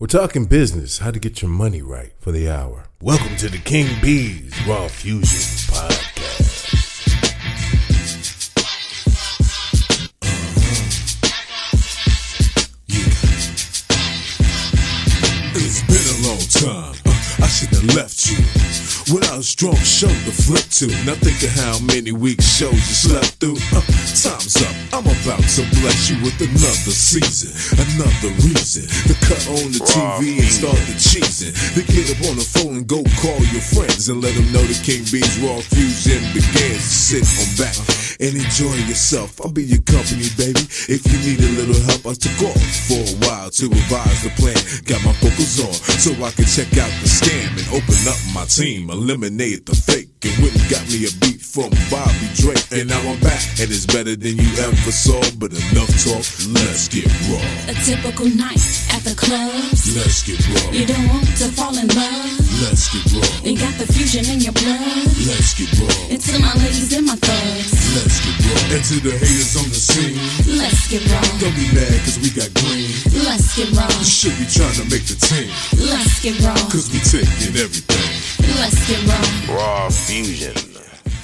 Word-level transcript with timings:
We're 0.00 0.08
talking 0.08 0.46
business, 0.46 0.98
how 0.98 1.12
to 1.12 1.20
get 1.20 1.40
your 1.40 1.52
money 1.52 1.80
right 1.80 2.12
for 2.18 2.32
the 2.32 2.50
hour. 2.50 2.86
Welcome 3.00 3.36
to 3.36 3.48
the 3.48 3.58
King 3.58 3.86
B's 4.02 4.52
Raw 4.66 4.88
Fusion 4.88 5.22
Podcast. 5.72 6.64
Yeah, 12.86 13.04
It's 15.54 15.82
been 15.86 16.24
a 16.24 16.28
long 16.28 16.38
time. 16.92 16.93
Have 17.54 17.94
left 17.94 18.26
you. 18.26 18.42
Without 19.14 19.38
a 19.38 19.42
strong 19.46 19.78
show 19.86 20.10
to 20.10 20.32
flip 20.34 20.66
to. 20.82 20.90
Now 21.06 21.14
think 21.14 21.38
of 21.46 21.54
how 21.54 21.78
many 21.86 22.10
week 22.10 22.42
shows 22.42 22.74
you 22.74 22.96
slept 23.14 23.38
through. 23.38 23.54
Uh, 23.70 23.78
time's 24.10 24.58
up. 24.58 24.74
I'm 24.90 25.06
about 25.06 25.38
to 25.38 25.62
bless 25.78 26.10
you 26.10 26.18
with 26.26 26.34
another 26.42 26.90
season. 26.90 27.54
Another 27.78 28.34
reason 28.42 28.90
to 29.06 29.14
cut 29.22 29.38
on 29.46 29.70
the 29.70 29.78
TV 29.86 30.42
and 30.42 30.50
start 30.50 30.74
the 30.90 30.98
cheesing. 30.98 31.54
To 31.78 31.80
get 31.86 32.10
up 32.10 32.26
on 32.26 32.34
the 32.34 32.42
phone 32.42 32.82
and 32.82 32.86
go 32.90 33.06
call 33.22 33.38
your 33.54 33.62
friends 33.62 34.10
and 34.10 34.18
let 34.18 34.34
them 34.34 34.50
know 34.50 34.66
the 34.66 34.74
King 34.82 35.06
B's 35.14 35.38
Raw 35.38 35.62
Fusion 35.62 36.26
begins. 36.34 36.82
Sit 36.82 37.22
on 37.22 37.50
back 37.54 37.78
and 38.18 38.34
enjoy 38.34 38.74
yourself. 38.90 39.38
I'll 39.38 39.54
be 39.54 39.62
your 39.62 39.82
company, 39.86 40.26
baby. 40.34 40.66
If 40.90 41.06
you 41.06 41.22
need 41.22 41.38
a 41.38 41.50
little 41.54 41.78
help, 41.86 42.02
I 42.02 42.18
took 42.18 42.50
off 42.50 42.58
for 42.90 42.98
a 42.98 43.14
while 43.30 43.50
to 43.62 43.64
revise 43.70 44.26
the 44.26 44.34
plan. 44.34 44.58
Got 44.90 45.06
my 45.06 45.14
focus 45.22 45.62
on 45.62 45.70
so 46.04 46.12
I 46.22 46.30
can 46.32 46.44
check 46.44 46.68
out 46.76 46.92
the 47.00 47.08
scam 47.08 47.48
and 47.56 47.68
open 47.72 47.96
up 48.06 48.20
my 48.34 48.44
team. 48.44 48.90
Eliminate 48.90 49.64
the 49.64 49.74
fake 49.74 50.13
and 50.42 50.64
and 50.64 50.70
got 50.70 50.84
me 50.88 51.04
a 51.04 51.12
beat 51.20 51.40
from 51.40 51.70
Bobby 51.92 52.28
Drake. 52.34 52.64
And 52.72 52.88
now 52.88 53.00
I'm 53.04 53.20
back 53.20 53.42
and 53.60 53.68
it's 53.68 53.86
better 53.86 54.16
than 54.16 54.36
you 54.36 54.50
ever 54.64 54.92
saw. 54.92 55.20
But 55.36 55.52
enough 55.52 55.92
talk, 56.00 56.24
let's 56.56 56.88
get 56.88 57.06
raw. 57.28 57.42
A 57.68 57.74
typical 57.84 58.28
night 58.32 58.64
at 58.96 59.04
the 59.04 59.14
clubs. 59.14 59.92
Let's 59.92 60.24
get 60.24 60.40
raw. 60.48 60.70
You 60.72 60.86
don't 60.86 61.08
want 61.08 61.28
to 61.38 61.46
fall 61.52 61.76
in 61.76 61.88
love. 61.92 62.32
Let's 62.64 62.88
get 62.88 63.04
raw. 63.12 63.28
You 63.44 63.58
got 63.58 63.74
the 63.76 63.86
fusion 63.86 64.24
in 64.32 64.40
your 64.40 64.56
blood. 64.56 65.04
Let's 65.28 65.52
get 65.54 65.70
raw. 65.76 65.92
And 66.08 66.20
to 66.20 66.32
my 66.40 66.54
ladies 66.64 66.92
and 66.96 67.06
my 67.06 67.16
thugs. 67.20 67.72
Let's 67.94 68.18
get 68.24 68.36
raw. 68.48 68.74
And 68.74 68.82
to 68.84 68.96
the 69.04 69.12
haters 69.20 69.54
on 69.60 69.68
the 69.68 69.78
scene. 69.78 70.16
Let's 70.56 70.88
get 70.88 71.04
raw. 71.12 71.22
Don't 71.38 71.54
be 71.54 71.68
mad 71.76 71.94
cause 72.02 72.18
we 72.18 72.32
got 72.32 72.48
green. 72.64 72.88
Let's 73.26 73.52
get 73.54 73.68
raw. 73.76 73.90
You 74.00 74.08
should 74.08 74.36
be 74.40 74.46
trying 74.48 74.76
to 74.80 74.84
make 74.88 75.04
the 75.04 75.18
team. 75.18 75.50
Let's 75.76 76.24
get 76.24 76.40
raw. 76.40 76.56
Cause 76.72 76.88
we 76.88 76.98
taking 77.04 77.54
everything. 77.60 78.33
Raw 79.48 79.90
Fusion. 79.90 80.54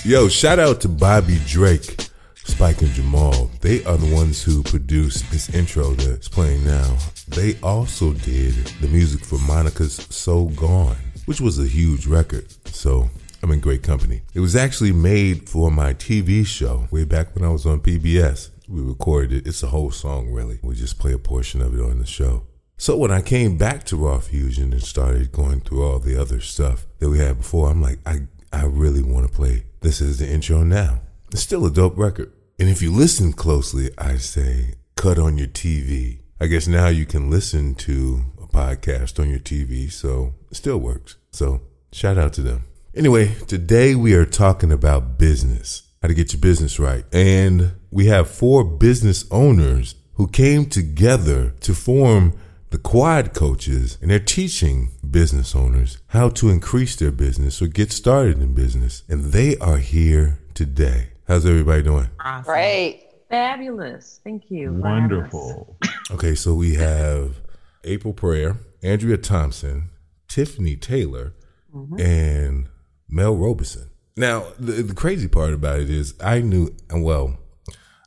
Yo, 0.05 0.29
shout 0.29 0.59
out 0.59 0.81
to 0.81 0.89
Bobby 0.89 1.39
Drake, 1.47 2.09
Spike 2.35 2.83
and 2.83 2.91
Jamal. 2.91 3.51
They 3.61 3.85
are 3.85 3.97
the 3.97 4.13
ones 4.13 4.43
who 4.43 4.65
produced 4.65 5.31
this 5.31 5.49
intro 5.55 5.91
that's 5.93 6.29
playing 6.29 6.65
now. 6.65 6.97
They 7.29 7.57
also 7.63 8.15
did 8.15 8.55
the 8.81 8.89
music 8.89 9.25
for 9.25 9.39
Monica's 9.39 9.95
So 10.11 10.47
Gone, 10.47 10.97
which 11.27 11.41
was 11.41 11.59
a 11.61 11.69
huge 11.69 12.07
record. 12.07 12.47
So 12.67 13.09
I'm 13.43 13.53
in 13.53 13.61
great 13.61 13.85
company. 13.85 14.23
It 14.35 14.41
was 14.41 14.57
actually 14.57 14.93
made 14.93 15.49
for 15.49 15.71
my 15.71 15.95
TV 15.95 16.45
show 16.45 16.89
way 16.91 17.05
back 17.05 17.35
when 17.37 17.45
I 17.45 17.53
was 17.53 17.65
on 17.65 17.81
PBS. 17.81 18.51
We 18.69 18.83
recorded 18.83 19.33
it. 19.33 19.47
It's 19.47 19.63
a 19.63 19.69
whole 19.69 19.93
song, 19.93 20.33
really. 20.33 20.59
We 20.63 20.75
just 20.75 20.99
play 20.99 21.13
a 21.13 21.19
portion 21.19 21.63
of 21.63 21.79
it 21.79 21.81
on 21.81 22.01
the 22.01 22.07
show. 22.07 22.43
So 22.81 22.97
when 22.97 23.11
I 23.11 23.21
came 23.21 23.59
back 23.59 23.85
to 23.85 23.97
Raw 23.99 24.21
Fusion 24.21 24.73
and 24.73 24.83
started 24.83 25.33
going 25.33 25.61
through 25.61 25.85
all 25.85 25.99
the 25.99 26.19
other 26.19 26.41
stuff 26.41 26.87
that 26.99 27.11
we 27.11 27.19
had 27.19 27.37
before, 27.37 27.69
I'm 27.69 27.83
like, 27.83 27.99
I, 28.07 28.21
I 28.55 28.65
really 28.65 29.03
want 29.03 29.27
to 29.27 29.37
play 29.37 29.65
this 29.83 30.01
is 30.01 30.19
the 30.19 30.27
intro 30.27 30.63
now. 30.63 31.03
It's 31.31 31.43
still 31.43 31.67
a 31.67 31.71
dope 31.71 31.99
record. 31.99 32.33
And 32.59 32.71
if 32.71 32.81
you 32.81 32.91
listen 32.91 33.35
closely, 33.35 33.91
I 33.99 34.17
say 34.17 34.77
cut 34.97 35.19
on 35.19 35.37
your 35.37 35.49
TV. 35.49 36.21
I 36.41 36.47
guess 36.47 36.67
now 36.67 36.89
you 36.89 37.05
can 37.05 37.29
listen 37.29 37.75
to 37.75 38.25
a 38.43 38.47
podcast 38.47 39.21
on 39.21 39.29
your 39.29 39.41
TV, 39.41 39.93
so 39.93 40.33
it 40.51 40.57
still 40.57 40.79
works. 40.79 41.17
So 41.33 41.61
shout 41.93 42.17
out 42.17 42.33
to 42.33 42.41
them. 42.41 42.65
Anyway, 42.95 43.35
today 43.47 43.95
we 43.95 44.15
are 44.15 44.25
talking 44.25 44.73
about 44.73 45.19
business, 45.19 45.83
how 46.01 46.09
to 46.09 46.15
get 46.15 46.33
your 46.33 46.41
business 46.41 46.79
right. 46.79 47.05
And 47.13 47.73
we 47.91 48.07
have 48.07 48.31
four 48.31 48.65
business 48.65 49.27
owners 49.31 49.97
who 50.15 50.29
came 50.29 50.65
together 50.65 51.51
to 51.61 51.75
form 51.75 52.33
the 52.71 52.79
quad 52.79 53.35
coaches 53.35 53.99
and 54.01 54.11
they're 54.11 54.21
teaching 54.21 54.91
business 55.09 55.55
owners 55.55 55.99
how 56.09 56.29
to 56.29 56.49
increase 56.49 56.97
their 56.97 57.11
business 57.11 57.61
or 57.61 57.67
get 57.67 57.93
started 57.93 58.41
in 58.41 58.55
business. 58.55 59.03
And 59.09 59.33
they 59.33 59.57
are 59.59 59.79
here 59.79 60.39
today. 60.55 61.09
How's 61.27 61.45
everybody 61.45 61.83
doing? 61.83 62.09
Awesome. 62.25 62.45
Great. 62.45 63.09
Fabulous. 63.29 64.21
Thank 64.25 64.51
you. 64.51 64.73
Wonderful. 64.73 65.77
Okay, 66.11 66.35
so 66.35 66.55
we 66.55 66.75
have 66.75 67.37
April 67.85 68.13
Prayer, 68.13 68.57
Andrea 68.83 69.17
Thompson, 69.17 69.91
Tiffany 70.27 70.75
Taylor, 70.75 71.35
mm-hmm. 71.75 72.01
and 72.01 72.69
Mel 73.09 73.37
Robeson. 73.37 73.91
Now, 74.17 74.47
the, 74.59 74.83
the 74.83 74.95
crazy 74.95 75.29
part 75.29 75.53
about 75.55 75.79
it 75.79 75.91
is 75.91 76.15
I 76.21 76.41
knew, 76.41 76.75
well, 76.93 77.39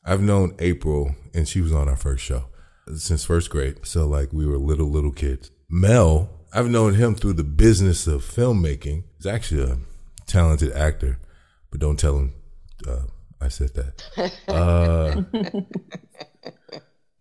I've 0.05 0.21
known 0.21 0.55
April 0.59 1.15
and 1.33 1.47
she 1.47 1.61
was 1.61 1.71
on 1.71 1.87
our 1.87 1.95
first 1.95 2.23
show 2.23 2.45
since 2.95 3.25
first 3.25 3.49
grade. 3.49 3.85
So 3.85 4.07
like 4.07 4.33
we 4.33 4.45
were 4.45 4.57
little, 4.57 4.87
little 4.87 5.11
kids. 5.11 5.51
Mel, 5.69 6.29
I've 6.53 6.69
known 6.69 6.95
him 6.95 7.15
through 7.15 7.33
the 7.33 7.43
business 7.43 8.07
of 8.07 8.23
filmmaking. 8.23 9.03
He's 9.17 9.25
actually 9.25 9.63
a 9.63 9.77
talented 10.27 10.71
actor, 10.73 11.19
but 11.71 11.79
don't 11.79 11.97
tell 11.97 12.17
him 12.17 12.33
uh, 12.87 13.03
I 13.41 13.49
said 13.49 13.73
that. 13.73 14.03
Uh, 14.47 15.23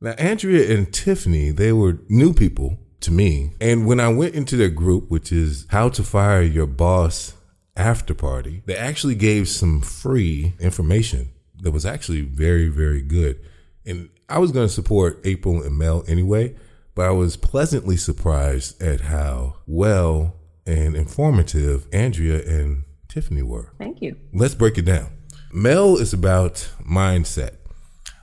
now, 0.01 0.13
Andrea 0.13 0.77
and 0.77 0.93
Tiffany, 0.93 1.51
they 1.51 1.73
were 1.73 2.01
new 2.09 2.35
people 2.35 2.79
to 3.01 3.11
me. 3.11 3.53
And 3.61 3.87
when 3.87 4.01
I 4.01 4.09
went 4.09 4.35
into 4.35 4.57
their 4.57 4.69
group, 4.69 5.11
which 5.11 5.33
is 5.33 5.67
How 5.71 5.89
to 5.91 6.03
Fire 6.03 6.43
Your 6.43 6.67
Boss 6.67 7.35
After 7.77 8.15
Party, 8.15 8.63
they 8.67 8.77
actually 8.77 9.15
gave 9.15 9.49
some 9.49 9.81
free 9.81 10.55
information 10.61 11.31
that 11.63 11.71
was 11.71 11.87
actually 11.87 12.23
very, 12.23 12.69
very 12.69 13.03
good. 13.03 13.41
And 13.87 14.11
I 14.33 14.39
was 14.39 14.51
going 14.51 14.67
to 14.67 14.73
support 14.73 15.21
April 15.25 15.63
and 15.63 15.77
Mel 15.77 16.05
anyway, 16.09 16.57
but 16.95 17.05
I 17.05 17.11
was 17.11 17.37
pleasantly 17.37 17.99
surprised 17.99 18.81
at 18.81 19.03
how 19.03 19.57
well 19.67 20.37
and 20.67 20.97
informative 20.97 21.87
Andrea 21.93 22.43
and 22.43 22.85
Tiffany 23.09 23.43
were. 23.43 23.75
Thank 23.79 24.01
you. 24.01 24.17
Let's 24.33 24.55
break 24.55 24.79
it 24.79 24.87
down. 24.87 25.11
Mel 25.53 25.99
is 25.99 26.15
about 26.15 26.71
mindset, 26.83 27.57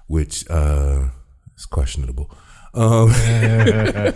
which 0.07 0.49
uh, 0.49 1.09
is 1.55 1.67
questionable. 1.67 2.31
Um, 2.73 3.09
no, 3.09 4.13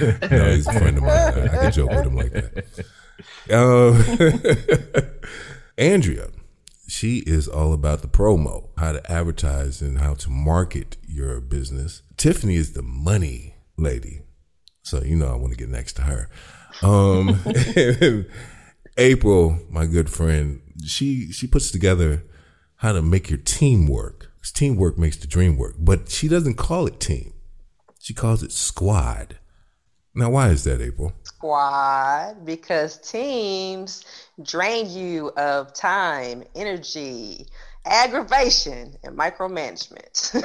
he's 0.00 0.66
a 0.66 0.72
friend 0.72 0.96
of 0.96 1.04
mine. 1.04 1.48
I 1.48 1.48
can 1.48 1.70
joke 1.70 1.90
with 1.90 2.06
him 2.06 2.16
like 2.16 2.32
that. 2.32 2.86
Um, 3.52 5.12
Andrea, 5.78 6.26
she 6.90 7.18
is 7.26 7.46
all 7.48 7.72
about 7.72 8.02
the 8.02 8.08
promo, 8.08 8.68
how 8.76 8.92
to 8.92 9.12
advertise 9.12 9.80
and 9.80 9.98
how 9.98 10.14
to 10.14 10.30
market 10.30 10.96
your 11.06 11.40
business. 11.40 12.02
Tiffany 12.16 12.56
is 12.56 12.72
the 12.72 12.82
money 12.82 13.54
lady. 13.76 14.22
So, 14.82 15.02
you 15.02 15.16
know, 15.16 15.28
I 15.28 15.36
want 15.36 15.52
to 15.52 15.58
get 15.58 15.68
next 15.68 15.94
to 15.94 16.02
her. 16.02 16.28
Um, 16.82 17.40
April, 18.96 19.58
my 19.68 19.86
good 19.86 20.10
friend, 20.10 20.60
she, 20.84 21.30
she 21.32 21.46
puts 21.46 21.70
together 21.70 22.24
how 22.76 22.92
to 22.92 23.02
make 23.02 23.28
your 23.30 23.38
team 23.38 23.86
work. 23.86 24.26
'Cause 24.40 24.52
Teamwork 24.52 24.96
makes 24.96 25.18
the 25.18 25.26
dream 25.26 25.58
work, 25.58 25.74
but 25.78 26.08
she 26.08 26.26
doesn't 26.26 26.54
call 26.54 26.86
it 26.86 26.98
team. 26.98 27.34
She 27.98 28.14
calls 28.14 28.42
it 28.42 28.52
squad. 28.52 29.36
Now, 30.14 30.30
why 30.30 30.48
is 30.48 30.64
that, 30.64 30.80
April? 30.80 31.12
Squad, 31.40 32.44
because 32.44 32.98
teams 32.98 34.04
drain 34.42 34.90
you 34.90 35.30
of 35.38 35.72
time, 35.72 36.44
energy, 36.54 37.46
aggravation, 37.86 38.94
and 39.02 39.16
micromanagement. 39.16 40.36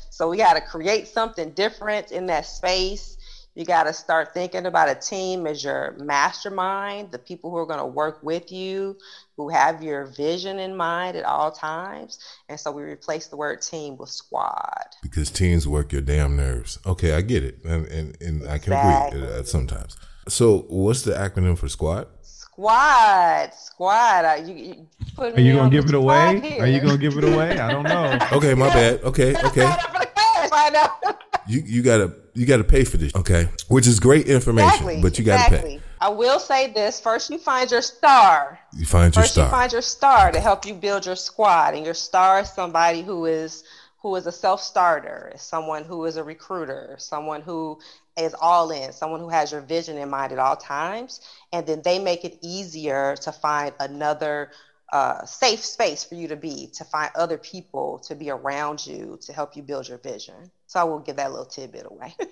so 0.10 0.28
we 0.28 0.36
got 0.36 0.54
to 0.54 0.60
create 0.62 1.06
something 1.06 1.50
different 1.50 2.10
in 2.10 2.26
that 2.26 2.44
space. 2.44 3.16
You 3.54 3.64
got 3.64 3.84
to 3.84 3.92
start 3.92 4.34
thinking 4.34 4.66
about 4.66 4.88
a 4.88 4.96
team 4.96 5.46
as 5.46 5.62
your 5.62 5.94
mastermind, 6.00 7.12
the 7.12 7.20
people 7.20 7.52
who 7.52 7.58
are 7.58 7.66
going 7.66 7.78
to 7.78 7.86
work 7.86 8.20
with 8.20 8.50
you, 8.50 8.96
who 9.36 9.48
have 9.48 9.82
your 9.82 10.06
vision 10.06 10.58
in 10.58 10.76
mind 10.76 11.16
at 11.16 11.24
all 11.24 11.50
times. 11.50 12.18
And 12.48 12.58
so 12.58 12.70
we 12.70 12.82
replace 12.82 13.26
the 13.26 13.36
word 13.36 13.62
team 13.62 13.96
with 13.96 14.08
squad. 14.10 14.84
Because 15.02 15.30
teams 15.30 15.66
work 15.66 15.92
your 15.92 16.02
damn 16.02 16.36
nerves. 16.36 16.78
Okay, 16.86 17.14
I 17.14 17.20
get 17.20 17.42
it, 17.44 17.58
and 17.64 17.86
and, 17.86 18.16
and 18.22 18.48
I 18.48 18.58
can 18.58 18.72
agree 18.72 19.18
Exactly. 19.18 19.40
uh, 19.40 19.42
sometimes. 19.44 19.96
So, 20.28 20.66
what's 20.68 21.02
the 21.02 21.12
acronym 21.12 21.58
for 21.58 21.68
squad? 21.68 22.06
Squad, 22.22 23.52
squad. 23.52 24.24
Uh, 24.24 24.42
you, 24.46 24.54
you 24.54 24.86
put 25.16 25.36
Are 25.36 25.40
you 25.40 25.54
gonna 25.56 25.70
give 25.70 25.86
it 25.86 25.94
away? 25.94 26.40
here. 26.40 26.62
Are 26.62 26.66
you 26.68 26.80
gonna 26.80 26.96
give 26.98 27.16
it 27.18 27.24
away? 27.24 27.58
I 27.58 27.70
don't 27.70 27.82
know. 27.82 28.16
Okay, 28.32 28.54
my 28.54 28.68
bad. 28.68 29.02
Okay, 29.02 29.34
okay. 29.44 29.62
Sign 29.62 29.72
up 29.72 29.80
for 29.92 29.98
the 29.98 30.06
class 30.06 30.50
right 30.52 30.72
now. 30.72 31.16
You 31.48 31.62
you 31.66 31.82
gotta 31.82 32.14
you 32.34 32.46
gotta 32.46 32.64
pay 32.64 32.84
for 32.84 32.96
this. 32.96 33.14
Okay, 33.14 33.48
which 33.68 33.86
is 33.86 33.98
great 34.00 34.28
information, 34.28 34.68
Exactly. 34.88 35.02
but 35.02 35.18
you 35.18 35.24
gotta 35.24 35.44
exactly. 35.46 35.76
pay. 35.78 35.82
I 36.04 36.08
will 36.08 36.38
say 36.38 36.70
this: 36.70 37.00
first, 37.00 37.30
you 37.30 37.38
find 37.38 37.70
your 37.70 37.80
star. 37.80 38.60
You 38.76 38.84
find 38.84 39.16
your 39.16 39.22
First, 39.22 39.38
you 39.38 39.46
find 39.46 39.72
your 39.72 39.80
star 39.80 40.32
to 40.32 40.38
help 40.38 40.66
you 40.66 40.74
build 40.74 41.06
your 41.06 41.16
squad, 41.16 41.72
and 41.72 41.82
your 41.82 41.94
star 41.94 42.40
is 42.40 42.50
somebody 42.52 43.00
who 43.00 43.24
is 43.24 43.64
who 44.02 44.14
is 44.16 44.26
a 44.26 44.32
self-starter, 44.32 45.32
someone 45.36 45.82
who 45.82 46.04
is 46.04 46.18
a 46.18 46.22
recruiter, 46.22 46.94
someone 46.98 47.40
who 47.40 47.78
is 48.18 48.34
all 48.38 48.70
in, 48.70 48.92
someone 48.92 49.18
who 49.18 49.30
has 49.30 49.50
your 49.50 49.62
vision 49.62 49.96
in 49.96 50.10
mind 50.10 50.30
at 50.30 50.38
all 50.38 50.56
times, 50.56 51.22
and 51.54 51.66
then 51.66 51.80
they 51.82 51.98
make 51.98 52.22
it 52.22 52.36
easier 52.42 53.16
to 53.22 53.32
find 53.32 53.72
another 53.80 54.50
uh, 54.92 55.24
safe 55.24 55.64
space 55.64 56.04
for 56.04 56.16
you 56.16 56.28
to 56.28 56.36
be, 56.36 56.68
to 56.74 56.84
find 56.84 57.10
other 57.14 57.38
people 57.38 57.98
to 58.00 58.14
be 58.14 58.28
around 58.28 58.86
you 58.86 59.18
to 59.22 59.32
help 59.32 59.56
you 59.56 59.62
build 59.62 59.88
your 59.88 59.98
vision. 59.98 60.50
So 60.66 60.80
I 60.80 60.84
will 60.84 60.98
give 60.98 61.16
that 61.16 61.30
little 61.30 61.46
tidbit 61.46 61.86
away. 61.90 62.14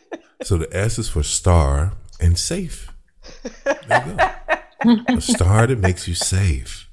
So 0.43 0.59
the 0.59 0.77
S 0.77 0.99
is 0.99 1.09
for 1.09 1.23
star 1.23 1.93
and 2.19 2.37
safe. 2.37 2.91
There 3.65 4.07
you 4.85 4.97
go. 5.07 5.15
a 5.17 5.21
star 5.21 5.67
that 5.67 5.79
makes 5.79 6.09
you 6.09 6.15
safe. 6.15 6.89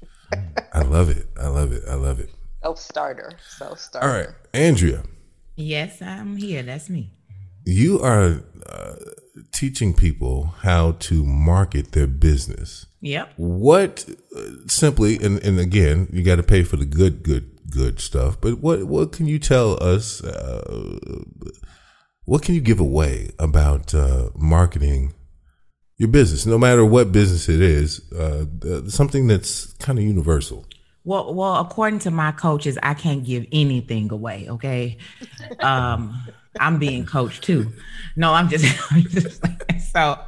I 0.72 0.82
love 0.82 1.08
it. 1.10 1.26
I 1.40 1.48
love 1.48 1.72
it. 1.72 1.82
I 1.88 1.94
love 1.94 2.20
it. 2.20 2.30
Self-starter, 2.62 3.32
self-starter. 3.58 4.06
All 4.06 4.14
right, 4.14 4.28
Andrea, 4.54 5.02
Yes, 5.56 6.00
I'm 6.02 6.36
here. 6.36 6.62
That's 6.62 6.88
me. 6.88 7.10
you 7.64 8.00
are 8.00 8.42
uh, 8.66 8.94
teaching 9.52 9.92
people 9.94 10.54
how 10.62 10.92
to 10.92 11.24
market 11.24 11.92
their 11.92 12.06
business. 12.06 12.86
Yep. 13.00 13.32
What 13.36 14.04
uh, 14.36 14.42
simply, 14.66 15.16
and, 15.16 15.38
and 15.42 15.58
again, 15.58 16.08
you 16.12 16.22
got 16.22 16.36
to 16.36 16.42
pay 16.42 16.62
for 16.62 16.76
the 16.76 16.84
good, 16.84 17.22
good, 17.22 17.50
good 17.70 17.98
stuff. 18.00 18.40
But 18.40 18.60
what 18.60 18.84
what 18.84 19.12
can 19.12 19.26
you 19.26 19.38
tell 19.38 19.82
us? 19.82 20.22
Uh, 20.22 21.24
what 22.24 22.42
can 22.42 22.54
you 22.54 22.60
give 22.60 22.78
away 22.80 23.30
about 23.38 23.94
uh, 23.94 24.30
marketing 24.36 25.14
your 26.00 26.08
business, 26.08 26.46
no 26.46 26.56
matter 26.56 26.82
what 26.82 27.12
business 27.12 27.46
it 27.46 27.60
is? 27.60 28.10
Uh, 28.10 28.46
something 28.88 29.26
that's 29.26 29.74
kind 29.74 29.98
of 29.98 30.04
universal. 30.04 30.64
Well, 31.04 31.34
well, 31.34 31.56
according 31.56 31.98
to 32.00 32.10
my 32.10 32.32
coaches, 32.32 32.78
I 32.82 32.94
can't 32.94 33.22
give 33.22 33.46
anything 33.52 34.10
away. 34.10 34.46
Okay, 34.48 34.96
um, 35.60 36.18
I'm 36.58 36.78
being 36.78 37.04
coached 37.04 37.44
too. 37.44 37.70
No, 38.16 38.32
I'm 38.32 38.48
just, 38.48 38.64
I'm 38.92 39.02
just 39.02 39.42
so. 39.92 40.18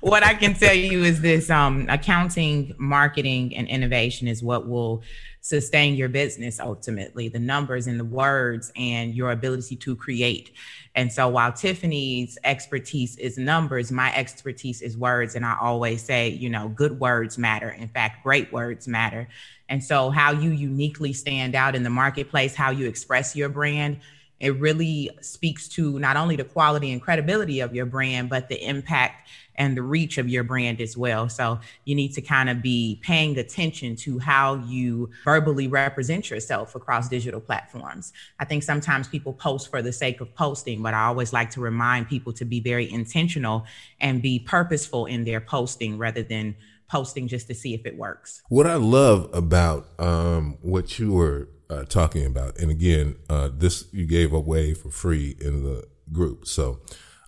What 0.00 0.24
I 0.24 0.32
can 0.32 0.54
tell 0.54 0.74
you 0.74 1.04
is 1.04 1.20
this: 1.20 1.50
um, 1.50 1.86
accounting, 1.90 2.74
marketing, 2.78 3.54
and 3.54 3.68
innovation 3.68 4.26
is 4.26 4.42
what 4.42 4.66
will 4.66 5.02
sustain 5.40 5.94
your 5.94 6.08
business 6.08 6.60
ultimately. 6.60 7.28
The 7.28 7.38
numbers 7.38 7.86
and 7.86 7.98
the 7.98 8.04
words 8.04 8.72
and 8.76 9.14
your 9.14 9.30
ability 9.32 9.76
to 9.76 9.96
create. 9.96 10.52
And 10.94 11.12
so, 11.12 11.28
while 11.28 11.52
Tiffany's 11.52 12.38
expertise 12.44 13.16
is 13.16 13.38
numbers, 13.38 13.92
my 13.92 14.14
expertise 14.14 14.82
is 14.82 14.96
words. 14.96 15.34
And 15.34 15.44
I 15.44 15.56
always 15.60 16.02
say, 16.02 16.28
you 16.28 16.50
know, 16.50 16.68
good 16.68 16.98
words 17.00 17.38
matter. 17.38 17.70
In 17.70 17.88
fact, 17.88 18.22
great 18.22 18.52
words 18.52 18.88
matter. 18.88 19.28
And 19.68 19.82
so, 19.82 20.10
how 20.10 20.32
you 20.32 20.50
uniquely 20.50 21.12
stand 21.12 21.54
out 21.54 21.74
in 21.74 21.84
the 21.84 21.90
marketplace, 21.90 22.54
how 22.54 22.70
you 22.70 22.86
express 22.86 23.36
your 23.36 23.48
brand, 23.48 23.98
it 24.40 24.58
really 24.58 25.10
speaks 25.20 25.68
to 25.68 25.98
not 25.98 26.16
only 26.16 26.34
the 26.34 26.44
quality 26.44 26.90
and 26.92 27.00
credibility 27.00 27.60
of 27.60 27.74
your 27.74 27.86
brand, 27.86 28.30
but 28.30 28.48
the 28.48 28.66
impact 28.66 29.28
and 29.56 29.76
the 29.76 29.82
reach 29.82 30.16
of 30.16 30.28
your 30.28 30.42
brand 30.42 30.80
as 30.80 30.96
well. 30.96 31.28
So, 31.28 31.60
you 31.84 31.94
need 31.94 32.14
to 32.14 32.22
kind 32.22 32.48
of 32.48 32.62
be 32.62 32.98
paying 33.02 33.38
attention 33.38 33.94
to 33.96 34.18
how 34.18 34.54
you 34.54 35.10
verbally 35.24 35.68
represent 35.68 36.30
yourself 36.30 36.74
across 36.74 37.08
digital 37.08 37.40
platforms. 37.40 38.12
I 38.38 38.46
think 38.46 38.62
sometimes 38.62 39.06
people 39.06 39.34
post 39.34 39.70
for 39.70 39.82
the 39.82 39.92
sake 39.92 40.20
of 40.20 40.34
posting, 40.34 40.82
but 40.82 40.94
I 40.94 41.04
always 41.04 41.32
like 41.32 41.50
to 41.50 41.60
remind 41.60 42.08
people 42.08 42.32
to 42.34 42.44
be 42.46 42.60
very 42.60 42.90
intentional 42.90 43.66
and 44.00 44.22
be 44.22 44.38
purposeful 44.38 45.06
in 45.06 45.24
their 45.24 45.40
posting 45.40 45.98
rather 45.98 46.22
than 46.22 46.56
posting 46.90 47.28
just 47.28 47.46
to 47.46 47.54
see 47.54 47.74
if 47.74 47.86
it 47.86 47.96
works. 47.96 48.42
What 48.48 48.66
I 48.66 48.74
love 48.74 49.30
about 49.32 49.88
um, 49.98 50.58
what 50.60 50.98
you 50.98 51.12
were 51.12 51.48
uh, 51.70 51.84
talking 51.84 52.26
about, 52.26 52.58
and 52.58 52.70
again, 52.70 53.16
uh, 53.28 53.48
this 53.52 53.86
you 53.92 54.06
gave 54.06 54.32
away 54.32 54.74
for 54.74 54.90
free 54.90 55.36
in 55.40 55.62
the 55.62 55.86
group. 56.12 56.46
So, 56.46 56.80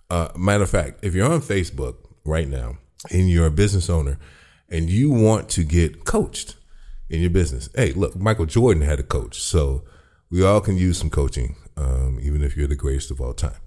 uh, 0.09 0.29
matter 0.37 0.63
of 0.63 0.69
fact, 0.69 0.99
if 1.03 1.15
you're 1.15 1.31
on 1.31 1.41
Facebook 1.41 1.95
right 2.25 2.47
now 2.47 2.77
and 3.09 3.29
you're 3.29 3.47
a 3.47 3.51
business 3.51 3.89
owner 3.89 4.19
and 4.69 4.89
you 4.89 5.09
want 5.11 5.49
to 5.49 5.63
get 5.63 6.03
coached 6.03 6.57
in 7.09 7.21
your 7.21 7.29
business, 7.29 7.69
hey, 7.73 7.93
look, 7.93 8.15
Michael 8.15 8.45
Jordan 8.45 8.83
had 8.83 8.99
a 8.99 9.03
coach, 9.03 9.41
so 9.41 9.83
we 10.29 10.43
all 10.43 10.61
can 10.61 10.77
use 10.77 10.97
some 10.97 11.09
coaching, 11.09 11.55
um, 11.77 12.19
even 12.21 12.43
if 12.43 12.57
you're 12.57 12.67
the 12.67 12.75
greatest 12.75 13.11
of 13.11 13.21
all 13.21 13.33
time. 13.33 13.61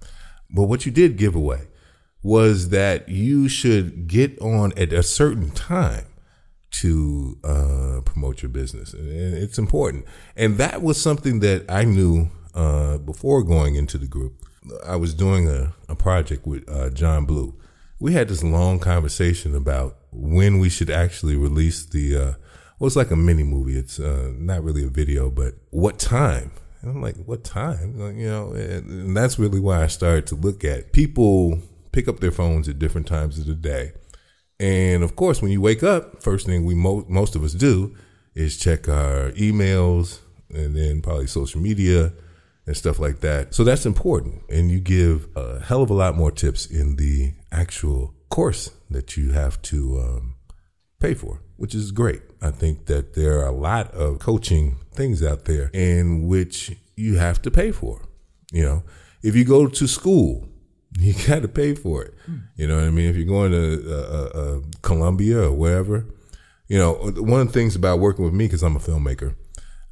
But 0.49 0.63
what 0.63 0.85
you 0.85 0.91
did 0.91 1.17
give 1.17 1.35
away 1.35 1.67
was 2.21 2.69
that 2.69 3.09
you 3.09 3.47
should 3.47 4.07
get 4.07 4.39
on 4.39 4.73
at 4.77 4.93
a 4.93 5.03
certain 5.03 5.49
time 5.51 6.05
to 6.69 7.37
uh, 7.43 8.01
promote 8.05 8.41
your 8.41 8.49
business, 8.49 8.93
and 8.93 9.09
it's 9.09 9.57
important. 9.57 10.05
And 10.35 10.57
that 10.57 10.81
was 10.81 11.01
something 11.01 11.39
that 11.39 11.65
I 11.69 11.83
knew 11.83 12.29
uh, 12.53 12.97
before 12.97 13.43
going 13.43 13.75
into 13.75 13.97
the 13.97 14.07
group. 14.07 14.43
I 14.85 14.95
was 14.97 15.13
doing 15.13 15.47
a, 15.47 15.73
a 15.87 15.95
project 15.95 16.45
with 16.45 16.69
uh, 16.69 16.89
John 16.89 17.25
Blue. 17.25 17.55
We 17.99 18.13
had 18.13 18.27
this 18.27 18.43
long 18.43 18.79
conversation 18.79 19.55
about 19.55 19.97
when 20.11 20.59
we 20.59 20.69
should 20.69 20.89
actually 20.89 21.35
release 21.35 21.85
the. 21.85 22.15
Uh, 22.15 22.33
well, 22.79 22.87
it's 22.87 22.95
like 22.95 23.11
a 23.11 23.15
mini 23.15 23.43
movie. 23.43 23.77
It's 23.77 23.99
uh, 23.99 24.33
not 24.35 24.63
really 24.63 24.83
a 24.83 24.89
video, 24.89 25.31
but 25.31 25.55
what 25.71 25.97
time? 25.97 26.51
And 26.81 26.91
I'm 26.91 27.01
like, 27.01 27.15
what 27.25 27.43
time? 27.43 27.97
Like, 27.97 28.15
You 28.15 28.27
know, 28.27 28.51
and, 28.51 28.89
and 28.89 29.17
that's 29.17 29.39
really 29.39 29.59
why 29.59 29.83
I 29.83 29.87
started 29.87 30.27
to 30.27 30.35
look 30.35 30.63
at 30.63 30.91
people 30.91 31.59
pick 31.91 32.07
up 32.07 32.19
their 32.19 32.31
phones 32.31 32.69
at 32.69 32.77
different 32.77 33.07
times 33.07 33.39
of 33.39 33.47
the 33.47 33.55
day. 33.55 33.93
And 34.59 35.03
of 35.03 35.15
course, 35.15 35.41
when 35.41 35.51
you 35.51 35.61
wake 35.61 35.83
up, 35.83 36.21
first 36.21 36.45
thing 36.45 36.65
we 36.65 36.75
mo- 36.75 37.05
most 37.07 37.35
of 37.35 37.43
us 37.43 37.53
do 37.53 37.95
is 38.33 38.57
check 38.57 38.89
our 38.89 39.31
emails 39.31 40.19
and 40.53 40.75
then 40.75 41.01
probably 41.01 41.27
social 41.27 41.61
media 41.61 42.13
and 42.65 42.75
stuff 42.75 42.99
like 42.99 43.19
that. 43.21 43.53
So 43.53 43.63
that's 43.63 43.85
important. 43.85 44.43
And 44.49 44.71
you 44.71 44.79
give 44.79 45.27
a 45.35 45.59
hell 45.59 45.81
of 45.81 45.89
a 45.89 45.93
lot 45.93 46.15
more 46.15 46.31
tips 46.31 46.65
in 46.65 46.95
the 46.97 47.33
actual 47.51 48.13
course 48.29 48.71
that 48.89 49.17
you 49.17 49.31
have 49.31 49.61
to 49.63 49.99
um, 49.99 50.35
pay 50.99 51.13
for, 51.13 51.41
which 51.55 51.75
is 51.75 51.91
great. 51.91 52.21
I 52.41 52.51
think 52.51 52.85
that 52.87 53.13
there 53.13 53.39
are 53.39 53.47
a 53.47 53.51
lot 53.51 53.91
of 53.91 54.19
coaching 54.19 54.77
things 54.91 55.23
out 55.23 55.45
there 55.45 55.69
in 55.73 56.27
which 56.27 56.75
you 56.95 57.15
have 57.17 57.41
to 57.43 57.51
pay 57.51 57.71
for. 57.71 58.01
You 58.51 58.63
know, 58.63 58.83
if 59.21 59.35
you 59.35 59.45
go 59.45 59.67
to 59.67 59.87
school, 59.87 60.47
you 60.99 61.13
got 61.27 61.41
to 61.41 61.47
pay 61.47 61.75
for 61.75 62.03
it. 62.03 62.13
You 62.55 62.67
know 62.67 62.75
what 62.75 62.85
I 62.85 62.89
mean? 62.89 63.09
If 63.09 63.15
you're 63.15 63.25
going 63.25 63.51
to 63.51 63.93
uh, 63.93 64.39
uh, 64.39 64.59
Columbia 64.81 65.43
or 65.43 65.51
wherever, 65.51 66.05
you 66.67 66.77
know, 66.77 66.93
one 66.93 67.41
of 67.41 67.47
the 67.47 67.53
things 67.53 67.75
about 67.75 67.99
working 67.99 68.25
with 68.25 68.33
me, 68.33 68.45
because 68.45 68.63
I'm 68.63 68.75
a 68.75 68.79
filmmaker, 68.79 69.35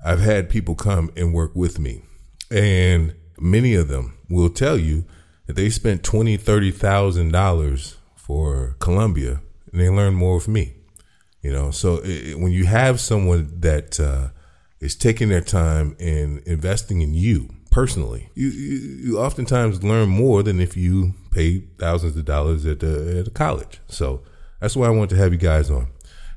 I've 0.04 0.20
had 0.20 0.50
people 0.50 0.76
come 0.76 1.12
and 1.16 1.34
work 1.34 1.56
with 1.56 1.80
me. 1.80 2.04
And 2.52 3.16
many 3.40 3.76
of 3.76 3.88
them 3.88 4.18
will 4.30 4.50
tell 4.50 4.78
you 4.78 5.06
that 5.48 5.56
they 5.56 5.70
spent 5.70 6.04
twenty, 6.04 6.38
thirty 6.38 6.72
thousand 6.72 7.32
dollars 7.32 7.98
for 8.16 8.76
Columbia, 8.80 9.42
and 9.72 9.82
they 9.82 9.90
learned 9.90 10.18
more 10.18 10.36
with 10.36 10.48
me. 10.48 10.74
You 11.42 11.52
know, 11.52 11.72
so 11.72 12.02
it, 12.04 12.40
when 12.40 12.52
you 12.52 12.66
have 12.66 13.00
someone 13.00 13.60
that 13.62 14.00
uh, 14.00 14.30
is 14.80 14.96
taking 14.96 15.30
their 15.30 15.42
time 15.42 15.96
and 16.00 16.40
investing 16.40 17.02
in 17.02 17.14
you 17.14 17.50
personally, 17.76 18.30
you, 18.36 18.48
you, 18.48 18.78
you 19.04 19.20
oftentimes 19.20 19.84
learn 19.84 20.08
more 20.08 20.42
than 20.42 20.62
if 20.62 20.78
you 20.78 21.14
pay 21.32 21.60
thousands 21.78 22.16
of 22.16 22.24
dollars 22.24 22.66
at 22.66 22.80
the 22.80 23.20
at 23.20 23.28
a 23.28 23.30
college. 23.30 23.82
So 23.88 24.22
that's 24.62 24.78
why 24.78 24.88
I 24.88 24.92
want 24.92 25.10
to 25.10 25.18
have 25.18 25.34
you 25.34 25.38
guys 25.38 25.70
on. 25.70 25.88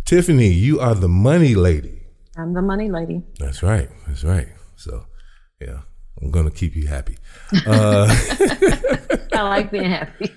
Tiffany, 0.05 0.49
you 0.49 0.81
are 0.81 0.97
the 0.97 1.09
money 1.09 1.55
lady. 1.55 2.03
I'm 2.37 2.55
the 2.55 2.63
money 2.63 2.91
lady. 2.91 3.23
That's 3.39 3.63
right. 3.63 3.89
That's 4.09 4.25
right. 4.25 4.49
So, 4.75 5.07
yeah, 5.61 5.83
I'm 6.21 6.33
gonna 6.33 6.51
keep 6.51 6.75
you 6.75 6.89
happy. 6.89 7.19
Uh, 7.65 8.09
I 9.33 9.43
like 9.43 9.71
being 9.71 9.91
happy. 9.91 10.33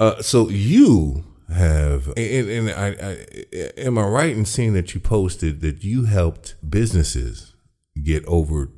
uh, 0.00 0.22
so 0.22 0.48
you 0.48 1.24
have, 1.54 2.08
and, 2.16 2.50
and 2.50 2.70
I, 2.70 2.88
I, 2.88 3.80
am 3.80 3.96
I 3.96 4.02
right 4.02 4.36
in 4.36 4.44
seeing 4.44 4.72
that 4.72 4.92
you 4.92 4.98
posted 4.98 5.60
that 5.60 5.84
you 5.84 6.06
helped 6.06 6.56
businesses 6.68 7.54
get 8.02 8.24
over 8.26 8.70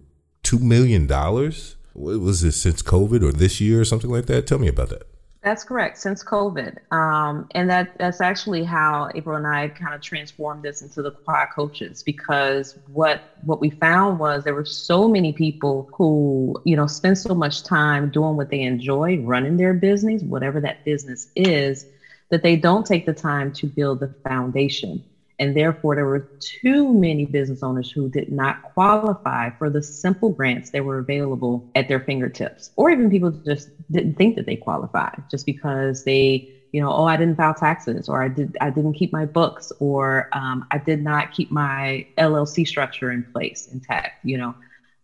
two 0.55 0.65
million 0.65 1.07
dollars? 1.07 1.77
What 1.93 2.21
was 2.21 2.43
this 2.43 2.61
since 2.61 2.83
COVID 2.83 3.23
or 3.23 3.33
this 3.33 3.61
year 3.61 3.81
or 3.81 3.85
something 3.85 4.11
like 4.11 4.27
that? 4.27 4.47
Tell 4.47 4.59
me 4.59 4.69
about 4.69 4.91
that. 4.91 5.03
That's 5.43 5.63
correct. 5.63 5.99
Since 5.99 6.25
COVID, 6.25 6.91
um, 6.91 7.47
and 7.55 7.69
that 7.69 7.99
that's 7.99 8.23
actually 8.23 8.65
how 8.65 9.11
April 9.15 9.37
and 9.37 9.47
I 9.47 9.69
kind 9.69 9.95
of 9.95 10.01
transformed 10.01 10.63
this 10.63 10.81
into 10.81 11.03
the 11.03 11.11
Quad 11.11 11.49
Coaches 11.55 12.03
because 12.03 12.79
what 12.87 13.21
what 13.45 13.61
we 13.61 13.69
found 13.69 14.19
was 14.19 14.45
there 14.45 14.55
were 14.55 14.65
so 14.65 15.07
many 15.07 15.35
people 15.35 15.91
who 15.93 16.59
you 16.65 16.77
know 16.77 16.87
spend 16.87 17.19
so 17.19 17.35
much 17.35 17.63
time 17.63 18.09
doing 18.09 18.37
what 18.37 18.49
they 18.49 18.63
enjoy, 18.63 19.21
running 19.21 19.59
their 19.59 19.75
business, 19.75 20.23
whatever 20.23 20.61
that 20.63 20.83
business 20.85 21.29
is, 21.37 21.85
that 22.31 22.43
they 22.43 22.57
don't 22.57 22.87
take 22.87 23.05
the 23.05 23.13
time 23.13 23.53
to 23.53 23.67
build 23.67 24.01
the 24.01 24.09
foundation. 24.27 25.05
And 25.39 25.57
therefore, 25.57 25.97
there 25.97 26.07
were 26.07 26.25
too 26.41 26.95
many 26.95 27.27
business 27.27 27.63
owners 27.63 27.91
who 27.91 28.09
did 28.11 28.31
not 28.31 28.63
qualify 28.63 29.51
for 29.59 29.71
the 29.71 29.83
simple 29.83 30.31
grants 30.31 30.71
that 30.71 30.85
were 30.85 30.99
available 30.99 31.65
at 31.75 31.89
their 31.89 32.01
fingertips, 32.01 32.71
or 32.77 32.91
even 32.91 33.11
people 33.11 33.33
just 33.45 33.71
didn't 33.91 34.15
think 34.15 34.37
that 34.37 34.47
they 34.47 34.57
qualified 34.57 35.25
just 35.31 35.47
because 35.47 36.05
they, 36.05 36.45
you 36.73 36.81
know, 36.81 36.93
oh, 36.93 37.05
I 37.07 37.17
didn't 37.17 37.37
file 37.37 37.55
taxes, 37.55 38.09
or 38.09 38.23
I 38.23 38.29
did, 38.29 38.57
I 38.61 38.71
didn't 38.71 38.95
keep 38.95 39.13
my 39.13 39.27
books, 39.27 39.73
or 39.81 40.29
um, 40.33 40.65
I 40.71 40.79
did 40.79 41.03
not 41.03 41.31
keep 41.33 41.51
my 41.51 42.05
LLC 42.19 42.67
structure 42.67 43.11
in 43.11 43.25
place 43.25 43.69
intact. 43.73 44.15
You 44.23 44.39
know, 44.39 44.57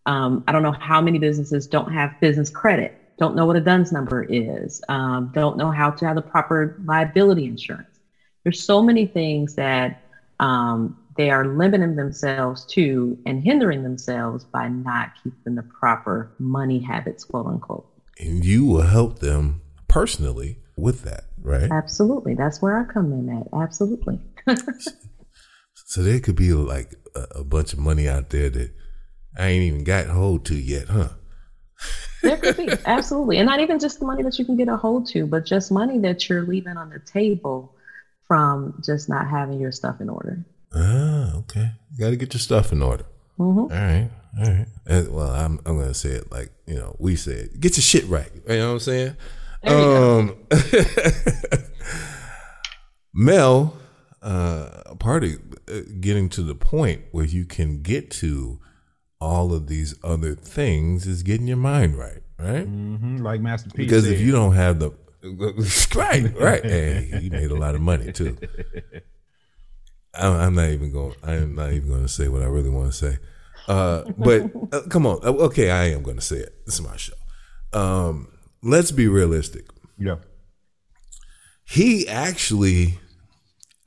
um, 0.05 0.43
I 0.47 0.53
don't 0.53 0.63
know 0.63 0.75
how 0.79 1.01
many 1.01 1.19
businesses 1.19 1.67
don't 1.67 1.91
have 1.93 2.11
business 2.21 2.49
credit, 2.49 2.93
don't 3.19 3.35
know 3.35 3.45
what 3.45 3.57
a 3.57 3.61
DUNS 3.61 3.91
number 3.91 4.25
is, 4.29 4.81
um, 4.89 5.29
don't 5.33 5.57
know 5.57 5.71
how 5.71 5.91
to 5.91 6.05
have 6.07 6.15
the 6.15 6.21
proper 6.23 6.73
liability 6.85 7.45
insurance. 7.45 7.87
There's 8.43 8.61
so 8.61 8.81
many 8.81 9.07
things 9.07 9.55
that 9.55 9.93
um, 10.41 10.97
they 11.17 11.29
are 11.29 11.45
limiting 11.45 11.95
themselves 11.95 12.65
to 12.65 13.17
and 13.25 13.43
hindering 13.43 13.83
themselves 13.83 14.43
by 14.43 14.67
not 14.67 15.11
keeping 15.23 15.55
the 15.55 15.63
proper 15.63 16.33
money 16.39 16.79
habits, 16.79 17.23
quote 17.23 17.45
unquote. 17.45 17.87
And 18.19 18.43
you 18.43 18.65
will 18.65 18.81
help 18.81 19.19
them 19.19 19.61
personally 19.87 20.59
with 20.75 21.03
that, 21.03 21.25
right? 21.41 21.71
Absolutely. 21.71 22.33
That's 22.33 22.61
where 22.61 22.77
I 22.77 22.91
come 22.91 23.13
in 23.13 23.29
at. 23.29 23.47
Absolutely. 23.57 24.19
so 25.75 26.01
there 26.01 26.19
could 26.19 26.35
be 26.35 26.53
like 26.53 26.95
a, 27.15 27.39
a, 27.39 27.43
bunch 27.43 27.73
of 27.73 27.79
money 27.79 28.07
out 28.07 28.29
there 28.29 28.49
that 28.49 28.71
I 29.37 29.47
ain't 29.47 29.63
even 29.63 29.83
got 29.83 30.07
hold 30.07 30.45
to 30.45 30.55
yet, 30.55 30.87
huh? 30.87 31.09
there 32.23 32.37
could 32.37 32.57
be. 32.57 32.69
Absolutely. 32.85 33.37
And 33.37 33.45
not 33.45 33.59
even 33.59 33.79
just 33.79 33.99
the 33.99 34.05
money 34.05 34.23
that 34.23 34.39
you 34.39 34.45
can 34.45 34.57
get 34.57 34.69
a 34.69 34.77
hold 34.77 35.07
to, 35.09 35.27
but 35.27 35.45
just 35.45 35.71
money 35.71 35.99
that 35.99 36.29
you're 36.29 36.43
leaving 36.43 36.77
on 36.77 36.89
the 36.89 36.99
table 36.99 37.75
from 38.31 38.79
just 38.81 39.09
not 39.09 39.27
having 39.27 39.59
your 39.59 39.73
stuff 39.73 39.99
in 39.99 40.07
order. 40.07 40.45
Ah, 40.73 41.35
okay. 41.35 41.71
You 41.91 41.99
got 41.99 42.11
to 42.11 42.15
get 42.15 42.33
your 42.33 42.39
stuff 42.39 42.71
in 42.71 42.81
order. 42.81 43.03
Mm-hmm. 43.37 43.59
All 43.59 43.67
right, 43.67 44.09
all 44.39 44.53
right. 44.53 44.67
And, 44.85 45.13
well, 45.13 45.31
I'm 45.31 45.59
I'm 45.65 45.77
gonna 45.77 45.93
say 45.93 46.11
it 46.11 46.31
like 46.31 46.49
you 46.65 46.75
know 46.75 46.95
we 46.97 47.17
said, 47.17 47.59
get 47.59 47.75
your 47.75 47.81
shit 47.81 48.07
right. 48.07 48.31
You 48.47 48.55
know 48.55 48.67
what 48.67 48.73
I'm 48.73 48.79
saying? 48.79 49.17
Um, 49.67 50.37
Mel, 53.13 53.75
uh, 54.21 54.95
part 54.97 55.25
of 55.25 55.31
uh, 55.67 55.81
getting 55.99 56.29
to 56.29 56.41
the 56.41 56.55
point 56.55 57.01
where 57.11 57.25
you 57.25 57.43
can 57.43 57.81
get 57.81 58.09
to 58.11 58.61
all 59.19 59.53
of 59.53 59.67
these 59.67 59.93
other 60.05 60.35
things 60.35 61.05
is 61.05 61.21
getting 61.21 61.47
your 61.47 61.57
mind 61.57 61.97
right, 61.97 62.23
right? 62.39 62.65
Mm-hmm. 62.65 63.17
Like 63.17 63.41
Master 63.41 63.71
P. 63.71 63.83
Because 63.83 64.05
said. 64.05 64.13
if 64.13 64.21
you 64.21 64.31
don't 64.31 64.53
have 64.53 64.79
the 64.79 64.91
right, 65.95 66.39
right. 66.39 66.65
Hey, 66.65 67.19
he 67.21 67.29
made 67.29 67.51
a 67.51 67.55
lot 67.55 67.75
of 67.75 67.81
money 67.81 68.11
too. 68.11 68.37
I'm, 70.13 70.33
I'm 70.33 70.55
not 70.55 70.69
even 70.69 70.91
going. 70.91 71.15
I'm 71.23 71.55
not 71.55 71.71
even 71.73 71.89
going 71.89 72.01
to 72.01 72.09
say 72.09 72.27
what 72.27 72.41
I 72.41 72.45
really 72.45 72.69
want 72.69 72.91
to 72.91 72.97
say. 72.97 73.17
Uh, 73.67 74.03
but 74.17 74.51
uh, 74.71 74.81
come 74.89 75.05
on. 75.05 75.19
Uh, 75.23 75.31
okay, 75.45 75.69
I 75.69 75.85
am 75.85 76.03
going 76.03 76.17
to 76.17 76.21
say 76.21 76.37
it. 76.37 76.65
This 76.65 76.75
is 76.75 76.81
my 76.81 76.97
show. 76.97 77.13
Um, 77.73 78.27
let's 78.63 78.91
be 78.91 79.07
realistic. 79.07 79.65
Yeah. 79.97 80.17
He 81.63 82.07
actually, 82.07 82.99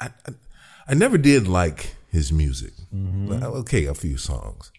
I, 0.01 0.11
I, 0.27 0.33
I 0.89 0.95
never 0.95 1.19
did 1.19 1.49
like 1.49 1.97
his 2.11 2.33
music. 2.33 2.73
Mm-hmm. 2.95 3.33
Okay, 3.33 3.87
a 3.87 3.95
few 3.95 4.17
songs. 4.17 4.71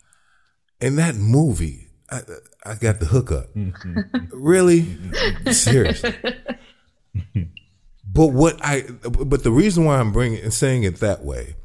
And 0.81 0.97
that 0.97 1.15
movie, 1.15 1.84
I, 2.09 2.21
I 2.65 2.75
got 2.75 2.99
the 2.99 3.07
hookup. 3.07 3.53
Mm-hmm. 3.53 4.27
Really? 4.31 4.97
Seriously. 5.51 6.13
but 8.05 8.27
what 8.27 8.63
I 8.63 8.83
but 9.01 9.43
the 9.43 9.51
reason 9.51 9.85
why 9.85 9.99
I'm 9.99 10.11
bringing 10.11 10.41
and 10.43 10.53
saying 10.53 10.83
it 10.83 10.99
that 10.99 11.23
way 11.23 11.55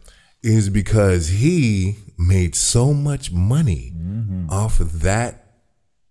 is 0.42 0.70
because 0.70 1.28
he 1.28 1.96
made 2.18 2.54
so 2.54 2.94
much 2.94 3.30
money 3.32 3.92
mm-hmm. 3.94 4.48
off 4.50 4.80
of 4.80 5.02
that 5.02 5.40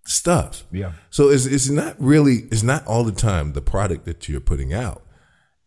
stuff. 0.05 0.63
Yeah. 0.71 0.93
So 1.09 1.29
it's 1.29 1.45
it's 1.45 1.69
not 1.69 1.95
really 1.99 2.47
it's 2.51 2.63
not 2.63 2.85
all 2.85 3.03
the 3.03 3.11
time 3.11 3.53
the 3.53 3.61
product 3.61 4.05
that 4.05 4.29
you're 4.29 4.39
putting 4.39 4.73
out. 4.73 5.03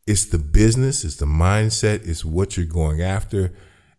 It's 0.07 0.27
the 0.27 0.39
business, 0.39 1.05
it's 1.05 1.17
the 1.17 1.27
mindset, 1.27 2.07
it's 2.09 2.25
what 2.25 2.57
you're 2.57 2.67
going 2.67 3.01
after. 3.01 3.53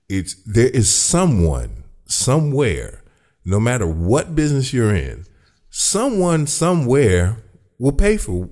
It's 0.10 0.36
there 0.44 0.70
is 0.70 0.94
someone 0.94 1.84
somewhere 2.06 3.03
no 3.46 3.60
matter 3.60 3.88
what 3.88 4.36
business 4.36 4.74
you're 4.74 4.96
in, 4.96 5.26
someone 5.70 6.48
somewhere 6.48 7.44
will 7.80 7.92
pay 7.92 8.18
for. 8.18 8.50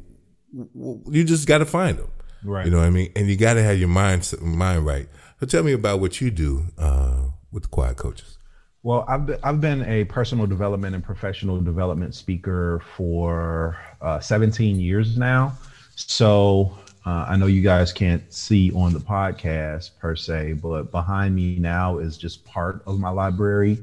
You 0.54 1.24
just 1.24 1.48
got 1.48 1.60
to 1.60 1.66
find 1.66 1.98
them, 1.98 2.12
right? 2.44 2.66
You 2.66 2.72
know 2.72 2.80
what 2.80 2.88
I 2.88 2.90
mean, 2.90 3.12
and 3.16 3.30
you 3.30 3.38
got 3.38 3.54
to 3.54 3.64
have 3.64 3.80
your 3.80 3.88
mind 3.88 4.32
mind 4.42 4.86
right. 4.86 5.08
So 5.40 5.46
tell 5.46 5.64
me 5.64 5.72
about 5.72 6.00
what 6.00 6.22
you 6.22 6.30
do 6.30 6.66
uh, 6.78 7.30
with 7.52 7.64
the 7.64 7.70
Quad 7.70 7.98
Coaches. 7.98 8.38
Well, 8.84 9.06
I've 9.08 9.28
been, 9.28 9.40
I've 9.44 9.62
been 9.62 9.84
a 9.84 10.06
personal 10.06 10.48
development 10.48 10.96
and 10.96 11.04
professional 11.04 11.62
development 11.62 12.16
speaker 12.16 12.82
for 12.98 13.78
uh, 14.02 14.20
17 14.20 14.80
years 14.80 15.18
now. 15.18 15.54
So 15.96 16.76
uh, 17.06 17.26
I 17.30 17.38
know 17.38 17.46
you 17.46 17.62
guys 17.62 17.94
can't 17.94 18.32
see 18.34 18.72
on 18.74 18.94
the 18.94 19.00
podcast 19.00 19.98
per 20.00 20.16
se, 20.16 20.54
but 20.54 20.92
behind 20.92 21.36
me 21.36 21.60
now 21.60 22.00
is 22.00 22.18
just 22.18 22.44
part 22.44 22.82
of 22.88 23.00
my 23.00 23.10
library. 23.10 23.78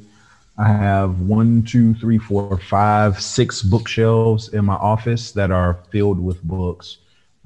I 0.60 0.66
have 0.66 1.20
one, 1.20 1.62
two, 1.62 1.94
three, 1.94 2.18
four, 2.18 2.58
five, 2.58 3.22
six 3.22 3.62
bookshelves 3.62 4.48
in 4.48 4.64
my 4.64 4.74
office 4.74 5.30
that 5.32 5.52
are 5.52 5.78
filled 5.90 6.18
with 6.18 6.42
books. 6.42 6.98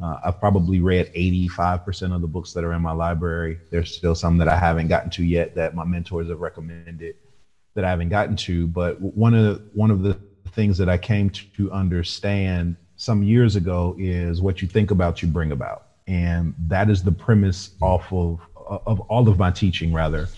Uh, 0.02 0.18
I've 0.24 0.40
probably 0.40 0.80
read 0.80 1.12
85% 1.12 2.14
of 2.14 2.22
the 2.22 2.26
books 2.26 2.54
that 2.54 2.64
are 2.64 2.72
in 2.72 2.80
my 2.80 2.92
library. 2.92 3.60
There's 3.70 3.94
still 3.94 4.14
some 4.14 4.38
that 4.38 4.48
I 4.48 4.56
haven't 4.56 4.88
gotten 4.88 5.10
to 5.10 5.24
yet 5.24 5.54
that 5.56 5.74
my 5.74 5.84
mentors 5.84 6.30
have 6.30 6.40
recommended 6.40 7.16
that 7.74 7.84
I 7.84 7.90
haven't 7.90 8.08
gotten 8.08 8.34
to. 8.36 8.66
But 8.66 8.98
one 8.98 9.34
of 9.34 9.44
the, 9.44 9.70
one 9.74 9.90
of 9.90 10.02
the 10.02 10.18
things 10.52 10.78
that 10.78 10.88
I 10.88 10.96
came 10.96 11.28
to 11.28 11.70
understand 11.70 12.76
some 12.96 13.22
years 13.22 13.56
ago 13.56 13.94
is 13.98 14.40
what 14.40 14.62
you 14.62 14.68
think 14.68 14.90
about, 14.90 15.20
you 15.20 15.28
bring 15.28 15.52
about, 15.52 15.88
and 16.06 16.54
that 16.66 16.88
is 16.88 17.02
the 17.02 17.12
premise 17.12 17.70
off 17.80 18.10
of 18.10 18.40
of 18.86 19.00
all 19.00 19.28
of 19.28 19.38
my 19.38 19.50
teaching, 19.50 19.92
rather 19.92 20.28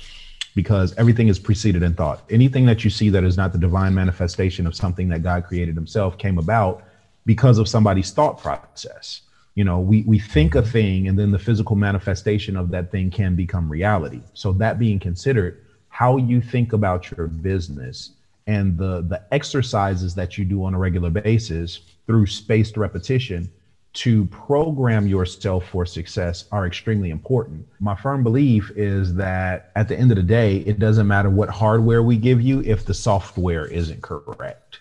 because 0.55 0.95
everything 0.97 1.29
is 1.29 1.39
preceded 1.39 1.83
in 1.83 1.95
thought. 1.95 2.23
Anything 2.31 2.67
that 2.67 2.85
you 2.85 2.91
see 2.91 3.11
that 3.11 3.25
is 3.25 3.37
not 3.37 3.53
the 3.53 3.59
divine 3.59 3.95
manifestation 3.95 4.67
of 4.67 4.75
something 4.75 5.09
that 5.09 5.23
God 5.23 5.45
created 5.45 5.75
himself 5.75 6.17
came 6.17 6.39
about 6.39 6.83
because 7.27 7.59
of 7.59 7.69
somebody's 7.69 8.11
thought 8.13 8.39
process. 8.39 9.23
You 9.55 9.65
know, 9.65 9.81
we, 9.81 10.03
we 10.03 10.19
think 10.19 10.55
a 10.55 10.63
thing 10.63 11.09
and 11.09 11.19
then 11.19 11.31
the 11.31 11.39
physical 11.39 11.77
manifestation 11.77 12.57
of 12.57 12.71
that 12.71 12.91
thing 12.91 13.11
can 13.11 13.35
become 13.35 13.71
reality. 13.71 14.23
So, 14.35 14.53
that 14.55 14.79
being 14.79 14.99
considered, 14.99 15.57
how 15.89 16.17
you 16.17 16.41
think 16.41 16.73
about 16.73 17.11
your 17.17 17.29
business 17.29 18.11
and 18.47 18.77
the, 18.77 19.03
the 19.03 19.21
exercises 19.33 20.15
that 20.15 20.37
you 20.37 20.45
do 20.45 20.65
on 20.65 20.75
a 20.75 20.79
regular 20.79 21.11
basis 21.11 21.81
through 22.07 22.27
spaced 22.27 22.77
repetition 22.77 23.49
to 23.95 24.27
program 24.27 25.07
yourself 25.07 25.69
for 25.69 25.87
success 25.87 26.45
are 26.51 26.67
extremely 26.67 27.11
important. 27.11 27.67
My 27.79 27.95
firm 27.95 28.23
belief 28.23 28.71
is 28.77 29.15
that 29.15 29.71
at 29.77 29.89
the 29.89 29.97
end 29.97 30.11
of 30.11 30.17
the 30.17 30.23
day, 30.23 30.59
it 30.59 30.79
doesn't 30.79 31.07
matter 31.07 31.31
what 31.31 31.49
hardware 31.49 32.03
we 32.03 32.17
give 32.17 32.41
you 32.41 32.61
if 32.63 32.85
the 32.85 32.95
software 32.95 33.67
isn't 33.67 34.03
correct. 34.03 34.81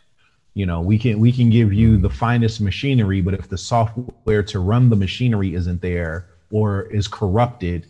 You 0.55 0.65
know, 0.65 0.81
we 0.81 0.99
can 0.99 1.19
we 1.19 1.31
can 1.31 1.49
give 1.49 1.73
you 1.73 1.97
the 1.97 2.09
finest 2.09 2.61
machinery, 2.61 3.21
but 3.21 3.33
if 3.33 3.47
the 3.47 3.57
software 3.57 4.43
to 4.43 4.59
run 4.59 4.89
the 4.89 4.95
machinery 4.95 5.55
isn't 5.55 5.81
there 5.81 6.27
or 6.51 6.83
is 6.83 7.07
corrupted, 7.07 7.87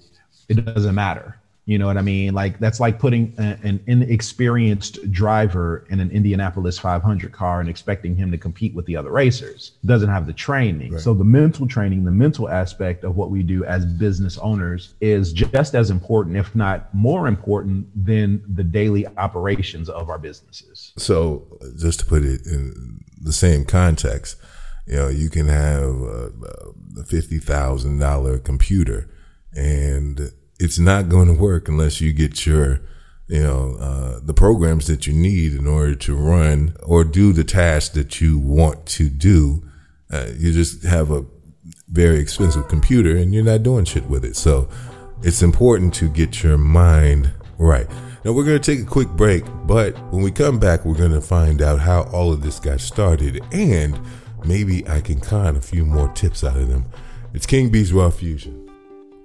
it 0.50 0.66
doesn't 0.66 0.96
matter. 0.96 1.38
You 1.66 1.78
know 1.78 1.88
what 1.88 1.98
I 1.98 2.02
mean? 2.02 2.34
Like 2.34 2.60
that's 2.60 2.82
like 2.82 3.00
putting 3.00 3.34
a, 3.38 3.58
an 3.64 3.82
inexperienced 3.88 5.10
driver 5.12 5.86
in 5.90 6.02
an 6.02 6.12
Indianapolis 6.12 6.78
500 6.78 7.32
car 7.32 7.62
and 7.62 7.70
expecting 7.70 8.18
him 8.18 8.32
to 8.32 8.38
compete 8.38 8.74
with 8.74 8.86
the 8.86 8.98
other 8.98 9.12
racers. 9.12 9.72
Doesn't 9.86 10.10
have 10.10 10.28
the 10.28 10.34
training. 10.34 10.94
Right. 10.94 11.02
So 11.02 11.14
the 11.14 11.24
mental 11.24 11.66
training, 11.66 12.04
the 12.04 12.12
mental 12.12 12.50
aspect 12.50 13.06
of 13.06 13.16
what 13.16 13.32
we 13.32 13.44
do 13.44 13.64
as 13.64 13.86
business 13.86 14.38
owners 14.40 14.96
is 15.00 15.32
just 15.32 15.74
as 15.74 15.90
important, 15.90 16.36
if 16.36 16.54
not 16.54 16.94
more 16.94 17.28
important, 17.28 17.88
than 17.96 18.44
the 18.54 18.64
daily 18.64 19.08
operations 19.16 19.88
of 19.88 20.10
our 20.10 20.20
businesses. 20.20 20.92
So, 20.98 21.48
just 21.78 22.02
to 22.02 22.06
put 22.06 22.24
it 22.24 22.46
in 22.46 23.00
the 23.22 23.32
same 23.32 23.64
context, 23.64 24.36
you 24.86 24.98
know, 24.98 25.08
you 25.08 25.30
can 25.30 25.48
have 25.48 25.84
a, 25.84 26.32
a 27.00 27.04
fifty 27.06 27.40
thousand 27.40 28.00
dollar 28.00 28.38
computer, 28.38 29.10
and 29.54 30.34
it's 30.60 30.80
not 30.80 31.10
going 31.10 31.28
to 31.28 31.34
work 31.34 31.68
unless 31.68 32.02
you 32.02 32.14
get 32.14 32.46
your, 32.46 32.80
you 33.28 33.42
know, 33.42 33.76
uh, 33.80 34.20
the 34.22 34.34
programs 34.34 34.88
that 34.88 35.08
you 35.08 35.14
need 35.14 35.54
in 35.54 35.68
order 35.68 35.96
to 35.96 36.16
run 36.16 36.76
or 36.84 37.04
do 37.04 37.34
the 37.34 37.44
task 37.44 37.94
that 37.94 38.22
you 38.22 38.38
want 38.38 38.86
to 38.86 39.10
do. 39.10 39.64
Uh, 40.12 40.28
you 40.38 40.52
just 40.52 40.84
have 40.84 41.12
a 41.12 41.26
very 41.88 42.20
expensive 42.20 42.68
computer, 42.68 43.16
and 43.16 43.34
you're 43.34 43.44
not 43.44 43.64
doing 43.64 43.86
shit 43.86 44.06
with 44.06 44.24
it. 44.26 44.36
So, 44.36 44.70
it's 45.24 45.42
important 45.42 45.94
to 45.96 46.10
get 46.10 46.44
your 46.44 46.58
mind 46.58 47.32
right. 47.58 47.88
Now 48.26 48.34
we're 48.34 48.44
going 48.44 48.62
to 48.62 48.76
take 48.76 48.86
a 48.86 48.90
quick 48.90 49.10
break, 49.10 49.44
but 49.66 49.98
when 50.12 50.22
we 50.22 50.32
come 50.32 50.60
back, 50.60 50.86
we're 50.86 50.98
going 50.98 51.12
to 51.12 51.22
find 51.22 51.62
out 51.62 51.80
how 51.80 52.04
all 52.04 52.32
of 52.32 52.42
this 52.42 52.60
got 52.60 52.80
started 52.80 53.42
and 53.52 54.00
maybe 54.46 54.88
I 54.88 55.02
can 55.02 55.20
con 55.20 55.56
a 55.56 55.62
few 55.62 55.86
more 55.86 56.10
tips 56.10 56.44
out 56.44 56.58
of 56.58 56.68
them. 56.68 56.86
It's 57.34 57.46
King 57.46 57.70
B's 57.70 57.94
Raw 57.94 58.10
Fusion. 58.10 58.63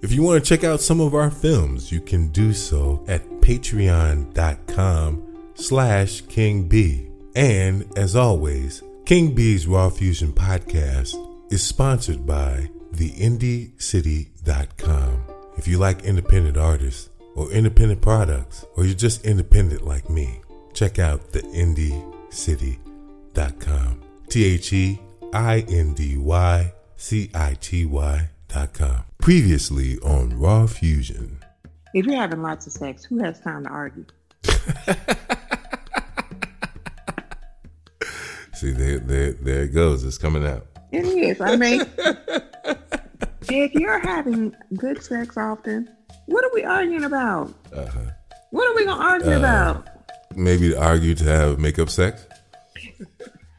If 0.00 0.12
you 0.12 0.22
want 0.22 0.40
to 0.42 0.48
check 0.48 0.62
out 0.62 0.80
some 0.80 1.00
of 1.00 1.12
our 1.12 1.30
films, 1.30 1.90
you 1.90 2.00
can 2.00 2.28
do 2.28 2.52
so 2.52 3.04
at 3.08 3.28
patreon.com 3.40 5.22
slash 5.54 6.20
King 6.22 6.68
B. 6.68 7.08
And 7.34 7.84
as 7.98 8.14
always, 8.14 8.80
King 9.04 9.34
B's 9.34 9.66
Raw 9.66 9.90
Fusion 9.90 10.32
podcast 10.32 11.16
is 11.50 11.64
sponsored 11.64 12.24
by 12.24 12.70
theindycity.com. 12.92 15.24
If 15.56 15.66
you 15.66 15.78
like 15.78 16.04
independent 16.04 16.56
artists 16.56 17.10
or 17.34 17.50
independent 17.50 18.00
products, 18.00 18.64
or 18.76 18.84
you're 18.84 18.94
just 18.94 19.24
independent 19.24 19.84
like 19.84 20.08
me, 20.08 20.42
check 20.74 21.00
out 21.00 21.32
theindycity.com. 21.32 24.02
T 24.28 24.44
H 24.44 24.72
E 24.72 25.00
I 25.32 25.64
N 25.68 25.94
D 25.94 26.16
Y 26.16 26.72
C 26.96 27.30
I 27.34 27.54
T 27.60 27.84
Y 27.84 28.30
Previously 29.18 29.98
on 29.98 30.38
Raw 30.38 30.66
Fusion. 30.66 31.42
If 31.94 32.06
you're 32.06 32.16
having 32.16 32.42
lots 32.42 32.66
of 32.66 32.72
sex, 32.72 33.04
who 33.04 33.18
has 33.22 33.40
time 33.40 33.64
to 33.64 33.70
argue? 33.70 34.06
See, 38.54 38.72
there, 38.72 38.98
there, 38.98 39.32
there 39.32 39.62
it 39.62 39.68
goes. 39.74 40.04
It's 40.04 40.18
coming 40.18 40.44
out. 40.46 40.66
It 40.92 41.04
is. 41.04 41.40
I 41.40 41.56
mean, 41.56 41.82
if 43.48 43.74
you're 43.74 44.00
having 44.00 44.54
good 44.76 45.02
sex 45.02 45.36
often, 45.36 45.88
what 46.26 46.44
are 46.44 46.50
we 46.54 46.64
arguing 46.64 47.04
about? 47.04 47.54
Uh-huh. 47.72 48.00
What 48.50 48.66
are 48.68 48.74
we 48.74 48.84
gonna 48.86 49.00
argue 49.02 49.32
Uh, 49.34 49.38
about? 49.38 49.88
Maybe 50.34 50.70
to 50.70 50.80
argue 50.82 51.14
to 51.14 51.24
have 51.24 51.58
makeup 51.58 51.90
sex. 51.90 52.26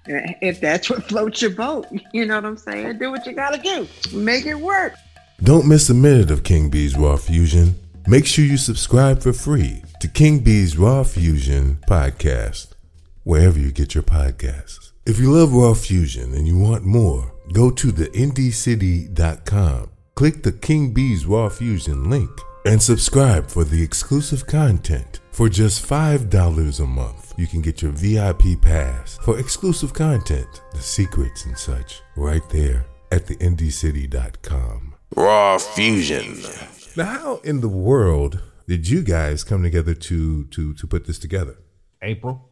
If 0.09 0.59
that's 0.59 0.89
what 0.89 1.03
floats 1.07 1.41
your 1.41 1.51
boat, 1.51 1.87
you 2.13 2.25
know 2.25 2.35
what 2.35 2.45
I'm 2.45 2.57
saying? 2.57 2.97
Do 2.97 3.11
what 3.11 3.25
you 3.25 3.33
gotta 3.33 3.61
do. 3.61 3.87
Make 4.17 4.45
it 4.45 4.55
work. 4.55 4.93
Don't 5.41 5.67
miss 5.67 5.89
a 5.89 5.93
minute 5.93 6.31
of 6.31 6.43
King 6.43 6.69
B's 6.69 6.97
Raw 6.97 7.15
Fusion. 7.15 7.75
Make 8.07 8.25
sure 8.25 8.43
you 8.43 8.57
subscribe 8.57 9.21
for 9.21 9.33
free 9.33 9.83
to 9.99 10.07
King 10.07 10.39
B's 10.39 10.77
Raw 10.77 11.03
Fusion 11.03 11.77
podcast, 11.87 12.69
wherever 13.23 13.59
you 13.59 13.71
get 13.71 13.93
your 13.93 14.03
podcasts. 14.03 14.91
If 15.05 15.19
you 15.19 15.31
love 15.31 15.53
Raw 15.53 15.73
Fusion 15.73 16.33
and 16.33 16.47
you 16.47 16.57
want 16.57 16.83
more, 16.83 17.33
go 17.53 17.69
to 17.71 17.91
the 17.91 18.07
indycity.com, 18.07 19.91
click 20.15 20.43
the 20.43 20.51
King 20.51 20.93
B's 20.93 21.25
Raw 21.25 21.49
Fusion 21.49 22.09
link, 22.09 22.29
and 22.65 22.81
subscribe 22.81 23.49
for 23.49 23.63
the 23.63 23.81
exclusive 23.81 24.45
content. 24.45 25.19
For 25.31 25.47
just 25.47 25.87
$5 25.87 26.79
a 26.79 26.85
month, 26.85 27.28
you 27.39 27.47
can 27.47 27.61
get 27.61 27.81
your 27.81 27.91
VIP 27.91 28.61
pass 28.61 29.17
for 29.21 29.39
exclusive 29.39 29.93
content, 29.93 30.61
the 30.73 30.81
secrets 30.81 31.45
and 31.45 31.57
such, 31.57 32.01
right 32.17 32.47
there 32.49 32.85
at 33.13 33.25
theindycity.com. 33.27 34.95
Raw 35.15 35.57
Fusion. 35.57 36.37
Now, 36.97 37.05
how 37.05 37.37
in 37.37 37.61
the 37.61 37.69
world 37.69 38.43
did 38.67 38.89
you 38.89 39.01
guys 39.03 39.45
come 39.45 39.63
together 39.63 39.93
to 39.93 40.45
to 40.47 40.73
to 40.73 40.87
put 40.87 41.07
this 41.07 41.17
together? 41.17 41.55
April. 42.01 42.49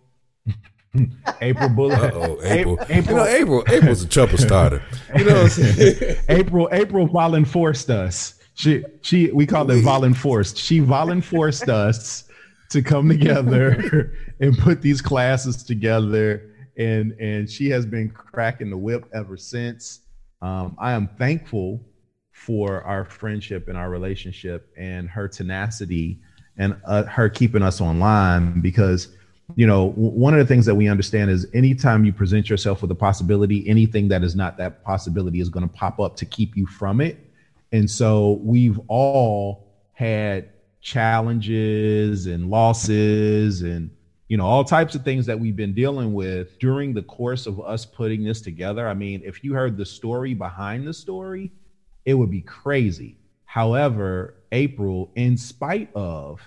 April 1.42 1.70
Bullet. 1.70 2.00
Uh-oh, 2.00 2.40
April. 2.44 2.80
April. 2.90 3.10
You 3.10 3.16
know, 3.16 3.26
April. 3.26 3.64
April's 3.68 4.04
a 4.04 4.08
trouble 4.08 4.38
starter. 4.38 4.82
You 5.18 5.26
know 5.26 5.34
what 5.34 5.44
I'm 5.44 5.50
saying? 5.50 6.18
April. 6.30 6.70
April 6.72 7.08
volunforced 7.08 7.90
us. 7.90 8.36
She 8.54 8.86
she 9.02 9.32
we 9.32 9.46
call 9.46 9.70
it 9.70 9.82
volunforced. 9.82 10.58
She 10.58 10.80
volunforced 10.80 11.68
us 11.70 12.24
to 12.70 12.82
come 12.82 13.10
together 13.10 14.14
and 14.40 14.58
put 14.58 14.82
these 14.82 15.02
classes 15.02 15.64
together, 15.64 16.52
and 16.78 17.14
and 17.20 17.50
she 17.50 17.70
has 17.70 17.86
been 17.86 18.10
cracking 18.10 18.70
the 18.70 18.78
whip 18.78 19.06
ever 19.14 19.38
since. 19.38 20.02
Um, 20.42 20.76
I 20.80 20.92
am 20.92 21.08
thankful 21.08 21.82
for 22.32 22.84
our 22.84 23.04
friendship 23.04 23.68
and 23.68 23.78
our 23.78 23.90
relationship 23.90 24.72
and 24.78 25.10
her 25.10 25.28
tenacity 25.28 26.20
and 26.58 26.80
uh, 26.86 27.04
her 27.04 27.30
keeping 27.30 27.64
us 27.64 27.82
online 27.82 28.62
because 28.62 29.10
you 29.56 29.66
know 29.66 29.92
one 29.96 30.34
of 30.34 30.40
the 30.40 30.46
things 30.46 30.66
that 30.66 30.76
we 30.76 30.88
understand 30.88 31.32
is 31.32 31.48
anytime 31.54 32.06
you 32.06 32.14
present 32.14 32.50
yourself 32.50 32.82
with 32.82 32.92
a 32.92 32.96
possibility 32.96 33.68
anything 33.68 34.08
that 34.08 34.24
is 34.24 34.36
not 34.36 34.58
that 34.58 34.84
possibility 34.84 35.40
is 35.40 35.50
going 35.50 35.68
to 35.68 35.74
pop 35.74 36.00
up 36.00 36.16
to 36.16 36.26
keep 36.26 36.56
you 36.56 36.68
from 36.68 37.02
it 37.02 37.18
and 37.72 37.90
so 37.90 38.40
we've 38.44 38.80
all 38.88 39.68
had 39.94 40.50
challenges 40.88 42.28
and 42.28 42.50
losses 42.50 43.62
and 43.62 43.90
you 44.30 44.38
know 44.38 44.46
all 44.46 44.64
types 44.64 44.96
of 44.96 45.04
things 45.04 45.26
that 45.26 45.38
we've 45.38 45.58
been 45.58 45.74
dealing 45.74 46.14
with 46.14 46.58
during 46.60 46.94
the 46.94 47.02
course 47.02 47.46
of 47.46 47.60
us 47.60 47.86
putting 47.86 48.24
this 48.24 48.40
together. 48.40 48.88
I 48.88 48.94
mean 48.94 49.22
if 49.26 49.44
you 49.44 49.54
heard 49.54 49.76
the 49.76 49.86
story 49.86 50.34
behind 50.34 50.88
the 50.88 50.94
story 50.94 51.52
it 52.06 52.14
would 52.14 52.32
be 52.32 52.40
crazy. 52.40 53.18
However 53.44 54.36
april 54.54 55.12
in 55.16 55.36
spite 55.36 55.90
of 55.94 56.40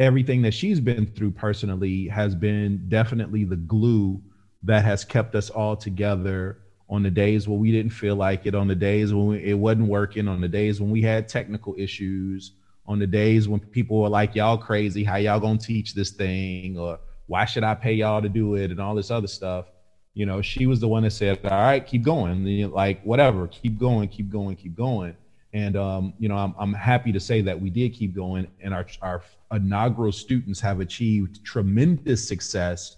everything 0.00 0.42
that 0.42 0.52
she's 0.52 0.80
been 0.80 1.06
through 1.06 1.30
personally 1.30 2.08
has 2.08 2.34
been 2.34 2.88
definitely 2.88 3.44
the 3.44 3.54
glue 3.54 4.20
that 4.64 4.84
has 4.84 5.04
kept 5.04 5.36
us 5.36 5.48
all 5.48 5.76
together 5.76 6.58
on 6.88 7.04
the 7.04 7.10
days 7.10 7.46
when 7.46 7.60
we 7.60 7.70
didn't 7.70 7.92
feel 7.92 8.16
like 8.16 8.46
it 8.46 8.54
on 8.56 8.66
the 8.66 8.74
days 8.74 9.14
when 9.14 9.26
we, 9.28 9.44
it 9.44 9.54
wasn't 9.54 9.86
working 9.86 10.26
on 10.26 10.40
the 10.40 10.48
days 10.48 10.80
when 10.80 10.90
we 10.90 11.02
had 11.02 11.28
technical 11.28 11.76
issues 11.78 12.50
on 12.88 12.98
the 12.98 13.06
days 13.06 13.48
when 13.48 13.60
people 13.60 14.00
were 14.00 14.08
like 14.08 14.34
y'all 14.34 14.56
crazy 14.56 15.02
how 15.04 15.16
y'all 15.16 15.40
gonna 15.40 15.58
teach 15.58 15.94
this 15.94 16.10
thing? 16.10 16.78
or 16.78 16.98
why 17.26 17.44
should 17.44 17.64
i 17.64 17.74
pay 17.74 17.92
y'all 17.92 18.22
to 18.22 18.28
do 18.28 18.54
it? 18.54 18.70
and 18.70 18.80
all 18.80 18.94
this 18.94 19.10
other 19.10 19.26
stuff. 19.26 19.66
You 20.14 20.26
know 20.26 20.40
she 20.40 20.66
was 20.66 20.80
the 20.80 20.88
one 20.88 21.02
that 21.02 21.10
said 21.10 21.40
all 21.44 21.50
right 21.50 21.84
keep 21.84 22.02
going. 22.02 22.70
Like 22.70 23.02
whatever 23.02 23.48
keep 23.48 23.78
going 23.78 24.08
keep 24.08 24.30
going 24.30 24.56
keep 24.56 24.76
going. 24.76 25.16
And 25.52 25.76
um, 25.76 26.14
you 26.18 26.28
know 26.28 26.36
I'm, 26.36 26.54
I'm 26.58 26.74
happy 26.74 27.12
to 27.12 27.20
say 27.20 27.40
that 27.42 27.60
we 27.60 27.70
did 27.70 27.92
keep 27.94 28.14
going 28.14 28.46
and 28.60 28.74
our, 28.74 28.86
our 29.02 29.22
inaugural 29.52 30.12
students 30.12 30.60
have 30.60 30.80
achieved 30.80 31.44
tremendous 31.44 32.26
success 32.26 32.96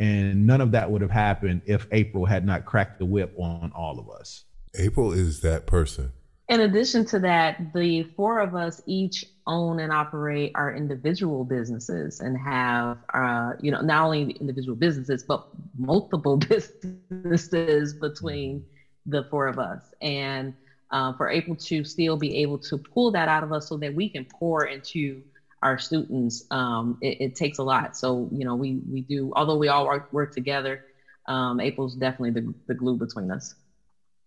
and 0.00 0.46
none 0.46 0.60
of 0.60 0.72
that 0.72 0.90
would 0.90 1.00
have 1.00 1.10
happened 1.10 1.62
if 1.66 1.86
april 1.92 2.24
had 2.24 2.44
not 2.44 2.64
cracked 2.64 2.98
the 2.98 3.04
whip 3.04 3.32
on 3.38 3.70
all 3.74 3.98
of 3.98 4.10
us. 4.10 4.44
April 4.74 5.12
is 5.12 5.40
that 5.42 5.66
person. 5.66 6.12
In 6.52 6.60
addition 6.60 7.06
to 7.06 7.20
that, 7.20 7.56
the 7.72 8.04
four 8.14 8.40
of 8.40 8.54
us 8.54 8.78
each 8.86 9.24
own 9.46 9.80
and 9.80 9.90
operate 9.90 10.52
our 10.54 10.70
individual 10.70 11.46
businesses 11.46 12.20
and 12.20 12.36
have, 12.36 12.98
uh, 13.14 13.52
you 13.58 13.70
know, 13.70 13.80
not 13.80 14.04
only 14.04 14.36
individual 14.38 14.76
businesses, 14.76 15.24
but 15.26 15.40
multiple 15.78 16.36
businesses 17.10 17.94
between 17.94 18.62
the 19.06 19.24
four 19.30 19.46
of 19.46 19.58
us. 19.58 19.80
And 20.02 20.52
uh, 20.90 21.14
for 21.16 21.30
April 21.30 21.56
to 21.68 21.84
still 21.84 22.18
be 22.18 22.36
able 22.42 22.58
to 22.68 22.78
pull 22.92 23.12
that 23.12 23.28
out 23.30 23.44
of 23.44 23.50
us 23.50 23.66
so 23.68 23.78
that 23.78 23.94
we 23.94 24.10
can 24.10 24.26
pour 24.38 24.66
into 24.66 25.24
our 25.62 25.78
students, 25.78 26.42
um, 26.50 26.98
it, 27.00 27.16
it 27.18 27.34
takes 27.34 27.60
a 27.60 27.64
lot. 27.64 27.96
So, 27.96 28.28
you 28.30 28.44
know, 28.44 28.56
we, 28.56 28.78
we 28.90 29.00
do, 29.00 29.32
although 29.36 29.56
we 29.56 29.68
all 29.68 29.86
work, 29.86 30.04
work 30.12 30.32
together, 30.32 30.82
um, 31.28 31.60
April's 31.60 31.96
definitely 31.96 32.42
the, 32.42 32.54
the 32.68 32.74
glue 32.74 32.98
between 32.98 33.30
us. 33.30 33.54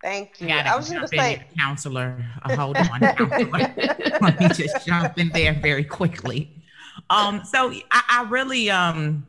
Thank 0.06 0.39
you. 0.39 0.48
Gotta 0.48 0.70
I 0.70 0.76
was 0.76 0.88
going 0.88 1.02
to 1.02 1.08
say, 1.08 1.44
counselor. 1.58 2.24
Uh, 2.44 2.56
hold 2.56 2.78
on, 2.78 3.00
counselor. 3.15 3.74
Let 4.22 4.39
me 4.39 4.50
just 4.50 4.86
jump 4.86 5.18
in 5.18 5.30
there 5.30 5.54
very 5.54 5.84
quickly. 5.84 6.52
Um, 7.10 7.44
so 7.44 7.72
I, 7.89 8.04
I 8.10 8.28
really 8.30 8.70
um 8.70 9.26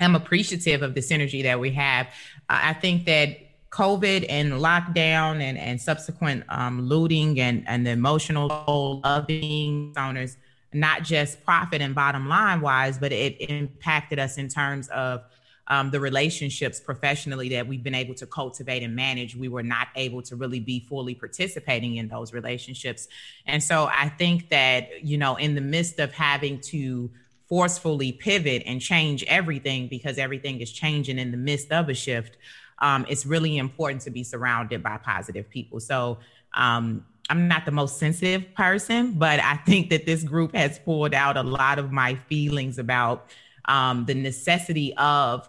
am 0.00 0.14
appreciative 0.14 0.82
of 0.82 0.94
the 0.94 1.00
synergy 1.00 1.42
that 1.44 1.58
we 1.58 1.70
have. 1.70 2.08
I 2.50 2.74
think 2.74 3.06
that 3.06 3.38
COVID 3.70 4.26
and 4.28 4.52
lockdown 4.52 5.40
and, 5.40 5.56
and 5.56 5.80
subsequent 5.80 6.44
um, 6.50 6.82
looting 6.82 7.40
and, 7.40 7.66
and 7.66 7.86
the 7.86 7.90
emotional 7.92 8.50
toll 8.50 9.00
of 9.04 9.26
being 9.26 9.94
owners, 9.96 10.36
not 10.74 11.04
just 11.04 11.42
profit 11.42 11.80
and 11.80 11.94
bottom 11.94 12.28
line 12.28 12.60
wise, 12.60 12.98
but 12.98 13.12
it 13.12 13.36
impacted 13.50 14.18
us 14.18 14.36
in 14.36 14.48
terms 14.48 14.88
of 14.88 15.22
um, 15.68 15.90
the 15.90 16.00
relationships 16.00 16.80
professionally 16.80 17.50
that 17.50 17.66
we've 17.66 17.82
been 17.82 17.94
able 17.94 18.14
to 18.14 18.26
cultivate 18.26 18.82
and 18.82 18.96
manage. 18.96 19.36
We 19.36 19.48
were 19.48 19.62
not 19.62 19.88
able 19.94 20.22
to 20.22 20.36
really 20.36 20.60
be 20.60 20.80
fully 20.80 21.14
participating 21.14 21.96
in 21.96 22.08
those 22.08 22.32
relationships. 22.32 23.06
And 23.46 23.62
so 23.62 23.88
I 23.92 24.08
think 24.08 24.48
that, 24.48 25.04
you 25.04 25.18
know, 25.18 25.36
in 25.36 25.54
the 25.54 25.60
midst 25.60 26.00
of 26.00 26.12
having 26.12 26.60
to 26.62 27.10
forcefully 27.48 28.12
pivot 28.12 28.62
and 28.66 28.80
change 28.80 29.24
everything 29.24 29.88
because 29.88 30.18
everything 30.18 30.60
is 30.60 30.72
changing 30.72 31.18
in 31.18 31.30
the 31.30 31.36
midst 31.36 31.70
of 31.70 31.88
a 31.88 31.94
shift, 31.94 32.36
um, 32.80 33.04
it's 33.08 33.26
really 33.26 33.58
important 33.58 34.02
to 34.02 34.10
be 34.10 34.24
surrounded 34.24 34.82
by 34.82 34.96
positive 34.96 35.48
people. 35.50 35.80
So 35.80 36.18
um, 36.54 37.04
I'm 37.28 37.46
not 37.46 37.66
the 37.66 37.72
most 37.72 37.98
sensitive 37.98 38.54
person, 38.54 39.12
but 39.12 39.40
I 39.40 39.56
think 39.56 39.90
that 39.90 40.06
this 40.06 40.22
group 40.22 40.54
has 40.54 40.78
pulled 40.78 41.12
out 41.12 41.36
a 41.36 41.42
lot 41.42 41.78
of 41.78 41.92
my 41.92 42.14
feelings 42.14 42.78
about 42.78 43.26
um, 43.66 44.06
the 44.06 44.14
necessity 44.14 44.94
of 44.96 45.48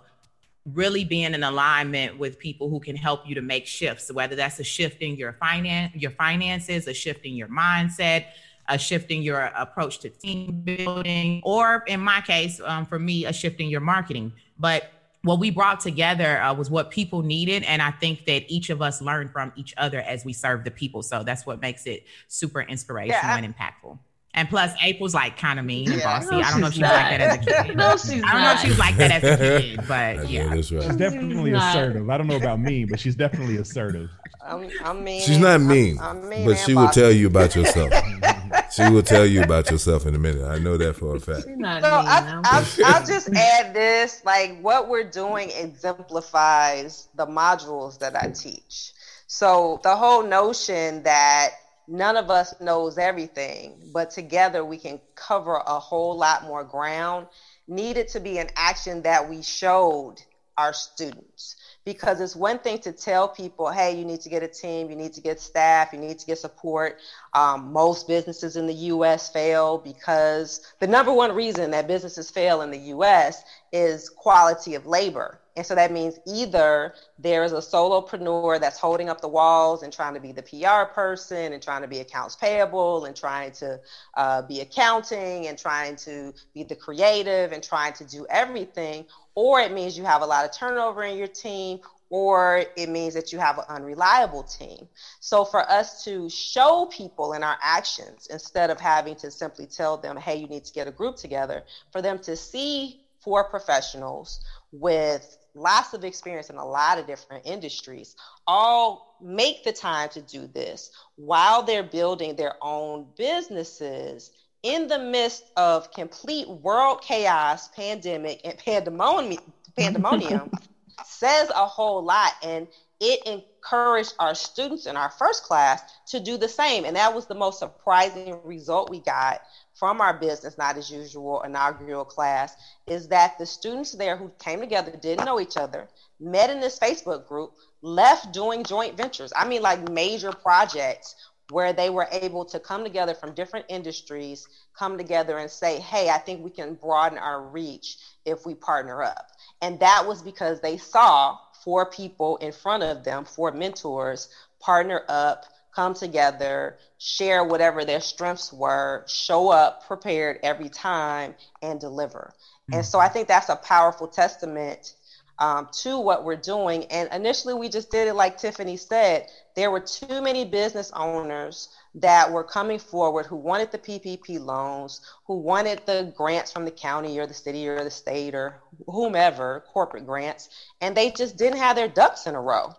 really 0.65 1.04
being 1.04 1.34
in 1.34 1.43
alignment 1.43 2.19
with 2.19 2.38
people 2.38 2.69
who 2.69 2.80
can 2.80 2.95
help 2.95 3.28
you 3.28 3.34
to 3.36 3.41
make 3.41 3.65
shifts 3.65 4.12
whether 4.12 4.36
that's 4.36 4.60
a 4.60 4.63
shift 4.63 5.02
in 5.02 5.15
your 5.15 5.34
finance 5.34 5.95
your 5.95 6.12
finances 6.12 6.88
a 6.88 6.93
shift 6.93 7.26
in 7.26 7.34
your 7.34 7.48
mindset 7.48 8.26
a 8.69 8.78
shift 8.78 9.12
in 9.12 9.22
your 9.22 9.41
approach 9.56 10.00
to 10.00 10.10
team 10.10 10.62
building 10.62 11.41
or 11.43 11.84
in 11.88 12.00
my 12.00 12.22
case 12.22 12.62
um, 12.63 12.86
for 12.86 13.00
me 13.00 13.26
a 13.26 13.34
shift 13.34 13.60
in 13.60 13.67
your 13.67 13.82
marketing. 13.82 14.32
But 14.58 14.91
what 15.24 15.39
we 15.39 15.50
brought 15.50 15.82
together 15.82 16.41
uh, 16.41 16.54
was 16.54 16.69
what 16.69 16.91
people 16.91 17.22
needed 17.24 17.63
and 17.63 17.82
i 17.82 17.91
think 17.91 18.26
that 18.26 18.50
each 18.50 18.69
of 18.69 18.82
us 18.82 19.02
learned 19.02 19.32
from 19.32 19.52
each 19.58 19.74
other 19.76 20.00
as 20.00 20.24
we 20.24 20.32
serve 20.32 20.63
the 20.63 20.72
people. 20.72 21.04
So 21.04 21.24
that's 21.24 21.45
what 21.45 21.60
makes 21.60 21.86
it 21.88 22.06
super 22.28 22.62
inspirational 22.62 23.22
yeah, 23.24 23.36
I- 23.36 23.39
and 23.39 23.56
impactful 23.56 24.00
and 24.36 24.48
plus, 24.48 24.74
April's 24.82 25.15
like 25.15 25.38
kind 25.38 25.60
of 25.60 25.65
mean 25.65 25.92
and 25.92 26.02
bossy. 26.04 26.36
I 26.36 26.52
don't 26.52 26.62
know 26.62 26.68
if 26.68 26.74
she 26.74 26.82
was 26.82 26.92
like 26.92 27.18
that 27.18 27.22
as 27.22 27.36
a 27.36 27.63
kid. 27.63 27.76
no, 27.76 27.92
she's 27.98 28.24
I 28.24 28.34
don't 28.34 28.42
know 28.42 28.52
if 28.52 28.60
she 28.60 28.70
was 28.70 28.80
like 28.80 28.98
that 28.98 29.24
as 29.24 29.24
a 29.24 29.38
kid, 29.38 29.80
but 29.88 30.30
yeah. 30.30 30.54
That's 30.54 30.72
right. 30.72 30.84
She's 30.84 30.96
definitely 30.96 31.52
assertive. 31.54 32.10
I 32.10 32.18
don't 32.18 32.28
know 32.28 32.36
about 32.36 32.60
me, 32.60 32.86
but 32.86 33.00
she's 33.00 33.15
definitely 33.15 33.58
assertive. 33.58 34.10
I'm, 34.46 34.70
I'm 34.84 35.04
mean. 35.04 35.22
She's 35.22 35.39
not 35.39 35.62
mean, 35.62 35.98
I'm, 36.00 36.18
I'm 36.18 36.30
mean 36.30 36.46
but 36.46 36.56
she 36.56 36.76
will 36.76 36.86
bossy. 36.86 37.02
tell 37.02 37.12
you 37.12 37.28
about 37.28 37.56
yourself. 37.56 37.92
she 38.72 38.88
will 38.89 39.04
tell 39.04 39.26
you 39.26 39.42
about 39.42 39.72
yourself 39.72 40.06
in 40.06 40.13
a 40.13 40.20
minute. 40.20 40.46
I 40.46 40.60
know 40.60 40.78
that 40.78 40.96
for 40.96 41.15
a 41.15 41.20
fact. 41.20 41.44
So 41.44 41.54
I, 41.63 42.42
I'll, 42.46 42.86
I'll 42.86 43.06
just 43.06 43.30
add 43.34 43.74
this: 43.74 44.24
like 44.26 44.60
what 44.62 44.89
we're 44.89 45.10
doing 45.10 45.50
exemplifies 45.56 47.08
the 47.15 47.26
modules 47.26 47.98
that 48.00 48.15
I 48.15 48.30
teach. 48.30 48.94
So 49.26 49.80
the 49.84 49.96
whole 49.96 50.24
notion 50.24 51.04
that 51.04 51.50
none 51.89 52.15
of 52.15 52.30
us 52.30 52.54
knows 52.62 52.97
everything, 52.97 53.73
but 53.91 54.12
together 54.12 54.63
we 54.63 54.78
can 54.78 55.02
cover 55.15 55.56
a 55.56 55.80
whole 55.80 56.15
lot 56.15 56.43
more 56.43 56.63
ground, 56.63 57.28
needed 57.67 58.08
to 58.10 58.19
be 58.19 58.38
an 58.38 58.49
action 58.56 59.02
that 59.02 59.28
we 59.28 59.41
showed 59.41 60.15
our 60.58 60.73
students. 60.73 61.56
Because 61.86 62.19
it's 62.19 62.36
one 62.36 62.60
thing 62.60 62.80
to 62.80 62.91
tell 62.91 63.28
people, 63.28 63.71
hey, 63.71 63.97
you 63.97 64.06
need 64.06 64.21
to 64.21 64.30
get 64.30 64.43
a 64.43 64.47
team, 64.47 64.89
you 64.89 64.95
need 64.95 65.13
to 65.13 65.21
get 65.21 65.39
staff, 65.39 65.93
you 65.93 65.99
need 65.99 66.19
to 66.19 66.25
get 66.25 66.38
support. 66.38 66.97
Um, 67.34 67.71
most 67.71 68.08
businesses 68.08 68.58
in 68.58 68.67
the 68.67 68.73
US 68.73 69.30
fail 69.30 69.78
because 69.78 70.62
the 70.80 70.88
number 70.88 71.13
one 71.13 71.32
reason 71.32 71.71
that 71.71 71.88
businesses 71.88 72.30
fail 72.30 72.62
in 72.62 72.71
the 72.71 72.93
US 72.95 73.41
is 73.71 74.10
quality 74.10 74.75
of 74.75 74.86
labor. 74.86 75.39
And 75.60 75.65
so 75.65 75.76
that 75.76 75.91
means 75.91 76.17
either 76.26 76.93
there 77.17 77.43
is 77.43 77.52
a 77.52 77.58
solopreneur 77.58 78.62
that's 78.62 78.80
holding 78.80 79.10
up 79.10 79.19
the 79.19 79.28
walls 79.28 79.84
and 79.84 79.91
trying 79.91 80.13
to 80.13 80.22
be 80.22 80.32
the 80.32 80.41
PR 80.41 80.89
person 80.93 81.52
and 81.52 81.62
trying 81.62 81.82
to 81.82 81.88
be 81.89 82.00
accounts 82.00 82.38
payable 82.38 83.04
and 83.04 83.13
trying 83.13 83.52
to 83.52 83.78
uh, 84.13 84.41
be 84.43 84.62
accounting 84.62 85.48
and 85.48 85.58
trying 85.58 85.98
to 85.98 86.34
be 86.54 86.63
the 86.63 86.78
creative 86.78 87.52
and 87.52 87.62
trying 87.62 87.91
to 87.91 88.06
do 88.06 88.26
everything, 88.30 89.04
or 89.36 89.60
it 89.60 89.74
means 89.74 89.98
you 89.98 90.06
have 90.06 90.22
a 90.22 90.26
lot 90.26 90.45
of 90.45 90.54
turnover 90.54 91.04
in 91.04 91.17
your 91.17 91.28
team, 91.28 91.82
or 92.10 92.63
it 92.78 92.88
means 92.88 93.13
that 93.13 93.34
you 93.34 93.38
have 93.39 93.58
an 93.58 93.65
unreliable 93.67 94.43
team. 94.43 94.88
So 95.19 95.43
for 95.43 95.69
us 95.69 96.06
to 96.06 96.30
show 96.30 96.86
people 96.89 97.34
in 97.34 97.43
our 97.43 97.58
actions, 97.62 98.28
instead 98.32 98.69
of 98.69 98.80
having 98.80 99.15
to 99.17 99.30
simply 99.30 99.65
tell 99.65 99.98
them, 99.98 100.15
hey, 100.15 100.38
you 100.38 100.48
need 100.48 100.63
to 100.63 100.72
get 100.74 100.88
a 100.88 100.91
group 100.91 101.17
together, 101.17 101.65
for 101.91 102.02
them 102.02 102.17
to 102.19 102.38
see 102.38 103.02
four 103.19 103.43
professionals 103.43 104.39
with 104.72 105.38
lots 105.55 105.93
of 105.93 106.03
experience 106.03 106.49
in 106.49 106.57
a 106.57 106.65
lot 106.65 106.97
of 106.97 107.07
different 107.07 107.45
industries 107.45 108.15
all 108.47 109.17
make 109.21 109.63
the 109.63 109.73
time 109.73 110.09
to 110.09 110.21
do 110.21 110.47
this 110.47 110.91
while 111.15 111.63
they're 111.63 111.83
building 111.83 112.35
their 112.35 112.55
own 112.62 113.07
businesses 113.17 114.31
in 114.63 114.88
the 114.88 114.99
midst 114.99 115.43
of 115.55 115.91
complete 115.91 116.47
world 116.47 117.01
chaos, 117.01 117.69
pandemic, 117.69 118.41
and 118.43 118.57
pandemonium, 118.57 119.41
pandemonium 119.77 120.51
says 121.05 121.49
a 121.49 121.65
whole 121.65 122.03
lot. 122.03 122.33
And 122.43 122.67
it 122.99 123.25
encouraged 123.25 124.13
our 124.19 124.35
students 124.35 124.85
in 124.85 124.97
our 124.97 125.09
first 125.09 125.43
class 125.43 125.81
to 126.07 126.19
do 126.19 126.38
the 126.38 126.49
same. 126.49 126.83
And 126.83 126.95
that 126.97 127.13
was 127.13 127.27
the 127.27 127.35
most 127.35 127.59
surprising 127.59 128.38
result 128.43 128.89
we 128.89 128.99
got 128.99 129.41
from 129.80 130.02
our 130.02 130.13
business 130.13 130.58
not 130.58 130.78
as 130.78 130.92
usual 130.92 131.42
inaugural 131.44 132.06
class 132.06 132.56
is 132.88 133.08
that 133.08 133.38
the 133.39 133.46
students 133.46 133.94
there 133.94 134.18
who 134.18 134.32
came 134.39 134.60
together 134.60 134.92
didn't 135.02 135.26
know 135.26 135.39
each 135.39 135.58
other 135.58 135.88
met 136.20 136.50
in 136.50 136.60
this 136.60 136.78
facebook 136.78 137.28
group 137.28 137.54
left 137.82 138.34
doing 138.34 138.63
joint 138.63 138.98
ventures. 138.98 139.32
I 139.36 139.48
mean 139.48 139.62
like 139.62 139.89
major 139.89 140.32
projects 140.32 141.15
where 141.52 141.74
they 141.74 141.89
were 141.89 142.08
able 142.12 142.46
to 142.46 142.60
come 142.60 142.84
together 142.84 143.15
from 143.15 143.34
different 143.34 143.65
industries 143.70 144.48
come 144.78 144.98
together 144.98 145.38
and 145.38 145.50
say 145.50 145.80
hey 145.80 146.10
i 146.10 146.18
think 146.18 146.44
we 146.44 146.50
can 146.50 146.76
broaden 146.76 147.18
our 147.18 147.42
reach 147.42 147.98
if 148.26 148.46
we 148.46 148.54
partner 148.54 149.02
up. 149.02 149.28
And 149.62 149.80
that 149.80 150.06
was 150.06 150.22
because 150.22 150.62
they 150.62 150.78
saw 150.78 151.38
four 151.63 151.86
people 151.86 152.38
in 152.38 152.52
front 152.52 152.84
of 152.84 153.04
them 153.04 153.26
four 153.26 153.52
mentors 153.52 154.30
partner 154.60 155.04
up 155.08 155.46
come 155.73 155.93
together, 155.93 156.77
share 156.97 157.43
whatever 157.43 157.86
their 157.86 158.01
strengths 158.01 158.51
were, 158.51 159.05
show 159.08 159.49
up 159.49 159.86
prepared 159.88 160.39
every 160.43 160.69
time, 160.69 161.36
and 161.62 161.79
deliver. 161.79 162.34
Mm-hmm. 162.34 162.75
And 162.75 162.86
so 162.86 162.99
I 162.99 163.08
think 163.08 163.27
that's 163.27 163.49
a 163.49 163.55
powerful 163.55 164.08
testament 164.08 164.95
um, 165.39 165.69
to 165.71 165.99
what 165.99 166.23
we're 166.23 166.36
doing. 166.36 166.86
And 166.86 167.10
initially, 167.12 167.53
we 167.53 167.69
just 167.69 167.89
did 167.89 168.08
it 168.08 168.13
like 168.13 168.38
Tiffany 168.38 168.77
said. 168.77 169.27
There 169.55 169.71
were 169.71 169.79
too 169.79 170.21
many 170.21 170.45
business 170.45 170.91
owners 170.95 171.69
that 171.95 172.32
were 172.32 172.43
coming 172.43 172.79
forward 172.79 173.25
who 173.25 173.36
wanted 173.36 173.71
the 173.71 173.77
PPP 173.77 174.39
loans, 174.39 175.01
who 175.25 175.38
wanted 175.38 175.82
the 175.86 176.13
grants 176.15 176.51
from 176.51 176.65
the 176.65 176.71
county 176.71 177.19
or 177.19 177.25
the 177.25 177.34
city 177.34 177.67
or 177.67 177.84
the 177.84 177.89
state 177.89 178.36
or 178.36 178.62
whomever, 178.86 179.63
corporate 179.73 180.05
grants, 180.05 180.49
and 180.82 180.95
they 180.95 181.10
just 181.10 181.38
didn't 181.38 181.58
have 181.58 181.75
their 181.75 181.88
ducks 181.88 182.27
in 182.27 182.36
a 182.36 182.41
row. 182.41 182.73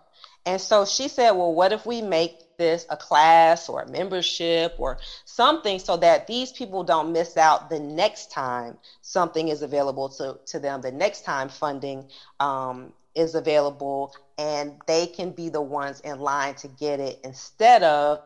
And 0.47 0.61
so 0.61 0.85
she 0.85 1.09
said, 1.09 1.33
Well, 1.33 1.53
what 1.53 1.73
if 1.73 1.85
we 1.85 2.03
make 2.03 2.39
this 2.61 2.87
a 2.91 2.97
class 2.97 3.69
or 3.69 3.81
a 3.81 3.91
membership 3.91 4.75
or 4.79 4.99
something 5.25 5.79
so 5.79 5.97
that 5.97 6.27
these 6.27 6.53
people 6.53 6.85
don't 6.85 7.11
miss 7.11 7.37
out 7.37 7.71
the 7.71 7.81
next 7.81 8.31
time 8.31 8.77
something 9.01 9.49
is 9.49 9.63
available 9.63 10.09
to, 10.09 10.39
to 10.47 10.61
them, 10.61 10.83
the 10.83 10.93
next 10.93 11.25
time 11.25 11.49
funding 11.49 12.07
um, 12.39 12.93
is 13.15 13.35
available, 13.35 14.15
and 14.39 14.75
they 14.87 15.07
can 15.07 15.31
be 15.31 15.49
the 15.49 15.61
ones 15.61 16.01
in 16.01 16.21
line 16.21 16.55
to 16.55 16.69
get 16.69 17.01
it 17.01 17.19
instead 17.25 17.83
of 17.83 18.21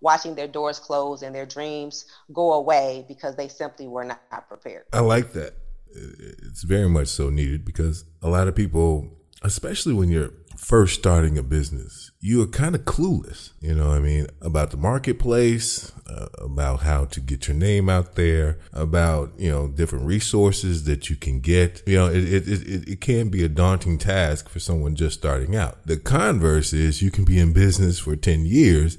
watching 0.00 0.34
their 0.34 0.46
doors 0.46 0.78
close 0.78 1.22
and 1.22 1.34
their 1.34 1.46
dreams 1.46 2.04
go 2.32 2.52
away 2.52 3.04
because 3.08 3.34
they 3.34 3.48
simply 3.48 3.88
were 3.88 4.04
not 4.04 4.48
prepared. 4.48 4.84
I 4.92 5.00
like 5.00 5.32
that. 5.32 5.54
It's 5.90 6.62
very 6.62 6.88
much 6.88 7.08
so 7.08 7.30
needed 7.30 7.64
because 7.64 8.04
a 8.22 8.28
lot 8.28 8.46
of 8.46 8.54
people, 8.54 9.16
especially 9.42 9.94
when 9.94 10.10
you're 10.10 10.30
first 10.68 10.98
starting 10.98 11.38
a 11.38 11.42
business, 11.42 12.10
you 12.20 12.42
are 12.42 12.46
kind 12.46 12.74
of 12.74 12.82
clueless, 12.82 13.52
you 13.58 13.74
know 13.74 13.90
I 13.90 14.00
mean, 14.00 14.26
about 14.42 14.70
the 14.70 14.76
marketplace, 14.76 15.92
uh, 16.06 16.26
about 16.38 16.80
how 16.80 17.06
to 17.06 17.20
get 17.20 17.48
your 17.48 17.56
name 17.56 17.88
out 17.88 18.16
there, 18.16 18.58
about, 18.74 19.32
you 19.38 19.50
know, 19.50 19.68
different 19.68 20.04
resources 20.04 20.84
that 20.84 21.08
you 21.08 21.16
can 21.16 21.40
get. 21.40 21.82
You 21.86 21.96
know, 21.96 22.06
it, 22.08 22.22
it, 22.22 22.48
it, 22.48 22.88
it 22.88 23.00
can 23.00 23.30
be 23.30 23.42
a 23.44 23.48
daunting 23.48 23.96
task 23.96 24.50
for 24.50 24.60
someone 24.60 24.94
just 24.94 25.18
starting 25.18 25.56
out. 25.56 25.86
The 25.86 25.96
converse 25.96 26.74
is 26.74 27.00
you 27.00 27.10
can 27.10 27.24
be 27.24 27.38
in 27.38 27.54
business 27.54 27.98
for 27.98 28.14
10 28.14 28.44
years. 28.44 28.98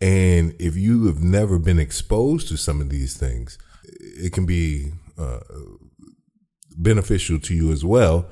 And 0.00 0.54
if 0.58 0.74
you 0.74 1.04
have 1.04 1.22
never 1.22 1.58
been 1.58 1.78
exposed 1.78 2.48
to 2.48 2.56
some 2.56 2.80
of 2.80 2.88
these 2.88 3.14
things, 3.14 3.58
it 3.84 4.32
can 4.32 4.46
be 4.46 4.92
uh, 5.18 5.40
beneficial 6.78 7.38
to 7.40 7.54
you 7.54 7.72
as 7.72 7.84
well 7.84 8.26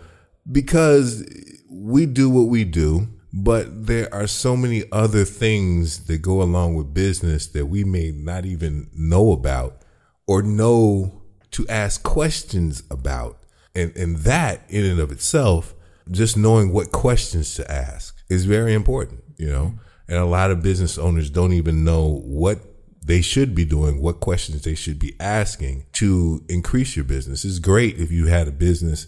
because 0.51 1.22
we 1.70 2.07
do 2.07 2.31
what 2.31 2.48
we 2.48 2.64
do, 2.64 3.09
but 3.33 3.87
there 3.87 4.12
are 4.12 4.26
so 4.26 4.57
many 4.57 4.85
other 4.90 5.24
things 5.24 6.07
that 6.07 6.18
go 6.18 6.42
along 6.42 6.74
with 6.74 6.94
business 6.94 7.46
that 7.48 7.66
we 7.66 7.85
may 7.85 8.11
not 8.11 8.44
even 8.44 8.88
know 8.94 9.33
about 9.33 9.83
or 10.26 10.42
know 10.42 11.22
to 11.52 11.66
ask 11.68 12.02
questions 12.02 12.83
about. 12.90 13.38
And, 13.74 13.96
and 13.96 14.16
that 14.18 14.62
in 14.68 14.85
and 14.85 14.98
of 14.98 15.12
itself 15.12 15.74
just 16.11 16.37
knowing 16.37 16.72
what 16.72 16.90
questions 16.90 17.54
to 17.57 17.70
ask 17.70 18.16
is 18.28 18.44
very 18.44 18.74
important, 18.74 19.22
you 19.37 19.48
know. 19.48 19.74
And 20.09 20.16
a 20.16 20.24
lot 20.24 20.50
of 20.50 20.62
business 20.62 20.96
owners 20.96 21.28
don't 21.28 21.52
even 21.52 21.85
know 21.85 22.22
what 22.24 22.61
they 23.04 23.20
should 23.20 23.54
be 23.54 23.64
doing, 23.64 24.00
what 24.00 24.20
questions 24.20 24.62
they 24.62 24.74
should 24.74 24.98
be 24.98 25.14
asking 25.20 25.87
to 25.94 26.42
increase 26.48 26.96
your 26.96 27.04
business. 27.04 27.44
It's 27.44 27.59
great 27.59 27.98
if 27.98 28.11
you 28.11 28.26
had 28.26 28.48
a 28.48 28.52
business 28.52 29.07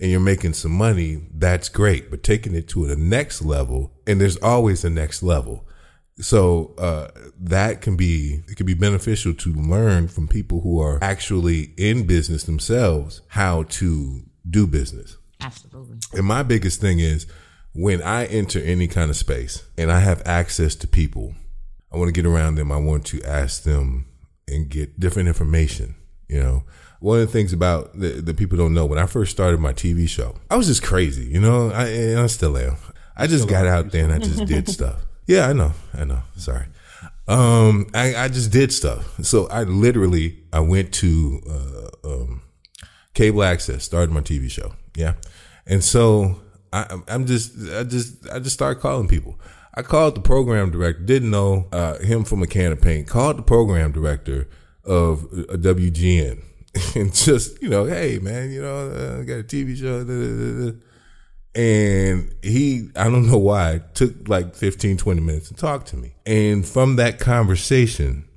and 0.00 0.10
you're 0.10 0.20
making 0.20 0.54
some 0.54 0.72
money, 0.72 1.20
that's 1.34 1.68
great. 1.68 2.10
But 2.10 2.22
taking 2.22 2.54
it 2.54 2.68
to 2.68 2.86
the 2.86 2.96
next 2.96 3.42
level, 3.42 3.92
and 4.06 4.20
there's 4.20 4.38
always 4.38 4.84
a 4.84 4.90
next 4.90 5.22
level. 5.22 5.66
So 6.20 6.74
uh, 6.78 7.08
that 7.38 7.80
can 7.80 7.96
be 7.96 8.42
it 8.48 8.56
can 8.56 8.66
be 8.66 8.74
beneficial 8.74 9.32
to 9.34 9.52
learn 9.52 10.08
from 10.08 10.28
people 10.28 10.60
who 10.60 10.80
are 10.80 10.98
actually 11.02 11.72
in 11.76 12.06
business 12.06 12.44
themselves 12.44 13.22
how 13.28 13.64
to 13.64 14.22
do 14.48 14.66
business. 14.66 15.16
Absolutely. 15.40 15.98
And 16.12 16.26
my 16.26 16.42
biggest 16.42 16.80
thing 16.80 16.98
is 16.98 17.26
when 17.72 18.02
I 18.02 18.26
enter 18.26 18.58
any 18.58 18.88
kind 18.88 19.10
of 19.10 19.16
space 19.16 19.64
and 19.78 19.90
I 19.90 20.00
have 20.00 20.22
access 20.26 20.74
to 20.76 20.88
people, 20.88 21.34
I 21.92 21.96
want 21.96 22.08
to 22.08 22.12
get 22.12 22.26
around 22.28 22.56
them. 22.56 22.70
I 22.70 22.76
want 22.76 23.06
to 23.06 23.22
ask 23.22 23.62
them 23.62 24.06
and 24.46 24.68
get 24.68 25.00
different 25.00 25.28
information. 25.28 25.94
You 26.28 26.40
know, 26.40 26.64
one 27.00 27.18
of 27.18 27.26
the 27.26 27.32
things 27.32 27.52
about 27.52 27.98
the 27.98 28.34
people 28.36 28.56
don't 28.56 28.74
know 28.74 28.86
when 28.86 28.98
I 28.98 29.06
first 29.06 29.32
started 29.32 29.58
my 29.58 29.72
TV 29.72 30.08
show, 30.08 30.36
I 30.50 30.56
was 30.56 30.66
just 30.66 30.82
crazy. 30.82 31.24
You 31.24 31.40
know, 31.40 31.70
I, 31.70 31.86
and 31.88 32.20
I 32.20 32.26
still 32.26 32.56
am. 32.56 32.76
I 33.16 33.26
just 33.26 33.48
got 33.48 33.66
out 33.66 33.90
there 33.90 34.04
and 34.04 34.12
I 34.12 34.18
just 34.18 34.44
did 34.46 34.68
stuff. 34.68 35.00
Yeah, 35.26 35.48
I 35.48 35.52
know. 35.52 35.72
I 35.94 36.04
know. 36.04 36.22
Sorry. 36.36 36.66
Um, 37.26 37.88
I, 37.94 38.14
I 38.16 38.28
just 38.28 38.50
did 38.50 38.72
stuff. 38.72 39.24
So 39.24 39.48
I 39.48 39.62
literally, 39.62 40.42
I 40.52 40.60
went 40.60 40.92
to, 40.94 41.40
uh, 41.48 42.08
um, 42.08 42.42
cable 43.14 43.44
access, 43.44 43.84
started 43.84 44.10
my 44.10 44.20
TV 44.20 44.50
show. 44.50 44.74
Yeah. 44.94 45.14
And 45.66 45.82
so 45.84 46.40
I, 46.72 46.98
I'm 47.08 47.26
just, 47.26 47.54
I 47.72 47.84
just, 47.84 48.28
I 48.28 48.40
just 48.40 48.54
started 48.54 48.80
calling 48.80 49.08
people. 49.08 49.38
I 49.74 49.82
called 49.82 50.16
the 50.16 50.20
program 50.20 50.70
director, 50.70 51.02
didn't 51.02 51.30
know, 51.30 51.68
uh, 51.72 51.98
him 51.98 52.24
from 52.24 52.42
a 52.42 52.46
can 52.46 52.72
of 52.72 52.80
paint, 52.80 53.06
called 53.06 53.38
the 53.38 53.42
program 53.42 53.92
director 53.92 54.48
of 54.84 55.24
a 55.48 55.56
WGN 55.56 56.42
and 56.94 57.12
just, 57.12 57.60
you 57.62 57.68
know, 57.68 57.84
hey 57.84 58.18
man, 58.18 58.50
you 58.50 58.62
know, 58.62 58.90
uh, 58.90 59.20
I 59.20 59.24
got 59.24 59.40
a 59.40 59.44
TV 59.44 59.76
show. 59.76 60.04
Da, 60.04 60.12
da, 60.12 60.72
da, 60.72 60.86
and 61.54 62.32
he, 62.42 62.90
I 62.94 63.04
don't 63.04 63.28
know 63.28 63.38
why, 63.38 63.80
took 63.94 64.28
like 64.28 64.54
15, 64.54 64.96
20 64.96 65.20
minutes 65.20 65.48
to 65.48 65.54
talk 65.54 65.84
to 65.86 65.96
me. 65.96 66.14
And 66.24 66.64
from 66.66 66.96
that 66.96 67.18
conversation, 67.18 68.28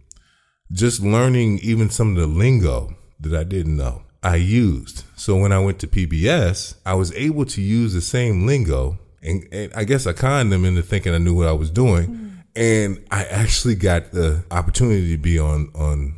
just 0.71 1.01
learning 1.01 1.59
even 1.59 1.89
some 1.89 2.09
of 2.09 2.15
the 2.15 2.27
lingo 2.27 2.95
that 3.19 3.39
I 3.39 3.43
didn't 3.43 3.77
know, 3.77 4.03
I 4.23 4.37
used. 4.37 5.03
So 5.15 5.37
when 5.37 5.51
I 5.51 5.59
went 5.59 5.79
to 5.79 5.87
PBS, 5.87 6.75
I 6.85 6.95
was 6.95 7.13
able 7.13 7.45
to 7.45 7.61
use 7.61 7.93
the 7.93 8.01
same 8.01 8.47
lingo. 8.47 8.97
And, 9.21 9.47
and 9.51 9.71
I 9.75 9.83
guess 9.83 10.07
I 10.07 10.13
conned 10.13 10.51
them 10.51 10.65
into 10.65 10.81
thinking 10.81 11.13
I 11.13 11.19
knew 11.19 11.35
what 11.35 11.47
I 11.47 11.53
was 11.53 11.69
doing. 11.69 12.07
Mm-hmm. 12.07 12.29
And 12.55 13.05
I 13.11 13.25
actually 13.25 13.75
got 13.75 14.11
the 14.11 14.43
opportunity 14.49 15.11
to 15.11 15.21
be 15.21 15.37
on, 15.39 15.71
on 15.75 16.15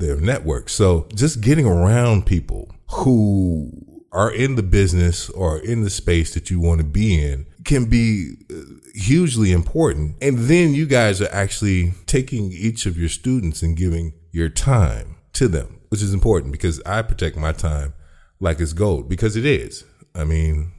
their 0.00 0.16
network. 0.16 0.68
So 0.68 1.06
just 1.14 1.40
getting 1.40 1.66
around 1.66 2.26
people 2.26 2.74
who 2.90 3.70
are 4.12 4.30
in 4.32 4.56
the 4.56 4.62
business 4.62 5.30
or 5.30 5.58
in 5.58 5.82
the 5.82 5.90
space 5.90 6.34
that 6.34 6.50
you 6.50 6.58
want 6.58 6.80
to 6.80 6.84
be 6.84 7.22
in 7.22 7.46
can 7.64 7.84
be 7.84 8.34
uh, 8.50 8.56
hugely 8.94 9.52
important. 9.52 10.16
And 10.20 10.38
then 10.38 10.74
you 10.74 10.86
guys 10.86 11.20
are 11.20 11.32
actually 11.32 11.92
taking 12.06 12.50
each 12.50 12.86
of 12.86 12.98
your 12.98 13.08
students 13.08 13.62
and 13.62 13.76
giving 13.76 14.14
your 14.32 14.48
time 14.48 15.16
to 15.34 15.46
them, 15.46 15.80
which 15.88 16.02
is 16.02 16.12
important 16.12 16.52
because 16.52 16.82
I 16.84 17.02
protect 17.02 17.36
my 17.36 17.52
time 17.52 17.94
like 18.40 18.58
it's 18.58 18.72
gold 18.72 19.08
because 19.08 19.36
it 19.36 19.44
is. 19.44 19.84
I 20.14 20.24
mean, 20.24 20.72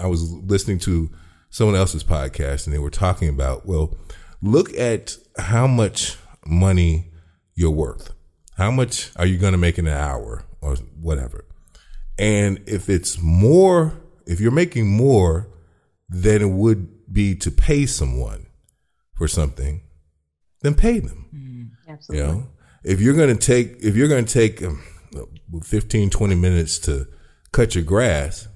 I 0.00 0.06
was 0.06 0.32
listening 0.32 0.78
to 0.80 1.10
someone 1.50 1.76
else's 1.76 2.02
podcast 2.02 2.66
and 2.66 2.74
they 2.74 2.78
were 2.78 2.90
talking 2.90 3.28
about, 3.28 3.66
well, 3.66 3.96
look 4.42 4.76
at 4.76 5.16
how 5.38 5.66
much 5.66 6.16
money 6.44 7.10
you're 7.56 7.70
worth. 7.70 8.12
How 8.56 8.70
much 8.70 9.10
are 9.16 9.26
you 9.26 9.38
going 9.38 9.52
to 9.52 9.58
make 9.58 9.78
in 9.78 9.86
an 9.86 9.96
hour 9.96 10.44
or 10.60 10.76
whatever? 11.00 11.44
And 12.18 12.62
if 12.66 12.88
it's 12.88 13.20
more, 13.20 13.94
if 14.26 14.40
you're 14.40 14.52
making 14.52 14.86
more 14.86 15.48
than 16.08 16.42
it 16.42 16.50
would 16.50 17.12
be 17.12 17.34
to 17.36 17.50
pay 17.50 17.86
someone 17.86 18.46
for 19.14 19.26
something, 19.26 19.82
then 20.62 20.74
pay 20.74 21.00
them. 21.00 21.26
Mm, 21.34 21.92
absolutely. 21.92 22.26
You 22.26 22.32
know, 22.32 22.48
if 22.84 23.00
you're 23.00 23.14
going 23.14 23.36
to 23.36 23.46
take, 23.46 23.76
if 23.80 23.96
you're 23.96 24.08
going 24.08 24.24
to 24.24 24.32
take 24.32 24.62
um, 24.62 24.82
15, 25.62 26.10
20 26.10 26.34
minutes 26.34 26.78
to 26.80 27.06
cut 27.52 27.74
your 27.74 27.84
grass 27.84 28.48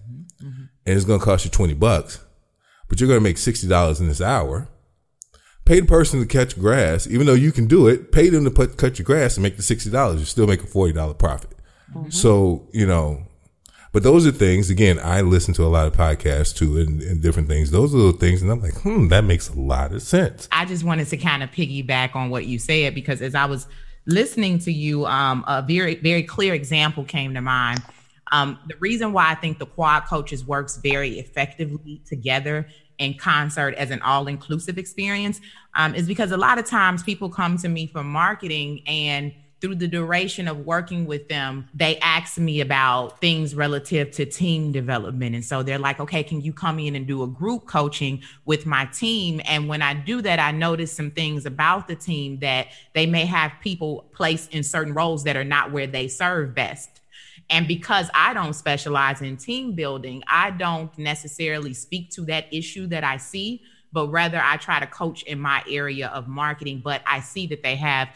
mm-hmm. 0.43 0.65
and 0.87 0.97
it's 0.97 1.05
going 1.05 1.19
to 1.19 1.25
cost 1.25 1.45
you 1.45 1.51
20 1.51 1.75
bucks, 1.75 2.25
but 2.89 3.01
you're 3.01 3.09
going 3.09 3.21
to 3.21 3.25
make 3.25 3.37
$60 3.37 4.01
in 4.01 4.09
this 4.09 4.21
hour, 4.21 4.69
pay 5.65 5.81
the 5.81 5.87
person 5.87 6.21
to 6.21 6.27
cut 6.27 6.57
your 6.57 6.63
grass, 6.63 7.07
even 7.07 7.27
though 7.27 7.35
you 7.35 7.53
can 7.53 7.67
do 7.67 7.87
it, 7.87 8.13
pay 8.13 8.29
them 8.29 8.45
to 8.45 8.51
put, 8.51 8.77
cut 8.77 8.99
your 8.99 9.05
grass 9.05 9.37
and 9.37 9.43
make 9.43 9.57
the 9.57 9.63
$60. 9.63 10.19
You 10.19 10.25
still 10.25 10.47
make 10.47 10.63
a 10.63 10.67
$40 10.67 11.19
profit. 11.19 11.51
Mm-hmm. 11.95 12.11
So, 12.11 12.69
you 12.73 12.87
know, 12.87 13.23
but 13.93 14.05
those 14.05 14.27
are 14.27 14.31
things, 14.31 14.71
again, 14.71 15.01
I 15.03 15.21
listen 15.21 15.53
to 15.55 15.65
a 15.65 15.67
lot 15.67 15.89
of 15.89 15.95
podcasts 15.95 16.55
too 16.55 16.79
and, 16.79 17.03
and, 17.03 17.21
different 17.21 17.49
things. 17.49 17.73
Those 17.73 17.93
are 17.93 17.99
the 17.99 18.13
things, 18.13 18.41
and 18.41 18.51
I'm 18.51 18.61
like, 18.61 18.81
hmm, 18.83 19.09
that 19.09 19.25
makes 19.25 19.49
a 19.49 19.59
lot 19.59 19.93
of 19.93 20.03
sense. 20.03 20.49
I 20.53 20.65
just 20.65 20.85
wanted 20.85 21.09
to 21.09 21.17
kind 21.17 21.43
of 21.43 21.51
piggyback 21.51 22.15
on 22.15 22.31
what 22.31 22.47
you 22.47 22.59
said 22.61 22.95
because 22.95 23.21
as 23.21 23.35
I 23.35 23.47
was 23.47 23.67
listening 24.07 24.61
to 24.61 24.73
you, 24.73 25.07
um, 25.07 25.45
a 25.49 25.63
very, 25.63 25.97
very 25.97 26.23
clear 26.23 26.55
example 26.55 27.05
came 27.05 27.35
to 27.35 27.41
mind. 27.41 27.83
Um, 28.31 28.61
the 28.69 28.77
reason 28.77 29.13
why 29.13 29.31
I 29.31 29.35
think 29.35 29.59
the 29.59 29.67
quad 29.67 30.07
coaches 30.07 30.45
works 30.45 30.77
very 30.77 31.19
effectively 31.19 32.01
together 32.07 32.69
in 33.01 33.15
concert 33.15 33.75
as 33.75 33.91
an 33.91 34.01
all-inclusive 34.03 34.79
experience 34.79 35.41
um, 35.75 35.95
is 35.95 36.07
because 36.07 36.31
a 36.31 36.37
lot 36.37 36.59
of 36.59 36.67
times 36.67 37.03
people 37.03 37.29
come 37.29 37.57
to 37.59 37.69
me 37.69 37.87
for 37.87 38.05
marketing 38.05 38.83
and 38.87 39.33
through 39.61 39.75
the 39.75 39.87
duration 39.87 40.49
of 40.49 40.65
working 40.65 41.05
with 41.05 41.29
them, 41.29 41.69
they 41.75 41.99
ask 41.99 42.39
me 42.39 42.61
about 42.61 43.21
things 43.21 43.55
relative 43.55 44.11
to 44.11 44.25
team 44.25 44.73
development. 44.73 45.35
And 45.35 45.45
so 45.45 45.63
they're 45.63 45.79
like, 45.79 46.01
okay, 46.01 46.23
can 46.23 46.41
you 46.41 46.53
come 46.53 46.79
in 46.79 46.97
and 46.97 47.07
do 47.07 47.23
a 47.23 47.27
group 47.27 47.67
coaching 47.67 48.23
with 48.47 48.65
my 48.65 48.87
team? 48.87 49.41
And 49.45 49.69
when 49.69 49.83
I 49.83 49.95
do 49.95 50.23
that, 50.23 50.39
I 50.39 50.51
notice 50.51 50.93
some 50.93 51.11
things 51.11 51.45
about 51.45 51.89
the 51.89 51.95
team 51.95 52.39
that 52.39 52.69
they 52.95 53.05
may 53.05 53.27
have 53.27 53.53
people 53.61 54.09
placed 54.15 54.55
in 54.55 54.63
certain 54.63 54.95
roles 54.95 55.25
that 55.25 55.37
are 55.37 55.45
not 55.45 55.73
where 55.73 55.87
they 55.87 56.09
serve 56.09 56.55
best. 56.55 57.00
And 57.51 57.67
because 57.69 58.09
I 58.15 58.33
don't 58.33 58.55
specialize 58.55 59.21
in 59.21 59.37
team 59.37 59.75
building, 59.75 60.23
I 60.29 60.53
don't 60.53 60.97
necessarily 60.97 61.75
speak 61.75 62.11
to 62.13 62.23
that 62.27 62.47
issue 62.53 62.87
that 62.87 63.05
I 63.05 63.17
see 63.17 63.63
but 63.93 64.09
rather 64.09 64.41
I 64.43 64.57
try 64.57 64.81
to 64.81 64.87
coach 64.87 65.23
in 65.25 65.41
my 65.41 65.63
area 65.69 66.09
of 66.09 66.29
marketing. 66.29 66.81
But 66.85 67.03
I 67.07 67.21
see 67.21 67.47
that 67.49 67.63
they 67.63 67.77
have 67.77 68.09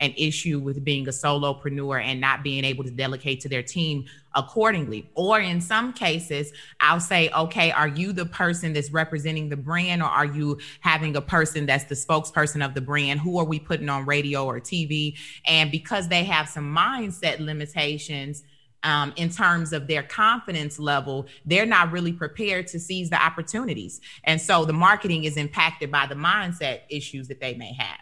an 0.00 0.14
issue 0.16 0.60
with 0.60 0.84
being 0.84 1.08
a 1.08 1.10
solopreneur 1.10 2.00
and 2.00 2.20
not 2.20 2.42
being 2.42 2.64
able 2.64 2.84
to 2.84 2.90
delegate 2.90 3.40
to 3.40 3.48
their 3.48 3.62
team 3.62 4.04
accordingly. 4.34 5.10
Or 5.14 5.40
in 5.40 5.60
some 5.60 5.92
cases, 5.92 6.52
I'll 6.80 7.00
say, 7.00 7.30
okay, 7.30 7.72
are 7.72 7.88
you 7.88 8.12
the 8.12 8.26
person 8.26 8.72
that's 8.72 8.92
representing 8.92 9.48
the 9.48 9.56
brand 9.56 10.02
or 10.02 10.08
are 10.08 10.26
you 10.26 10.58
having 10.80 11.16
a 11.16 11.20
person 11.20 11.66
that's 11.66 11.84
the 11.84 11.96
spokesperson 11.96 12.64
of 12.64 12.74
the 12.74 12.80
brand? 12.80 13.20
Who 13.20 13.38
are 13.38 13.44
we 13.44 13.58
putting 13.58 13.88
on 13.88 14.06
radio 14.06 14.44
or 14.44 14.60
TV? 14.60 15.18
And 15.46 15.70
because 15.72 16.06
they 16.06 16.22
have 16.24 16.48
some 16.48 16.74
mindset 16.74 17.40
limitations, 17.40 18.44
um, 18.82 19.12
in 19.16 19.30
terms 19.30 19.72
of 19.72 19.86
their 19.86 20.02
confidence 20.02 20.78
level, 20.78 21.26
they're 21.44 21.66
not 21.66 21.92
really 21.92 22.12
prepared 22.12 22.66
to 22.68 22.78
seize 22.78 23.10
the 23.10 23.22
opportunities. 23.22 24.00
And 24.24 24.40
so 24.40 24.64
the 24.64 24.72
marketing 24.72 25.24
is 25.24 25.36
impacted 25.36 25.90
by 25.90 26.06
the 26.06 26.14
mindset 26.14 26.80
issues 26.88 27.28
that 27.28 27.40
they 27.40 27.54
may 27.54 27.72
have. 27.74 27.98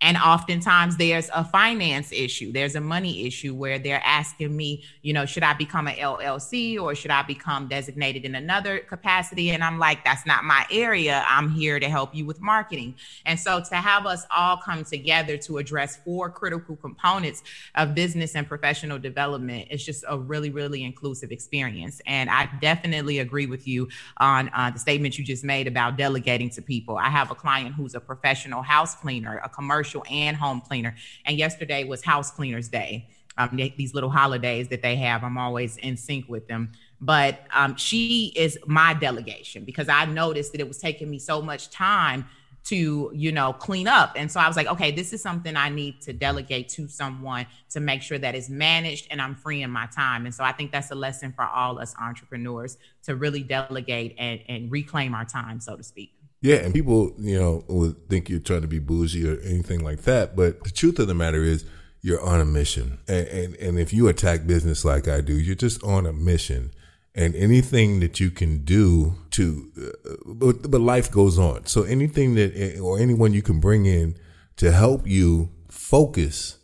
And 0.00 0.16
oftentimes 0.16 0.96
there's 0.96 1.28
a 1.34 1.44
finance 1.44 2.10
issue, 2.10 2.52
there's 2.52 2.74
a 2.74 2.80
money 2.80 3.26
issue 3.26 3.54
where 3.54 3.78
they're 3.78 4.02
asking 4.04 4.56
me, 4.56 4.82
you 5.02 5.12
know, 5.12 5.26
should 5.26 5.42
I 5.42 5.52
become 5.52 5.88
an 5.88 5.96
LLC 5.96 6.80
or 6.80 6.94
should 6.94 7.10
I 7.10 7.22
become 7.22 7.68
designated 7.68 8.24
in 8.24 8.34
another 8.34 8.78
capacity? 8.78 9.50
And 9.50 9.62
I'm 9.62 9.78
like, 9.78 10.02
that's 10.04 10.24
not 10.24 10.44
my 10.44 10.64
area. 10.70 11.22
I'm 11.28 11.50
here 11.50 11.78
to 11.78 11.88
help 11.88 12.14
you 12.14 12.24
with 12.24 12.40
marketing. 12.40 12.94
And 13.26 13.38
so 13.38 13.60
to 13.60 13.74
have 13.76 14.06
us 14.06 14.24
all 14.34 14.56
come 14.56 14.84
together 14.84 15.36
to 15.38 15.58
address 15.58 15.98
four 15.98 16.30
critical 16.30 16.76
components 16.76 17.42
of 17.74 17.94
business 17.94 18.34
and 18.34 18.48
professional 18.48 18.98
development 18.98 19.68
is 19.70 19.84
just 19.84 20.04
a 20.08 20.18
really, 20.18 20.50
really 20.50 20.82
inclusive 20.82 21.30
experience. 21.30 22.00
And 22.06 22.30
I 22.30 22.48
definitely 22.62 23.18
agree 23.18 23.46
with 23.46 23.68
you 23.68 23.88
on 24.16 24.50
uh, 24.54 24.70
the 24.70 24.78
statement 24.78 25.18
you 25.18 25.24
just 25.24 25.44
made 25.44 25.66
about 25.66 25.98
delegating 25.98 26.48
to 26.50 26.62
people. 26.62 26.96
I 26.96 27.10
have 27.10 27.30
a 27.30 27.34
client 27.34 27.74
who's 27.74 27.94
a 27.94 28.00
professional 28.00 28.62
house 28.62 28.94
cleaner, 28.94 29.40
a 29.44 29.48
commercial 29.48 29.89
commercial 29.90 30.04
and 30.14 30.36
home 30.36 30.60
cleaner. 30.60 30.94
And 31.24 31.38
yesterday 31.38 31.84
was 31.84 32.02
house 32.02 32.30
cleaners 32.30 32.68
day. 32.68 33.08
Um, 33.38 33.56
these 33.56 33.94
little 33.94 34.10
holidays 34.10 34.68
that 34.68 34.82
they 34.82 34.96
have, 34.96 35.24
I'm 35.24 35.38
always 35.38 35.76
in 35.78 35.96
sync 35.96 36.28
with 36.28 36.46
them. 36.46 36.72
But 37.00 37.40
um, 37.54 37.76
she 37.76 38.32
is 38.36 38.58
my 38.66 38.92
delegation 38.92 39.64
because 39.64 39.88
I 39.88 40.04
noticed 40.04 40.52
that 40.52 40.60
it 40.60 40.68
was 40.68 40.78
taking 40.78 41.08
me 41.08 41.18
so 41.18 41.40
much 41.40 41.70
time 41.70 42.26
to 42.62 43.10
you 43.14 43.32
know 43.32 43.54
clean 43.54 43.88
up 43.88 44.12
and 44.16 44.30
so 44.30 44.38
i 44.38 44.46
was 44.46 44.54
like 44.54 44.66
okay 44.66 44.90
this 44.90 45.14
is 45.14 45.22
something 45.22 45.56
i 45.56 45.70
need 45.70 45.98
to 45.98 46.12
delegate 46.12 46.68
to 46.68 46.86
someone 46.86 47.46
to 47.70 47.80
make 47.80 48.02
sure 48.02 48.18
that 48.18 48.34
it's 48.34 48.50
managed 48.50 49.08
and 49.10 49.22
i'm 49.22 49.34
freeing 49.34 49.70
my 49.70 49.86
time 49.86 50.26
and 50.26 50.34
so 50.34 50.44
i 50.44 50.52
think 50.52 50.70
that's 50.70 50.90
a 50.90 50.94
lesson 50.94 51.32
for 51.32 51.46
all 51.46 51.78
us 51.78 51.94
entrepreneurs 51.98 52.76
to 53.02 53.16
really 53.16 53.42
delegate 53.42 54.14
and, 54.18 54.40
and 54.46 54.70
reclaim 54.70 55.14
our 55.14 55.24
time 55.24 55.58
so 55.58 55.74
to 55.74 55.82
speak 55.82 56.12
yeah, 56.40 56.56
and 56.56 56.72
people, 56.74 57.12
you 57.18 57.38
know, 57.38 57.64
would 57.68 58.08
think 58.08 58.28
you're 58.28 58.40
trying 58.40 58.62
to 58.62 58.68
be 58.68 58.78
bougie 58.78 59.28
or 59.28 59.40
anything 59.40 59.84
like 59.84 60.02
that. 60.02 60.36
But 60.36 60.64
the 60.64 60.70
truth 60.70 60.98
of 60.98 61.06
the 61.06 61.14
matter 61.14 61.42
is, 61.42 61.64
you're 62.02 62.22
on 62.22 62.40
a 62.40 62.44
mission. 62.44 62.98
And, 63.08 63.28
and, 63.28 63.54
and 63.56 63.78
if 63.78 63.92
you 63.92 64.08
attack 64.08 64.46
business 64.46 64.84
like 64.84 65.06
I 65.06 65.20
do, 65.20 65.34
you're 65.38 65.54
just 65.54 65.82
on 65.84 66.06
a 66.06 66.12
mission. 66.12 66.72
And 67.14 67.34
anything 67.34 68.00
that 68.00 68.20
you 68.20 68.30
can 68.30 68.64
do 68.64 69.16
to, 69.32 69.70
uh, 69.76 70.14
but, 70.24 70.70
but 70.70 70.80
life 70.80 71.10
goes 71.10 71.38
on. 71.38 71.66
So 71.66 71.82
anything 71.82 72.36
that, 72.36 72.78
or 72.80 72.98
anyone 72.98 73.34
you 73.34 73.42
can 73.42 73.60
bring 73.60 73.84
in 73.84 74.16
to 74.56 74.72
help 74.72 75.06
you 75.06 75.50
focus 75.68 76.58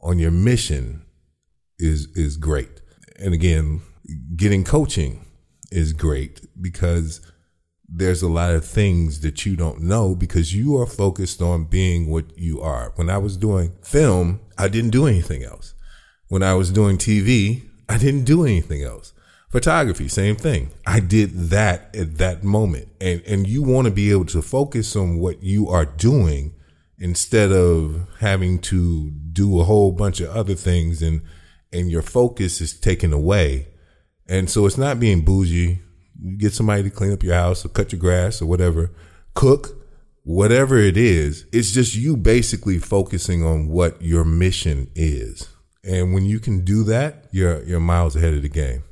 on 0.00 0.18
your 0.18 0.30
mission 0.30 1.02
is, 1.78 2.08
is 2.14 2.36
great. 2.36 2.80
And 3.18 3.34
again, 3.34 3.82
getting 4.36 4.64
coaching 4.64 5.26
is 5.70 5.92
great 5.92 6.46
because 6.60 7.20
there's 7.88 8.22
a 8.22 8.28
lot 8.28 8.50
of 8.50 8.64
things 8.64 9.20
that 9.20 9.46
you 9.46 9.56
don't 9.56 9.80
know 9.80 10.14
because 10.14 10.54
you 10.54 10.76
are 10.76 10.86
focused 10.86 11.40
on 11.40 11.64
being 11.64 12.10
what 12.10 12.36
you 12.36 12.60
are. 12.60 12.92
When 12.96 13.08
I 13.08 13.18
was 13.18 13.36
doing 13.36 13.72
film, 13.82 14.40
I 14.58 14.68
didn't 14.68 14.90
do 14.90 15.06
anything 15.06 15.42
else. 15.42 15.74
When 16.28 16.42
I 16.42 16.54
was 16.54 16.70
doing 16.70 16.98
TV, 16.98 17.62
I 17.88 17.96
didn't 17.96 18.24
do 18.24 18.44
anything 18.44 18.82
else. 18.82 19.14
Photography, 19.48 20.08
same 20.08 20.36
thing. 20.36 20.70
I 20.86 21.00
did 21.00 21.48
that 21.48 21.94
at 21.96 22.18
that 22.18 22.44
moment. 22.44 22.88
And, 23.00 23.22
and 23.26 23.46
you 23.46 23.62
want 23.62 23.86
to 23.86 23.90
be 23.90 24.10
able 24.10 24.26
to 24.26 24.42
focus 24.42 24.94
on 24.94 25.18
what 25.18 25.42
you 25.42 25.68
are 25.68 25.86
doing 25.86 26.54
instead 26.98 27.50
of 27.50 28.06
having 28.20 28.58
to 28.58 29.10
do 29.10 29.58
a 29.58 29.64
whole 29.64 29.92
bunch 29.92 30.20
of 30.20 30.28
other 30.36 30.54
things 30.54 31.00
and, 31.00 31.22
and 31.72 31.90
your 31.90 32.02
focus 32.02 32.60
is 32.60 32.78
taken 32.78 33.14
away. 33.14 33.68
And 34.28 34.50
so 34.50 34.66
it's 34.66 34.76
not 34.76 35.00
being 35.00 35.22
bougie 35.22 35.80
you 36.20 36.36
get 36.36 36.52
somebody 36.52 36.82
to 36.82 36.90
clean 36.90 37.12
up 37.12 37.22
your 37.22 37.34
house 37.34 37.64
or 37.64 37.68
cut 37.68 37.92
your 37.92 38.00
grass 38.00 38.42
or 38.42 38.46
whatever, 38.46 38.92
cook, 39.34 39.86
whatever 40.24 40.76
it 40.78 40.96
is. 40.96 41.46
It's 41.52 41.72
just 41.72 41.94
you 41.94 42.16
basically 42.16 42.78
focusing 42.78 43.44
on 43.44 43.68
what 43.68 44.00
your 44.02 44.24
mission 44.24 44.90
is. 44.94 45.48
And 45.84 46.12
when 46.12 46.24
you 46.24 46.40
can 46.40 46.64
do 46.64 46.82
that, 46.84 47.28
you're 47.32 47.62
you're 47.62 47.80
miles 47.80 48.16
ahead 48.16 48.34
of 48.34 48.42
the 48.42 48.48
game. 48.48 48.82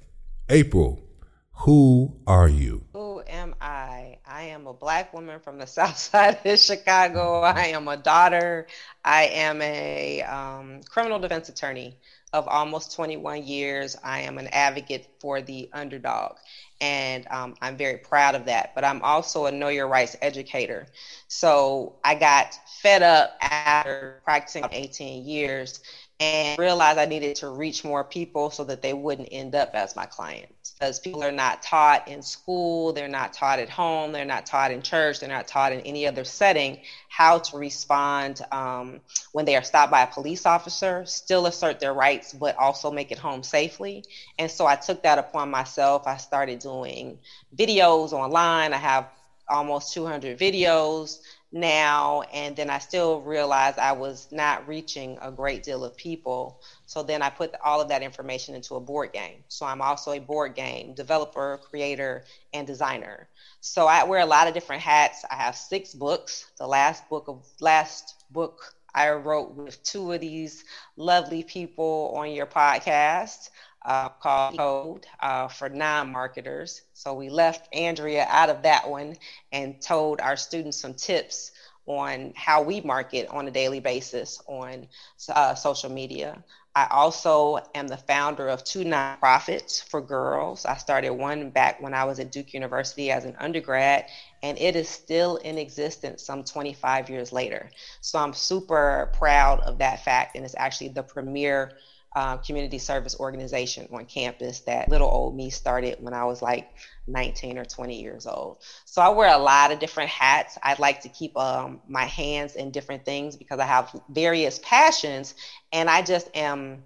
April, 0.48 1.02
who 1.50 2.16
are 2.26 2.48
you? 2.48 2.84
Who 2.92 3.22
am 3.26 3.54
I? 3.60 4.18
I 4.24 4.42
am 4.44 4.66
a 4.66 4.72
black 4.72 5.12
woman 5.12 5.40
from 5.40 5.58
the 5.58 5.66
south 5.66 5.98
side 5.98 6.38
of 6.44 6.58
Chicago. 6.58 7.40
I 7.40 7.66
am 7.66 7.88
a 7.88 7.96
daughter. 7.96 8.66
I 9.04 9.24
am 9.24 9.60
a 9.60 10.22
um, 10.22 10.80
criminal 10.88 11.18
defense 11.18 11.48
attorney 11.48 11.98
of 12.32 12.48
almost 12.48 12.94
21 12.94 13.44
years. 13.44 13.96
I 14.04 14.20
am 14.20 14.38
an 14.38 14.48
advocate 14.48 15.08
for 15.20 15.40
the 15.40 15.68
underdog 15.72 16.36
and 16.80 17.26
um, 17.30 17.54
I'm 17.62 17.76
very 17.76 17.98
proud 17.98 18.34
of 18.34 18.46
that. 18.46 18.74
But 18.74 18.84
I'm 18.84 19.02
also 19.02 19.46
a 19.46 19.52
know 19.52 19.68
your 19.68 19.88
rights 19.88 20.16
educator. 20.22 20.86
So 21.28 21.96
I 22.04 22.14
got 22.14 22.58
fed 22.82 23.02
up 23.02 23.36
after 23.40 24.20
practicing 24.24 24.68
18 24.70 25.26
years 25.26 25.80
and 26.20 26.58
realized 26.58 26.98
I 26.98 27.06
needed 27.06 27.36
to 27.36 27.48
reach 27.48 27.84
more 27.84 28.04
people 28.04 28.50
so 28.50 28.64
that 28.64 28.82
they 28.82 28.94
wouldn't 28.94 29.28
end 29.32 29.54
up 29.54 29.70
as 29.74 29.96
my 29.96 30.06
clients. 30.06 30.55
Because 30.78 31.00
people 31.00 31.24
are 31.24 31.32
not 31.32 31.62
taught 31.62 32.06
in 32.06 32.20
school, 32.20 32.92
they're 32.92 33.08
not 33.08 33.32
taught 33.32 33.58
at 33.58 33.70
home, 33.70 34.12
they're 34.12 34.26
not 34.26 34.44
taught 34.44 34.70
in 34.70 34.82
church, 34.82 35.20
they're 35.20 35.28
not 35.28 35.48
taught 35.48 35.72
in 35.72 35.80
any 35.80 36.06
other 36.06 36.22
setting 36.22 36.80
how 37.08 37.38
to 37.38 37.56
respond 37.56 38.42
um, 38.52 39.00
when 39.32 39.46
they 39.46 39.56
are 39.56 39.62
stopped 39.62 39.90
by 39.90 40.02
a 40.02 40.06
police 40.06 40.44
officer, 40.44 41.06
still 41.06 41.46
assert 41.46 41.80
their 41.80 41.94
rights, 41.94 42.34
but 42.34 42.54
also 42.58 42.90
make 42.90 43.10
it 43.10 43.16
home 43.16 43.42
safely. 43.42 44.04
And 44.38 44.50
so 44.50 44.66
I 44.66 44.76
took 44.76 45.02
that 45.04 45.18
upon 45.18 45.50
myself. 45.50 46.06
I 46.06 46.18
started 46.18 46.58
doing 46.58 47.18
videos 47.56 48.12
online. 48.12 48.74
I 48.74 48.78
have 48.78 49.08
almost 49.48 49.94
200 49.94 50.38
videos 50.38 51.20
now 51.52 52.22
and 52.32 52.56
then 52.56 52.70
I 52.70 52.78
still 52.78 53.20
realized 53.20 53.78
I 53.78 53.92
was 53.92 54.28
not 54.32 54.66
reaching 54.66 55.18
a 55.22 55.30
great 55.30 55.62
deal 55.62 55.84
of 55.84 55.96
people. 55.96 56.60
So 56.86 57.02
then 57.02 57.22
I 57.22 57.30
put 57.30 57.54
all 57.64 57.80
of 57.80 57.88
that 57.88 58.02
information 58.02 58.54
into 58.54 58.74
a 58.74 58.80
board 58.80 59.12
game. 59.12 59.44
So 59.48 59.64
I'm 59.66 59.80
also 59.80 60.12
a 60.12 60.18
board 60.18 60.54
game 60.54 60.94
developer, 60.94 61.60
creator, 61.70 62.24
and 62.52 62.66
designer. 62.66 63.28
So 63.60 63.86
I 63.86 64.04
wear 64.04 64.20
a 64.20 64.26
lot 64.26 64.48
of 64.48 64.54
different 64.54 64.82
hats. 64.82 65.24
I 65.30 65.36
have 65.36 65.56
six 65.56 65.94
books. 65.94 66.50
The 66.58 66.66
last 66.66 67.08
book 67.08 67.28
of 67.28 67.46
last 67.60 68.14
book 68.30 68.74
I 68.94 69.10
wrote 69.10 69.54
with 69.54 69.82
two 69.82 70.12
of 70.12 70.20
these 70.20 70.64
lovely 70.96 71.42
people 71.42 72.14
on 72.16 72.30
your 72.30 72.46
podcast 72.46 73.50
uh, 73.86 74.08
called 74.08 74.58
Code 74.58 75.06
uh, 75.20 75.48
for 75.48 75.68
non-marketers. 75.68 76.82
So 76.92 77.14
we 77.14 77.30
left 77.30 77.68
Andrea 77.72 78.26
out 78.28 78.50
of 78.50 78.62
that 78.62 78.88
one 78.88 79.16
and 79.52 79.80
told 79.80 80.20
our 80.20 80.36
students 80.36 80.76
some 80.76 80.94
tips 80.94 81.52
on 81.86 82.32
how 82.34 82.62
we 82.62 82.80
market 82.80 83.28
on 83.28 83.46
a 83.46 83.50
daily 83.50 83.78
basis 83.80 84.42
on 84.48 84.88
uh, 85.28 85.54
social 85.54 85.90
media. 85.90 86.42
I 86.74 86.88
also 86.90 87.58
am 87.74 87.88
the 87.88 87.96
founder 87.96 88.48
of 88.48 88.62
two 88.62 88.84
nonprofits 88.84 89.82
for 89.82 90.02
girls. 90.02 90.66
I 90.66 90.76
started 90.76 91.10
one 91.10 91.48
back 91.50 91.80
when 91.80 91.94
I 91.94 92.04
was 92.04 92.18
at 92.18 92.30
Duke 92.32 92.52
University 92.52 93.10
as 93.10 93.24
an 93.24 93.34
undergrad, 93.38 94.06
and 94.42 94.58
it 94.58 94.76
is 94.76 94.88
still 94.88 95.36
in 95.36 95.56
existence 95.56 96.22
some 96.22 96.44
25 96.44 97.08
years 97.08 97.32
later. 97.32 97.70
So 98.02 98.18
I'm 98.18 98.34
super 98.34 99.10
proud 99.14 99.60
of 99.60 99.78
that 99.78 100.04
fact, 100.04 100.36
and 100.36 100.44
it's 100.44 100.54
actually 100.58 100.88
the 100.88 101.02
premier 101.02 101.72
uh, 102.16 102.38
community 102.38 102.78
service 102.78 103.14
organization 103.20 103.86
on 103.92 104.06
campus 104.06 104.60
that 104.60 104.88
little 104.88 105.06
old 105.06 105.36
me 105.36 105.50
started 105.50 105.98
when 106.00 106.14
I 106.14 106.24
was 106.24 106.40
like 106.40 106.66
19 107.06 107.58
or 107.58 107.66
20 107.66 108.00
years 108.00 108.26
old. 108.26 108.56
So 108.86 109.02
I 109.02 109.10
wear 109.10 109.32
a 109.34 109.38
lot 109.38 109.70
of 109.70 109.80
different 109.80 110.08
hats. 110.08 110.56
I 110.62 110.74
like 110.78 111.02
to 111.02 111.10
keep 111.10 111.36
um, 111.36 111.78
my 111.86 112.04
hands 112.04 112.56
in 112.56 112.70
different 112.70 113.04
things 113.04 113.36
because 113.36 113.58
I 113.58 113.66
have 113.66 113.94
various 114.08 114.58
passions 114.62 115.34
and 115.74 115.90
I 115.90 116.00
just 116.00 116.30
am 116.34 116.84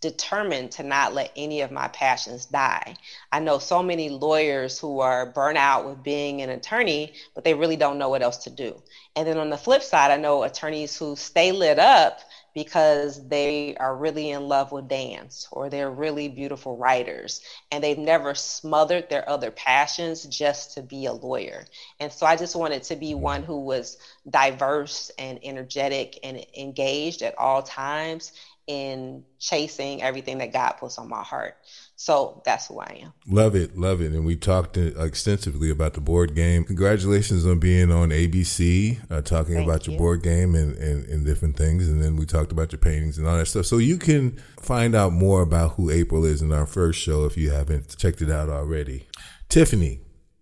determined 0.00 0.72
to 0.72 0.82
not 0.82 1.14
let 1.14 1.30
any 1.36 1.60
of 1.60 1.70
my 1.70 1.86
passions 1.88 2.46
die. 2.46 2.96
I 3.30 3.38
know 3.38 3.58
so 3.58 3.84
many 3.84 4.08
lawyers 4.10 4.80
who 4.80 4.98
are 4.98 5.26
burnt 5.26 5.58
out 5.58 5.86
with 5.86 6.02
being 6.02 6.42
an 6.42 6.50
attorney, 6.50 7.14
but 7.36 7.44
they 7.44 7.54
really 7.54 7.76
don't 7.76 7.98
know 7.98 8.08
what 8.08 8.22
else 8.22 8.38
to 8.38 8.50
do. 8.50 8.82
And 9.14 9.28
then 9.28 9.38
on 9.38 9.48
the 9.48 9.56
flip 9.56 9.82
side, 9.82 10.10
I 10.10 10.16
know 10.16 10.42
attorneys 10.42 10.96
who 10.96 11.14
stay 11.14 11.52
lit 11.52 11.78
up 11.78 12.18
because 12.54 13.28
they 13.28 13.74
are 13.76 13.96
really 13.96 14.30
in 14.30 14.42
love 14.48 14.72
with 14.72 14.88
dance 14.88 15.48
or 15.52 15.68
they're 15.68 15.90
really 15.90 16.28
beautiful 16.28 16.76
writers 16.76 17.40
and 17.70 17.82
they've 17.82 17.98
never 17.98 18.34
smothered 18.34 19.08
their 19.08 19.28
other 19.28 19.50
passions 19.50 20.24
just 20.24 20.74
to 20.74 20.82
be 20.82 21.06
a 21.06 21.12
lawyer. 21.12 21.64
And 22.00 22.12
so 22.12 22.26
I 22.26 22.36
just 22.36 22.56
wanted 22.56 22.82
to 22.84 22.96
be 22.96 23.14
one 23.14 23.42
who 23.42 23.60
was 23.60 23.96
diverse 24.28 25.10
and 25.18 25.38
energetic 25.42 26.18
and 26.22 26.44
engaged 26.56 27.22
at 27.22 27.38
all 27.38 27.62
times 27.62 28.32
in 28.66 29.24
chasing 29.38 30.02
everything 30.02 30.38
that 30.38 30.52
God 30.52 30.72
puts 30.78 30.98
on 30.98 31.08
my 31.08 31.22
heart. 31.22 31.56
So 32.02 32.42
that's 32.44 32.66
who 32.66 32.80
I 32.80 32.98
am. 33.02 33.12
Love 33.28 33.54
it, 33.54 33.78
love 33.78 34.00
it. 34.00 34.10
And 34.10 34.26
we 34.26 34.34
talked 34.34 34.76
uh, 34.76 35.04
extensively 35.04 35.70
about 35.70 35.94
the 35.94 36.00
board 36.00 36.34
game. 36.34 36.64
Congratulations 36.64 37.46
on 37.46 37.60
being 37.60 37.92
on 37.92 38.08
ABC, 38.08 38.98
uh, 39.08 39.22
talking 39.22 39.54
Thank 39.54 39.68
about 39.68 39.86
your 39.86 39.96
board 39.96 40.20
game 40.20 40.56
and, 40.56 40.76
and, 40.78 41.04
and, 41.04 41.24
different 41.24 41.56
things. 41.56 41.88
And 41.88 42.02
then 42.02 42.16
we 42.16 42.26
talked 42.26 42.50
about 42.50 42.72
your 42.72 42.80
paintings 42.80 43.18
and 43.18 43.28
all 43.28 43.36
that 43.36 43.46
stuff. 43.46 43.66
So 43.66 43.78
you 43.78 43.98
can 43.98 44.32
find 44.58 44.96
out 44.96 45.12
more 45.12 45.42
about 45.42 45.74
who 45.74 45.90
April 45.90 46.24
is 46.24 46.42
in 46.42 46.50
our 46.50 46.66
first 46.66 46.98
show 46.98 47.24
if 47.24 47.36
you 47.36 47.52
haven't 47.52 47.96
checked 47.96 48.20
it 48.20 48.32
out 48.32 48.48
already. 48.48 49.06
Tiffany, 49.48 50.00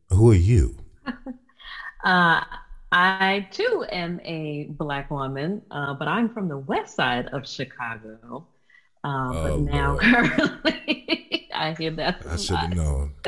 who 0.08 0.30
are 0.30 0.34
you? 0.34 0.78
uh, 1.04 2.40
I 2.90 3.48
too 3.50 3.84
am 3.92 4.18
a 4.24 4.68
black 4.70 5.10
woman, 5.10 5.60
uh, 5.70 5.92
but 5.92 6.08
I'm 6.08 6.30
from 6.32 6.48
the 6.48 6.56
west 6.56 6.96
side 6.96 7.26
of 7.34 7.46
Chicago. 7.46 8.46
Um, 9.02 9.36
oh, 9.36 9.42
but 9.42 9.60
now 9.72 9.92
Lord. 9.92 10.02
currently, 10.02 11.48
I 11.54 11.74
hear 11.78 11.90
that. 11.92 12.22
I 12.28 12.36
should 12.36 12.56
have 12.56 12.74
known. 12.74 13.14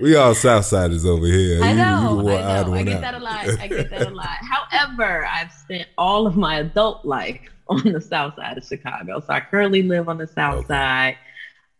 we 0.00 0.16
all 0.16 0.34
Southsiders 0.34 1.06
over 1.06 1.26
here. 1.26 1.62
I 1.62 1.72
know. 1.72 2.20
You, 2.20 2.30
you 2.30 2.36
I 2.36 2.64
know. 2.64 2.74
I 2.74 2.82
get 2.82 2.96
out. 2.96 3.00
that 3.00 3.14
a 3.14 3.18
lot. 3.18 3.60
I 3.60 3.68
get 3.68 3.90
that 3.90 4.08
a 4.08 4.10
lot. 4.10 4.38
However, 4.40 5.24
I've 5.24 5.52
spent 5.52 5.88
all 5.96 6.26
of 6.26 6.36
my 6.36 6.58
adult 6.58 7.04
life 7.04 7.40
on 7.68 7.92
the 7.92 8.00
South 8.00 8.36
Side 8.36 8.58
of 8.58 8.64
Chicago, 8.64 9.20
so 9.20 9.32
I 9.32 9.40
currently 9.40 9.82
live 9.82 10.08
on 10.08 10.18
the 10.18 10.26
South 10.26 10.58
okay. 10.58 10.68
Side. 10.68 11.16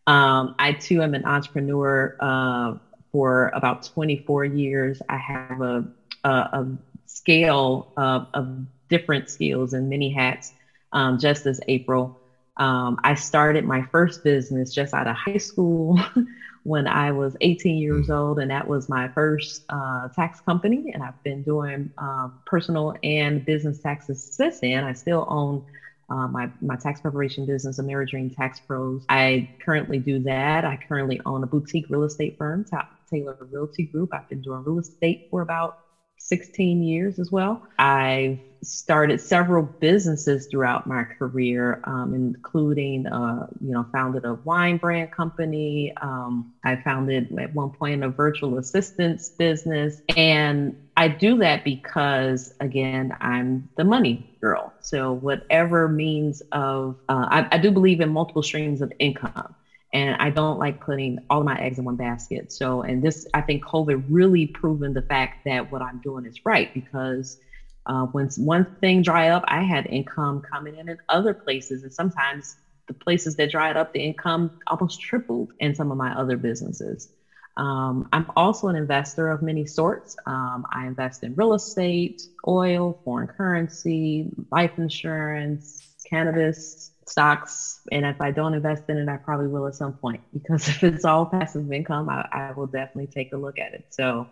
Um, 0.06 0.54
I 0.58 0.72
too 0.72 1.02
am 1.02 1.14
an 1.14 1.24
entrepreneur. 1.24 2.16
Uh, 2.20 2.74
for 3.12 3.50
about 3.54 3.82
24 3.82 4.46
years, 4.46 5.02
I 5.08 5.18
have 5.18 5.60
a, 5.60 5.84
a, 6.24 6.30
a 6.30 6.66
scale 7.04 7.92
of, 7.98 8.26
of 8.32 8.64
different 8.88 9.28
skills 9.28 9.74
and 9.74 9.90
many 9.90 10.10
hats 10.10 10.54
um, 10.92 11.18
just 11.18 11.44
this 11.44 11.60
April. 11.68 12.14
um, 12.58 12.98
I 13.04 13.14
started 13.14 13.64
my 13.64 13.82
first 13.92 14.22
business 14.24 14.72
just 14.72 14.94
out 14.94 15.08
of 15.08 15.16
high 15.16 15.38
school 15.38 15.98
when 16.64 16.86
I 16.86 17.12
was 17.12 17.36
18 17.40 17.78
years 17.78 18.10
old, 18.10 18.38
and 18.38 18.50
that 18.50 18.66
was 18.68 18.88
my 18.88 19.08
first 19.14 19.64
uh, 19.70 20.08
tax 20.14 20.40
company. 20.40 20.84
And 20.94 21.02
I've 21.02 21.20
been 21.24 21.42
doing 21.42 21.90
um, 21.98 22.34
personal 22.46 22.94
and 23.02 23.44
business 23.44 23.80
taxes 23.80 24.22
since 24.30 24.60
then. 24.60 24.84
I 24.84 24.92
still 24.94 25.24
own 25.28 25.62
uh, 26.10 26.28
my, 26.28 26.48
my 26.60 26.76
tax 26.76 27.00
preparation 27.00 27.46
business, 27.46 27.80
Ameridream 27.80 28.30
Tax 28.34 28.60
Pros. 28.60 29.04
I 29.08 29.46
currently 29.64 30.00
do 30.00 30.20
that. 30.24 30.64
I 30.64 30.78
currently 30.88 31.20
own 31.26 31.42
a 31.42 31.46
boutique 31.46 31.86
real 31.88 32.04
estate 32.04 32.34
firm, 32.38 32.64
Top 32.64 32.86
Taylor 33.10 33.36
Realty 33.40 33.84
Group. 33.86 34.10
I've 34.12 34.28
been 34.28 34.42
doing 34.42 34.62
real 34.64 34.78
estate 34.80 35.22
for 35.30 35.42
about 35.42 35.74
16 36.18 36.82
years 36.82 37.18
as 37.18 37.30
well. 37.30 37.60
I've 37.78 38.38
started 38.62 39.20
several 39.20 39.62
businesses 39.62 40.46
throughout 40.46 40.86
my 40.86 41.04
career, 41.04 41.80
um, 41.84 42.14
including, 42.14 43.06
uh, 43.06 43.46
you 43.60 43.72
know, 43.72 43.84
founded 43.92 44.24
a 44.24 44.34
wine 44.34 44.76
brand 44.76 45.10
company. 45.10 45.92
Um, 46.00 46.52
I 46.64 46.76
founded 46.76 47.36
at 47.38 47.54
one 47.54 47.70
point 47.70 48.04
a 48.04 48.08
virtual 48.08 48.58
assistance 48.58 49.30
business. 49.30 50.00
And 50.16 50.76
I 50.96 51.08
do 51.08 51.38
that 51.38 51.64
because, 51.64 52.54
again, 52.60 53.16
I'm 53.20 53.68
the 53.76 53.84
money 53.84 54.36
girl. 54.40 54.72
So, 54.80 55.12
whatever 55.12 55.88
means 55.88 56.42
of, 56.52 56.96
uh, 57.08 57.26
I, 57.30 57.48
I 57.52 57.58
do 57.58 57.70
believe 57.70 58.00
in 58.00 58.10
multiple 58.10 58.42
streams 58.42 58.80
of 58.80 58.92
income 58.98 59.54
and 59.92 60.16
I 60.16 60.30
don't 60.30 60.58
like 60.58 60.80
putting 60.80 61.18
all 61.28 61.42
my 61.42 61.58
eggs 61.60 61.78
in 61.78 61.84
one 61.84 61.96
basket. 61.96 62.50
So, 62.50 62.82
and 62.82 63.02
this, 63.02 63.26
I 63.34 63.42
think 63.42 63.64
COVID 63.64 64.04
really 64.08 64.46
proven 64.46 64.94
the 64.94 65.02
fact 65.02 65.44
that 65.44 65.70
what 65.70 65.82
I'm 65.82 65.98
doing 65.98 66.24
is 66.24 66.46
right 66.46 66.72
because 66.72 67.38
uh, 67.86 68.06
when 68.06 68.28
one 68.36 68.66
thing 68.80 69.02
dry 69.02 69.28
up, 69.28 69.44
I 69.48 69.62
had 69.62 69.86
income 69.88 70.40
coming 70.40 70.76
in 70.76 70.88
in 70.88 70.96
other 71.08 71.34
places, 71.34 71.82
and 71.82 71.92
sometimes 71.92 72.56
the 72.88 72.94
places 72.94 73.36
that 73.36 73.50
dried 73.50 73.76
up, 73.76 73.90
the 73.92 74.00
income 74.02 74.52
almost 74.66 75.00
tripled 75.00 75.50
in 75.58 75.74
some 75.74 75.90
of 75.90 75.98
my 75.98 76.12
other 76.14 76.36
businesses. 76.36 77.08
Um, 77.56 78.06
I'm 78.12 78.26
also 78.36 78.68
an 78.68 78.76
investor 78.76 79.28
of 79.28 79.42
many 79.42 79.66
sorts. 79.66 80.16
Um, 80.26 80.64
I 80.72 80.86
invest 80.86 81.22
in 81.22 81.34
real 81.34 81.54
estate, 81.54 82.22
oil, 82.48 82.98
foreign 83.04 83.28
currency, 83.28 84.26
life 84.50 84.72
insurance, 84.78 85.82
cannabis, 86.08 86.90
stocks. 87.06 87.80
And 87.92 88.06
if 88.06 88.16
I 88.20 88.30
don't 88.30 88.54
invest 88.54 88.84
in 88.88 88.96
it, 88.96 89.08
I 89.08 89.18
probably 89.22 89.48
will 89.48 89.66
at 89.66 89.74
some 89.74 89.92
point 89.94 90.22
because 90.32 90.68
if 90.68 90.82
it's 90.82 91.04
all 91.04 91.26
passive 91.26 91.70
income, 91.70 92.08
I, 92.08 92.26
I 92.32 92.52
will 92.52 92.66
definitely 92.68 93.08
take 93.08 93.32
a 93.32 93.36
look 93.38 93.58
at 93.58 93.74
it. 93.74 93.84
So 93.90 94.28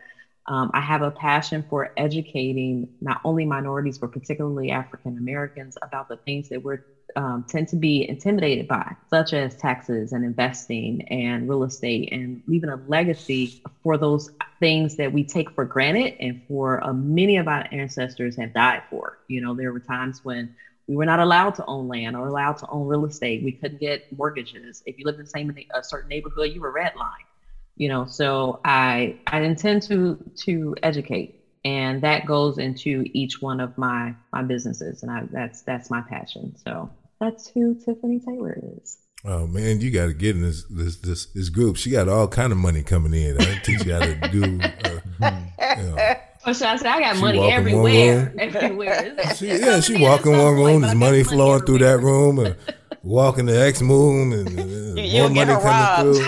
um, 0.50 0.70
I 0.74 0.82
have 0.82 1.02
a 1.02 1.12
passion 1.12 1.64
for 1.70 1.90
educating 1.96 2.88
not 3.00 3.22
only 3.24 3.46
minorities, 3.46 3.98
but 3.98 4.12
particularly 4.12 4.72
African 4.72 5.18
Americans 5.18 5.78
about 5.82 6.08
the 6.08 6.18
things 6.26 6.50
that 6.50 6.62
we're 6.62 6.80
um, 7.16 7.46
tend 7.48 7.68
to 7.70 7.76
be 7.76 8.06
intimidated 8.08 8.68
by, 8.68 8.96
such 9.10 9.34
as 9.34 9.56
taxes 9.56 10.12
and 10.12 10.24
investing 10.24 11.02
and 11.08 11.48
real 11.48 11.64
estate, 11.64 12.10
and 12.12 12.42
leaving 12.48 12.70
a 12.70 12.76
legacy 12.86 13.54
for 13.84 13.98
those 13.98 14.28
things 14.60 14.96
that 14.96 15.12
we 15.12 15.24
take 15.24 15.50
for 15.52 15.66
granted 15.66 16.14
and 16.20 16.40
for 16.48 16.84
uh, 16.86 16.94
many 16.94 17.38
of 17.38 17.48
our 17.48 17.64
ancestors 17.72 18.36
have 18.38 18.54
died 18.54 18.82
for. 18.90 19.18
You 19.28 19.42
know, 19.42 19.56
there 19.56 19.72
were 19.72 19.80
times 19.80 20.20
when 20.24 20.50
we 20.88 20.96
were 20.96 21.06
not 21.06 21.20
allowed 21.20 21.56
to 21.56 21.66
own 21.68 21.88
land 21.88 22.16
or 22.16 22.28
allowed 22.28 22.58
to 22.58 22.66
own 22.70 22.88
real 22.88 23.06
estate. 23.06 23.44
We 23.44 23.54
couldn't 23.54 23.80
get 23.80 24.04
mortgages. 24.16 24.82
If 24.86 24.98
you 24.98 25.06
lived 25.06 25.18
in 25.20 25.24
the 25.24 25.28
same 25.30 25.52
a 25.74 25.84
certain 25.84 26.10
neighborhood, 26.10 26.50
you 26.52 26.62
were 26.62 26.74
redlined. 26.74 27.29
You 27.76 27.88
know, 27.88 28.06
so 28.06 28.60
I 28.64 29.18
I 29.26 29.40
intend 29.40 29.82
to 29.84 30.18
to 30.44 30.74
educate, 30.82 31.44
and 31.64 32.02
that 32.02 32.26
goes 32.26 32.58
into 32.58 33.04
each 33.12 33.40
one 33.40 33.60
of 33.60 33.76
my 33.78 34.14
my 34.32 34.42
businesses, 34.42 35.02
and 35.02 35.10
I, 35.10 35.22
that's 35.32 35.62
that's 35.62 35.90
my 35.90 36.02
passion. 36.02 36.54
So 36.64 36.90
that's 37.20 37.48
who 37.48 37.74
Tiffany 37.74 38.20
Taylor 38.20 38.58
is. 38.80 38.98
Oh 39.24 39.46
man, 39.46 39.80
you 39.80 39.90
got 39.90 40.06
to 40.06 40.14
get 40.14 40.36
in 40.36 40.42
this 40.42 40.64
this 40.70 40.96
this 40.96 41.26
this 41.26 41.48
group. 41.50 41.76
She 41.76 41.90
got 41.90 42.08
all 42.08 42.26
kind 42.26 42.52
of 42.52 42.58
money 42.58 42.82
coming 42.82 43.12
in. 43.12 43.40
I 43.40 43.58
teach 43.62 43.84
you 43.84 43.92
how 43.92 44.00
to 44.00 44.28
do. 44.30 44.60
Uh, 45.22 45.30
you 45.76 45.82
know. 45.82 46.14
Oh, 46.46 46.54
so 46.54 46.66
I 46.66 46.76
said 46.76 46.86
I 46.86 47.00
got 47.00 47.16
she 47.16 47.20
money 47.20 47.52
everywhere. 47.52 48.32
Everywhere. 48.38 49.14
She, 49.36 49.48
yeah, 49.48 49.80
she 49.80 50.02
walking 50.02 50.32
one 50.32 50.54
room. 50.54 50.80
There's 50.80 50.94
money 50.94 51.22
flowing 51.22 51.66
through 51.66 51.80
that 51.80 52.00
room, 52.00 52.38
and 52.38 52.56
walk 53.02 53.38
in 53.38 53.44
the 53.44 53.52
next 53.52 53.82
room, 53.82 54.32
and 54.32 54.48
uh, 54.48 55.18
more 55.18 55.28
money 55.28 55.52
coming 55.60 56.14
through. 56.14 56.26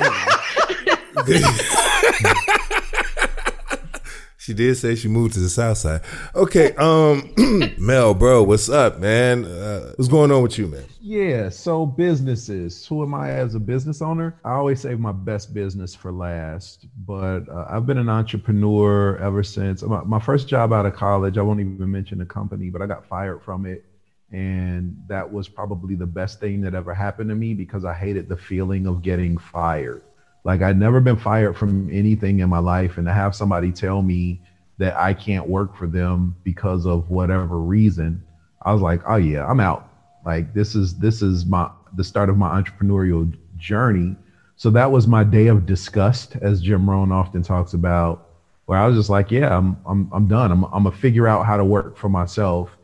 she 4.38 4.54
did 4.54 4.76
say 4.76 4.96
she 4.96 5.08
moved 5.08 5.34
to 5.34 5.40
the 5.40 5.48
south 5.48 5.78
side. 5.78 6.00
Okay, 6.34 6.74
um, 6.74 7.32
Mel, 7.78 8.14
bro, 8.14 8.42
what's 8.42 8.68
up, 8.68 8.98
man? 8.98 9.44
Uh, 9.44 9.92
what's 9.96 10.08
going 10.08 10.32
on 10.32 10.42
with 10.42 10.58
you, 10.58 10.66
man? 10.66 10.84
Yeah, 11.00 11.48
so 11.48 11.86
businesses. 11.86 12.84
Who 12.86 13.02
am 13.02 13.14
I 13.14 13.30
as 13.30 13.54
a 13.54 13.60
business 13.60 14.02
owner? 14.02 14.40
I 14.44 14.52
always 14.52 14.80
save 14.80 14.98
my 14.98 15.12
best 15.12 15.54
business 15.54 15.94
for 15.94 16.10
last, 16.10 16.86
but 17.06 17.48
uh, 17.48 17.66
I've 17.68 17.86
been 17.86 17.98
an 17.98 18.08
entrepreneur 18.08 19.16
ever 19.18 19.42
since 19.42 19.82
my, 19.82 20.02
my 20.02 20.18
first 20.18 20.48
job 20.48 20.72
out 20.72 20.86
of 20.86 20.94
college. 20.94 21.38
I 21.38 21.42
won't 21.42 21.60
even 21.60 21.90
mention 21.90 22.18
the 22.18 22.26
company, 22.26 22.70
but 22.70 22.82
I 22.82 22.86
got 22.86 23.06
fired 23.06 23.42
from 23.42 23.66
it. 23.66 23.84
And 24.32 24.96
that 25.08 25.30
was 25.30 25.48
probably 25.48 25.94
the 25.94 26.06
best 26.06 26.40
thing 26.40 26.62
that 26.62 26.74
ever 26.74 26.94
happened 26.94 27.28
to 27.28 27.36
me 27.36 27.54
because 27.54 27.84
I 27.84 27.94
hated 27.94 28.28
the 28.28 28.36
feeling 28.36 28.86
of 28.86 29.02
getting 29.02 29.36
fired. 29.36 30.02
Like 30.44 30.62
I'd 30.62 30.76
never 30.78 31.00
been 31.00 31.16
fired 31.16 31.56
from 31.56 31.88
anything 31.90 32.40
in 32.40 32.48
my 32.48 32.58
life. 32.58 32.98
And 32.98 33.06
to 33.06 33.12
have 33.12 33.34
somebody 33.34 33.72
tell 33.72 34.02
me 34.02 34.40
that 34.78 34.96
I 34.98 35.14
can't 35.14 35.48
work 35.48 35.74
for 35.76 35.86
them 35.86 36.36
because 36.44 36.86
of 36.86 37.08
whatever 37.10 37.60
reason, 37.60 38.22
I 38.64 38.72
was 38.72 38.82
like, 38.82 39.02
oh 39.06 39.16
yeah, 39.16 39.46
I'm 39.46 39.60
out 39.60 39.84
like 40.24 40.52
this 40.52 40.74
is 40.74 40.94
this 40.94 41.22
is 41.22 41.46
my 41.46 41.68
the 41.94 42.04
start 42.04 42.28
of 42.30 42.36
my 42.36 42.60
entrepreneurial 42.60 43.32
journey. 43.56 44.18
So 44.56 44.70
that 44.70 44.90
was 44.90 45.06
my 45.08 45.24
day 45.24 45.48
of 45.48 45.66
disgust, 45.66 46.36
as 46.40 46.60
Jim 46.60 46.88
Rohn 46.88 47.12
often 47.12 47.42
talks 47.42 47.72
about, 47.74 48.20
where 48.66 48.78
I 48.78 48.86
was 48.86 48.96
just 48.96 49.10
like, 49.10 49.30
yeah, 49.30 49.56
I'm 49.56 49.78
I'm 49.86 50.08
I'm 50.12 50.26
done. 50.28 50.52
I'm 50.52 50.64
I'm 50.66 50.84
gonna 50.84 50.92
figure 50.92 51.28
out 51.28 51.46
how 51.46 51.56
to 51.56 51.64
work 51.64 51.96
for 51.96 52.08
myself. 52.08 52.78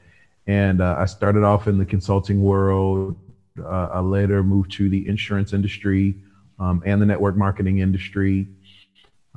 And 0.47 0.81
uh, 0.81 0.97
I 0.99 1.05
started 1.07 1.45
off 1.45 1.67
in 1.69 1.79
the 1.79 1.87
consulting 1.87 2.41
world. 2.43 3.17
Uh, 3.63 3.89
I 3.93 4.01
later 4.01 4.43
moved 4.43 4.73
to 4.73 4.89
the 4.89 5.07
insurance 5.09 5.53
industry 5.53 6.17
um, 6.59 6.83
and 6.85 7.01
the 7.01 7.07
network 7.07 7.37
marketing 7.37 7.79
industry. 7.79 8.47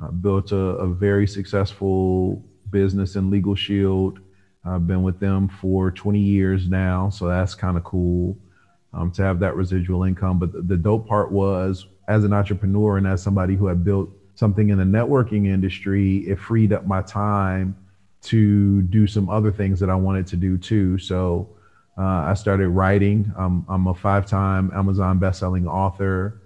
Uh, 0.02 0.10
built 0.10 0.50
a, 0.50 0.56
a, 0.56 0.88
very 0.88 1.28
successful 1.28 2.42
business 2.70 3.14
in 3.14 3.30
Legal 3.30 3.54
Shield 3.54 4.18
I've 4.64 4.86
been 4.86 5.02
with 5.02 5.18
them 5.18 5.48
for 5.48 5.90
20 5.90 6.18
years 6.20 6.68
now, 6.68 7.10
so 7.10 7.26
that's 7.26 7.54
kind 7.54 7.76
of 7.76 7.82
cool 7.84 8.38
um, 8.92 9.10
to 9.12 9.22
have 9.22 9.40
that 9.40 9.56
residual 9.56 10.04
income. 10.04 10.38
But 10.38 10.52
the, 10.52 10.62
the 10.62 10.76
dope 10.76 11.08
part 11.08 11.32
was, 11.32 11.86
as 12.08 12.24
an 12.24 12.32
entrepreneur 12.32 12.98
and 12.98 13.06
as 13.06 13.22
somebody 13.22 13.56
who 13.56 13.66
had 13.66 13.84
built 13.84 14.10
something 14.34 14.68
in 14.68 14.78
the 14.78 14.84
networking 14.84 15.46
industry, 15.46 16.18
it 16.28 16.38
freed 16.38 16.72
up 16.72 16.86
my 16.86 17.02
time 17.02 17.76
to 18.22 18.82
do 18.82 19.06
some 19.06 19.28
other 19.28 19.50
things 19.50 19.80
that 19.80 19.90
I 19.90 19.96
wanted 19.96 20.28
to 20.28 20.36
do 20.36 20.56
too. 20.56 20.96
So 20.98 21.48
uh, 21.98 22.02
I 22.02 22.34
started 22.34 22.68
writing. 22.68 23.32
Um, 23.36 23.66
I'm 23.68 23.88
a 23.88 23.94
five-time 23.94 24.70
Amazon 24.74 25.18
best-selling 25.18 25.66
author. 25.66 26.41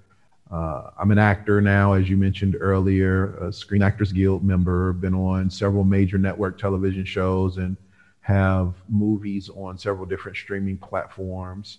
Uh, 0.51 0.90
I'm 0.99 1.11
an 1.11 1.18
actor 1.18 1.61
now, 1.61 1.94
as 1.94 2.09
you 2.09 2.16
mentioned 2.16 2.57
earlier, 2.61 3.36
a 3.38 3.53
Screen 3.53 3.82
Actors 3.82 4.12
Guild 4.12 4.44
member. 4.44 4.92
Been 4.92 5.14
on 5.14 5.51
several 5.51 5.82
major 5.82 6.18
network 6.18 6.59
television 6.59 7.05
shows 7.05 7.57
and 7.57 7.76
have 8.20 8.74
movies 8.88 9.51
on 9.51 9.76
several 9.76 10.07
different 10.07 10.36
streaming 10.36 10.78
platforms. 10.78 11.78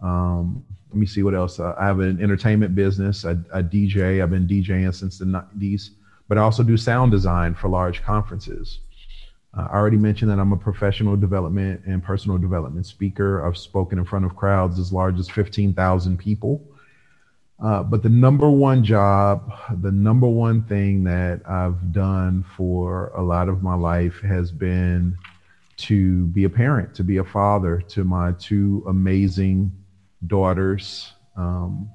Um, 0.00 0.64
let 0.90 0.96
me 0.96 1.06
see 1.06 1.24
what 1.24 1.34
else. 1.34 1.58
I 1.58 1.84
have 1.84 1.98
an 1.98 2.22
entertainment 2.22 2.74
business. 2.74 3.24
I, 3.24 3.32
I, 3.52 3.62
DJ. 3.62 4.22
I've 4.22 4.30
been 4.30 4.46
DJing 4.46 4.94
since 4.94 5.18
the 5.18 5.24
90s, 5.24 5.90
but 6.28 6.38
I 6.38 6.42
also 6.42 6.62
do 6.62 6.76
sound 6.76 7.10
design 7.10 7.54
for 7.54 7.68
large 7.68 8.02
conferences. 8.02 8.78
Uh, 9.56 9.66
I 9.70 9.74
already 9.74 9.96
mentioned 9.96 10.30
that 10.30 10.38
I'm 10.38 10.52
a 10.52 10.56
professional 10.56 11.16
development 11.16 11.82
and 11.84 12.02
personal 12.02 12.38
development 12.38 12.86
speaker. 12.86 13.44
I've 13.44 13.56
spoken 13.56 13.98
in 13.98 14.04
front 14.04 14.24
of 14.24 14.36
crowds 14.36 14.78
as 14.78 14.92
large 14.92 15.18
as 15.18 15.28
15,000 15.28 16.16
people. 16.16 16.62
Uh, 17.62 17.82
but 17.82 18.02
the 18.02 18.08
number 18.08 18.48
one 18.48 18.84
job, 18.84 19.52
the 19.80 19.90
number 19.90 20.28
one 20.28 20.62
thing 20.62 21.02
that 21.04 21.40
I've 21.48 21.92
done 21.92 22.44
for 22.56 23.08
a 23.16 23.22
lot 23.22 23.48
of 23.48 23.62
my 23.62 23.74
life 23.74 24.20
has 24.20 24.52
been 24.52 25.18
to 25.78 26.26
be 26.26 26.44
a 26.44 26.50
parent, 26.50 26.94
to 26.94 27.04
be 27.04 27.16
a 27.16 27.24
father 27.24 27.80
to 27.88 28.04
my 28.04 28.32
two 28.32 28.84
amazing 28.86 29.72
daughters 30.26 31.12
um, 31.36 31.90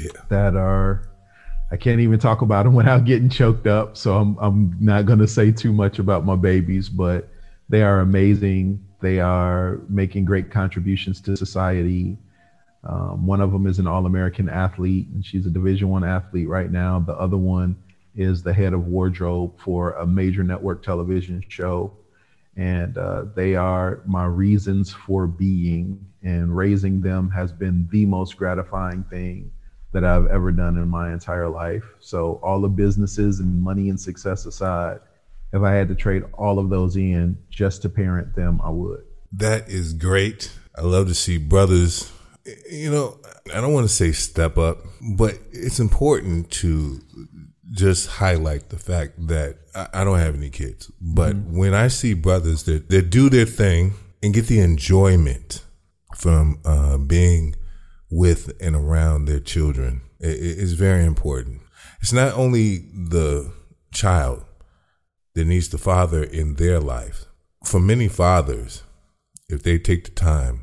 yeah. 0.00 0.10
that 0.28 0.56
are. 0.56 1.08
I 1.72 1.76
can't 1.76 2.00
even 2.00 2.20
talk 2.20 2.42
about 2.42 2.64
them 2.64 2.74
without 2.74 3.04
getting 3.04 3.28
choked 3.28 3.66
up. 3.66 3.96
So 3.96 4.16
I'm 4.16 4.36
I'm 4.38 4.76
not 4.78 5.06
going 5.06 5.18
to 5.20 5.26
say 5.26 5.52
too 5.52 5.72
much 5.72 5.98
about 5.98 6.24
my 6.24 6.36
babies, 6.36 6.88
but 6.88 7.28
they 7.68 7.82
are 7.82 8.00
amazing. 8.00 8.84
They 9.00 9.20
are 9.20 9.80
making 9.88 10.26
great 10.26 10.50
contributions 10.50 11.20
to 11.22 11.36
society. 11.36 12.18
Um, 12.88 13.26
one 13.26 13.40
of 13.40 13.52
them 13.52 13.66
is 13.66 13.78
an 13.78 13.86
All-American 13.86 14.48
athlete, 14.48 15.08
and 15.12 15.24
she's 15.24 15.46
a 15.46 15.50
Division 15.50 15.88
One 15.88 16.04
athlete 16.04 16.48
right 16.48 16.70
now. 16.70 17.00
The 17.00 17.14
other 17.14 17.36
one 17.36 17.76
is 18.14 18.42
the 18.42 18.54
head 18.54 18.72
of 18.72 18.86
wardrobe 18.86 19.58
for 19.58 19.92
a 19.92 20.06
major 20.06 20.42
network 20.42 20.82
television 20.82 21.42
show 21.48 21.92
and 22.56 22.96
uh, 22.96 23.26
they 23.34 23.54
are 23.54 24.02
my 24.06 24.24
reasons 24.24 24.92
for 24.92 25.26
being. 25.26 26.04
And 26.22 26.56
raising 26.56 27.00
them 27.00 27.30
has 27.30 27.52
been 27.52 27.88
the 27.92 28.06
most 28.06 28.36
gratifying 28.36 29.04
thing 29.04 29.52
that 29.92 30.04
I've 30.04 30.26
ever 30.26 30.50
done 30.50 30.76
in 30.76 30.88
my 30.88 31.12
entire 31.12 31.48
life. 31.48 31.84
So, 32.00 32.40
all 32.42 32.60
the 32.60 32.68
businesses 32.68 33.38
and 33.38 33.62
money 33.62 33.90
and 33.90 34.00
success 34.00 34.44
aside, 34.44 34.98
if 35.52 35.62
I 35.62 35.74
had 35.74 35.88
to 35.88 35.94
trade 35.94 36.24
all 36.32 36.58
of 36.58 36.68
those 36.68 36.96
in 36.96 37.38
just 37.48 37.82
to 37.82 37.88
parent 37.88 38.34
them, 38.34 38.60
I 38.64 38.70
would. 38.70 39.04
That 39.32 39.68
is 39.68 39.92
great. 39.92 40.50
I 40.74 40.80
love 40.80 41.06
to 41.08 41.14
see 41.14 41.38
brothers, 41.38 42.10
you 42.70 42.90
know, 42.90 43.18
I 43.54 43.60
don't 43.60 43.72
want 43.72 43.88
to 43.88 43.94
say 43.94 44.12
step 44.12 44.58
up, 44.58 44.78
but 45.16 45.38
it's 45.52 45.80
important 45.80 46.50
to 46.52 47.00
just 47.72 48.08
highlight 48.08 48.68
the 48.70 48.78
fact 48.78 49.26
that 49.26 49.56
I, 49.74 49.88
I 49.94 50.04
don't 50.04 50.18
have 50.18 50.34
any 50.34 50.50
kids. 50.50 50.90
But 51.00 51.36
mm-hmm. 51.36 51.56
when 51.56 51.74
I 51.74 51.88
see 51.88 52.14
brothers 52.14 52.64
that, 52.64 52.88
that 52.90 53.10
do 53.10 53.28
their 53.28 53.46
thing 53.46 53.94
and 54.22 54.32
get 54.32 54.46
the 54.46 54.60
enjoyment 54.60 55.62
from 56.14 56.60
uh, 56.64 56.98
being 56.98 57.54
with 58.10 58.52
and 58.60 58.76
around 58.76 59.24
their 59.24 59.40
children, 59.40 60.02
it, 60.20 60.38
it's 60.40 60.72
very 60.72 61.04
important. 61.04 61.62
It's 62.00 62.12
not 62.12 62.34
only 62.34 62.78
the 62.78 63.52
child 63.92 64.44
that 65.34 65.46
needs 65.46 65.68
the 65.68 65.78
father 65.78 66.22
in 66.22 66.54
their 66.54 66.80
life. 66.80 67.26
For 67.64 67.80
many 67.80 68.08
fathers, 68.08 68.84
if 69.48 69.62
they 69.62 69.78
take 69.78 70.04
the 70.04 70.10
time 70.12 70.62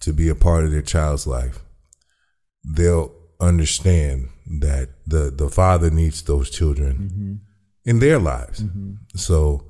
to 0.00 0.12
be 0.12 0.28
a 0.28 0.34
part 0.34 0.64
of 0.64 0.70
their 0.70 0.82
child's 0.82 1.26
life, 1.26 1.60
they'll 2.64 3.14
understand 3.40 4.28
that 4.46 4.88
the 5.06 5.30
the 5.30 5.48
father 5.48 5.90
needs 5.90 6.22
those 6.22 6.50
children 6.50 6.96
mm-hmm. 6.98 7.34
in 7.84 7.98
their 8.00 8.18
lives. 8.18 8.62
Mm-hmm. 8.62 8.94
So 9.16 9.68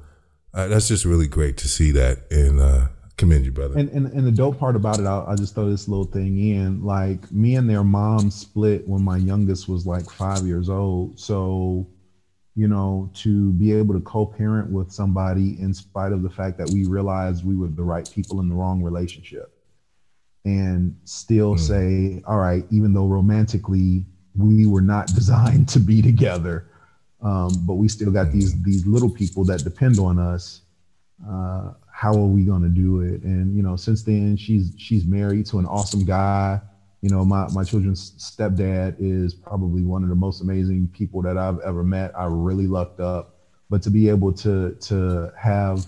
uh, 0.54 0.66
that's 0.68 0.88
just 0.88 1.04
really 1.04 1.28
great 1.28 1.56
to 1.58 1.68
see 1.68 1.90
that 1.92 2.30
and 2.30 2.60
uh, 2.60 2.88
commend 3.16 3.44
you, 3.44 3.52
brother. 3.52 3.78
And, 3.78 3.88
and 3.90 4.06
and 4.06 4.26
the 4.26 4.32
dope 4.32 4.58
part 4.58 4.76
about 4.76 4.98
it, 4.98 5.06
I'll, 5.06 5.26
I'll 5.28 5.36
just 5.36 5.54
throw 5.54 5.70
this 5.70 5.88
little 5.88 6.06
thing 6.06 6.38
in. 6.38 6.82
Like 6.82 7.30
me 7.30 7.56
and 7.56 7.68
their 7.68 7.84
mom 7.84 8.30
split 8.30 8.88
when 8.88 9.02
my 9.02 9.18
youngest 9.18 9.68
was 9.68 9.86
like 9.86 10.10
five 10.10 10.46
years 10.46 10.68
old. 10.68 11.18
So 11.18 11.86
you 12.56 12.66
know, 12.66 13.10
to 13.14 13.52
be 13.52 13.72
able 13.72 13.94
to 13.94 14.00
co-parent 14.00 14.70
with 14.70 14.90
somebody 14.90 15.56
in 15.60 15.72
spite 15.72 16.12
of 16.12 16.22
the 16.22 16.28
fact 16.28 16.58
that 16.58 16.68
we 16.70 16.84
realized 16.84 17.44
we 17.44 17.56
were 17.56 17.68
the 17.68 17.82
right 17.82 18.10
people 18.12 18.40
in 18.40 18.48
the 18.48 18.54
wrong 18.54 18.82
relationship 18.82 19.49
and 20.44 20.96
still 21.04 21.54
mm. 21.54 21.60
say, 21.60 22.22
all 22.26 22.38
right, 22.38 22.64
even 22.70 22.92
though 22.92 23.06
romantically 23.06 24.04
we 24.36 24.66
were 24.66 24.80
not 24.80 25.06
designed 25.14 25.68
to 25.70 25.80
be 25.80 26.02
together, 26.02 26.66
um, 27.22 27.50
but 27.66 27.74
we 27.74 27.88
still 27.88 28.10
got 28.10 28.32
these 28.32 28.60
these 28.62 28.86
little 28.86 29.10
people 29.10 29.44
that 29.44 29.62
depend 29.62 29.98
on 29.98 30.18
us. 30.18 30.62
Uh, 31.28 31.72
how 31.92 32.14
are 32.14 32.26
we 32.26 32.44
going 32.44 32.62
to 32.62 32.68
do 32.68 33.02
it? 33.02 33.22
And 33.22 33.54
you 33.54 33.62
know, 33.62 33.76
since 33.76 34.02
then, 34.02 34.36
she's 34.36 34.72
she's 34.78 35.04
married 35.04 35.44
to 35.46 35.58
an 35.58 35.66
awesome 35.66 36.04
guy. 36.04 36.60
You 37.02 37.10
know, 37.10 37.24
my 37.24 37.46
my 37.52 37.62
children's 37.62 38.12
stepdad 38.12 38.96
is 38.98 39.34
probably 39.34 39.82
one 39.82 40.02
of 40.02 40.08
the 40.08 40.14
most 40.14 40.40
amazing 40.40 40.88
people 40.94 41.20
that 41.22 41.36
I've 41.36 41.60
ever 41.60 41.84
met. 41.84 42.18
I 42.18 42.24
really 42.24 42.66
lucked 42.66 43.00
up, 43.00 43.36
but 43.68 43.82
to 43.82 43.90
be 43.90 44.08
able 44.08 44.32
to 44.34 44.74
to 44.80 45.30
have 45.38 45.86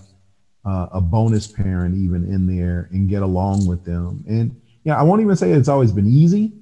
uh, 0.65 0.87
a 0.91 1.01
bonus 1.01 1.47
parent 1.47 1.95
even 1.95 2.25
in 2.31 2.47
there 2.47 2.89
and 2.91 3.09
get 3.09 3.21
along 3.21 3.65
with 3.65 3.83
them. 3.83 4.23
And 4.27 4.59
yeah, 4.83 4.97
I 4.97 5.03
won't 5.03 5.21
even 5.21 5.35
say 5.35 5.51
it's 5.51 5.67
always 5.67 5.91
been 5.91 6.07
easy. 6.07 6.53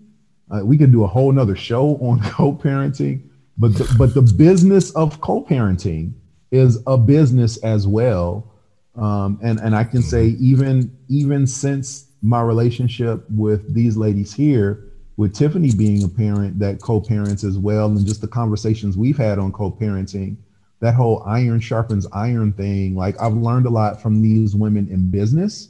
Uh, 0.49 0.65
we 0.65 0.77
could 0.77 0.91
do 0.91 1.03
a 1.03 1.07
whole 1.07 1.31
nother 1.31 1.55
show 1.55 1.95
on 2.01 2.19
co-parenting, 2.21 3.21
but 3.57 3.73
the, 3.75 3.95
but 3.97 4.13
the 4.13 4.21
business 4.21 4.91
of 4.91 5.21
co-parenting 5.21 6.13
is 6.51 6.81
a 6.87 6.97
business 6.97 7.57
as 7.57 7.87
well. 7.87 8.47
Um, 8.95 9.39
and 9.41 9.59
and 9.59 9.73
I 9.73 9.85
can 9.85 10.01
say 10.01 10.27
even 10.39 10.95
even 11.07 11.47
since 11.47 12.07
my 12.21 12.41
relationship 12.41 13.23
with 13.29 13.73
these 13.73 13.95
ladies 13.95 14.33
here, 14.33 14.91
with 15.15 15.33
Tiffany 15.33 15.71
being 15.71 16.03
a 16.03 16.09
parent 16.09 16.59
that 16.59 16.81
co-parents 16.81 17.43
as 17.43 17.57
well, 17.57 17.87
and 17.87 18.05
just 18.05 18.19
the 18.21 18.27
conversations 18.27 18.97
we've 18.97 19.17
had 19.17 19.39
on 19.39 19.53
co-parenting, 19.53 20.35
that 20.81 20.95
whole 20.95 21.21
iron 21.25 21.61
sharpens 21.61 22.07
iron 22.13 22.53
thing. 22.53 22.95
Like 22.95 23.15
I've 23.21 23.33
learned 23.35 23.67
a 23.67 23.71
lot 23.71 24.01
from 24.01 24.21
these 24.21 24.55
women 24.55 24.87
in 24.89 25.11
business, 25.11 25.69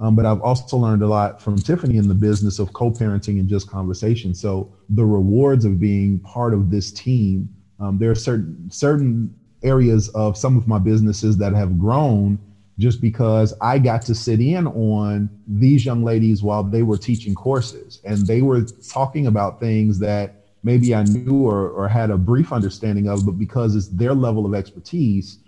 um, 0.00 0.16
but 0.16 0.26
I've 0.26 0.40
also 0.40 0.78
learned 0.78 1.02
a 1.02 1.08
lot 1.08 1.40
from 1.40 1.56
Tiffany 1.56 1.96
in 1.98 2.08
the 2.08 2.14
business 2.14 2.60
of 2.60 2.72
co-parenting 2.74 3.40
and 3.40 3.48
just 3.48 3.68
conversation. 3.68 4.34
So 4.34 4.68
the 4.88 5.06
rewards 5.06 5.64
of 5.66 5.80
being 5.80 6.20
part 6.20 6.54
of 6.54 6.70
this 6.70 6.92
team, 6.92 7.50
um, 7.80 7.98
there 7.98 8.10
are 8.12 8.16
certain 8.16 8.70
certain 8.70 9.34
areas 9.62 10.08
of 10.10 10.36
some 10.38 10.56
of 10.56 10.68
my 10.68 10.78
businesses 10.78 11.38
that 11.38 11.54
have 11.54 11.78
grown 11.78 12.40
just 12.78 13.00
because 13.00 13.54
I 13.60 13.78
got 13.78 14.02
to 14.06 14.14
sit 14.16 14.40
in 14.40 14.66
on 14.68 15.30
these 15.46 15.84
young 15.84 16.04
ladies 16.04 16.42
while 16.42 16.64
they 16.64 16.82
were 16.82 16.98
teaching 16.98 17.34
courses 17.34 18.00
and 18.04 18.26
they 18.26 18.42
were 18.42 18.62
talking 18.90 19.26
about 19.26 19.58
things 19.60 19.98
that 20.00 20.32
maybe 20.62 20.94
I 20.94 21.04
knew 21.04 21.46
or, 21.46 21.70
or 21.70 21.88
had 21.88 22.10
a 22.10 22.18
brief 22.18 22.52
understanding 22.52 23.08
of, 23.08 23.24
but 23.24 23.32
because 23.32 23.74
it's 23.74 23.88
their 23.88 24.14
level 24.14 24.46
of 24.46 24.54
expertise, 24.54 25.38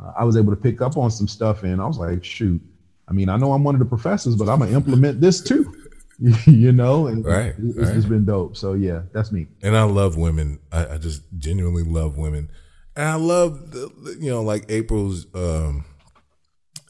uh, 0.00 0.12
I 0.18 0.24
was 0.24 0.36
able 0.36 0.54
to 0.54 0.60
pick 0.60 0.80
up 0.80 0.96
on 0.96 1.10
some 1.10 1.28
stuff. 1.28 1.62
And 1.62 1.80
I 1.80 1.86
was 1.86 1.98
like, 1.98 2.24
shoot, 2.24 2.60
I 3.08 3.12
mean, 3.12 3.28
I 3.28 3.36
know 3.36 3.52
I'm 3.52 3.64
one 3.64 3.74
of 3.74 3.78
the 3.78 3.86
professors, 3.86 4.36
but 4.36 4.48
I'm 4.48 4.58
going 4.58 4.70
to 4.70 4.76
implement 4.76 5.20
this 5.20 5.40
too. 5.40 5.74
you 6.46 6.72
know, 6.72 7.06
and 7.06 7.24
right, 7.24 7.54
it's, 7.56 7.76
right. 7.78 7.96
it's 7.96 8.06
been 8.06 8.24
dope. 8.24 8.56
So 8.56 8.74
yeah, 8.74 9.02
that's 9.12 9.30
me. 9.30 9.46
And 9.62 9.76
I 9.76 9.84
love 9.84 10.16
women. 10.16 10.58
I, 10.72 10.94
I 10.94 10.98
just 10.98 11.22
genuinely 11.38 11.84
love 11.84 12.18
women, 12.18 12.50
and 12.96 13.08
I 13.08 13.14
love 13.14 13.70
the, 13.70 14.16
you 14.18 14.28
know 14.28 14.42
like 14.42 14.64
April's 14.68 15.32
um, 15.32 15.84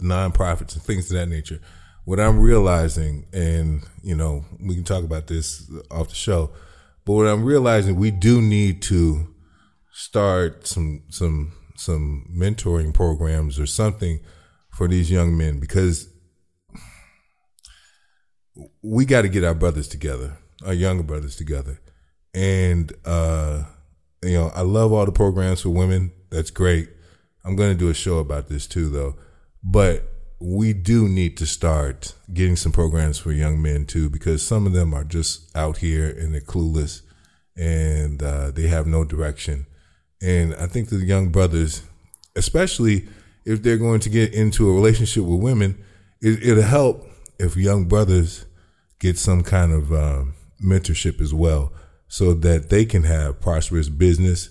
nonprofits 0.00 0.72
and 0.72 0.82
things 0.82 1.10
of 1.10 1.18
that 1.18 1.28
nature. 1.28 1.60
What 2.06 2.18
I'm 2.18 2.40
realizing, 2.40 3.26
and 3.34 3.82
you 4.02 4.16
know, 4.16 4.46
we 4.60 4.74
can 4.74 4.84
talk 4.84 5.04
about 5.04 5.26
this 5.26 5.70
off 5.90 6.08
the 6.08 6.14
show 6.14 6.50
but 7.08 7.14
what 7.14 7.26
I'm 7.26 7.42
realizing, 7.42 7.96
we 7.96 8.10
do 8.10 8.42
need 8.42 8.82
to 8.82 9.34
start 9.94 10.66
some 10.66 11.04
some 11.08 11.54
some 11.74 12.26
mentoring 12.30 12.92
programs 12.92 13.58
or 13.58 13.64
something 13.64 14.20
for 14.72 14.86
these 14.88 15.10
young 15.10 15.34
men 15.34 15.58
because 15.58 16.06
we 18.82 19.06
got 19.06 19.22
to 19.22 19.30
get 19.30 19.42
our 19.42 19.54
brothers 19.54 19.88
together, 19.88 20.36
our 20.66 20.74
younger 20.74 21.02
brothers 21.02 21.34
together. 21.34 21.80
And 22.34 22.92
uh, 23.06 23.62
you 24.22 24.34
know, 24.34 24.52
I 24.54 24.60
love 24.60 24.92
all 24.92 25.06
the 25.06 25.10
programs 25.10 25.62
for 25.62 25.70
women. 25.70 26.12
That's 26.28 26.50
great. 26.50 26.90
I'm 27.42 27.56
going 27.56 27.72
to 27.72 27.78
do 27.78 27.88
a 27.88 27.94
show 27.94 28.18
about 28.18 28.48
this 28.48 28.66
too, 28.66 28.90
though. 28.90 29.16
But 29.64 30.12
we 30.40 30.72
do 30.72 31.08
need 31.08 31.36
to 31.38 31.46
start 31.46 32.14
getting 32.32 32.56
some 32.56 32.72
programs 32.72 33.18
for 33.18 33.32
young 33.32 33.60
men 33.60 33.86
too, 33.86 34.08
because 34.08 34.46
some 34.46 34.66
of 34.66 34.72
them 34.72 34.94
are 34.94 35.04
just 35.04 35.54
out 35.56 35.78
here 35.78 36.08
and 36.08 36.32
they're 36.32 36.40
clueless 36.40 37.02
and 37.56 38.22
uh, 38.22 38.50
they 38.52 38.68
have 38.68 38.86
no 38.86 39.04
direction. 39.04 39.66
And 40.22 40.54
I 40.54 40.66
think 40.66 40.88
the 40.88 40.96
young 40.96 41.30
brothers, 41.30 41.82
especially 42.36 43.08
if 43.44 43.62
they're 43.62 43.78
going 43.78 44.00
to 44.00 44.08
get 44.08 44.32
into 44.32 44.68
a 44.68 44.74
relationship 44.74 45.24
with 45.24 45.40
women, 45.40 45.82
it, 46.20 46.54
will 46.54 46.62
help 46.62 47.06
if 47.38 47.56
young 47.56 47.86
brothers 47.86 48.46
get 49.00 49.18
some 49.18 49.42
kind 49.42 49.72
of 49.72 49.92
um, 49.92 50.34
mentorship 50.64 51.20
as 51.20 51.32
well, 51.32 51.72
so 52.08 52.34
that 52.34 52.68
they 52.70 52.84
can 52.84 53.04
have 53.04 53.40
prosperous 53.40 53.88
business 53.88 54.50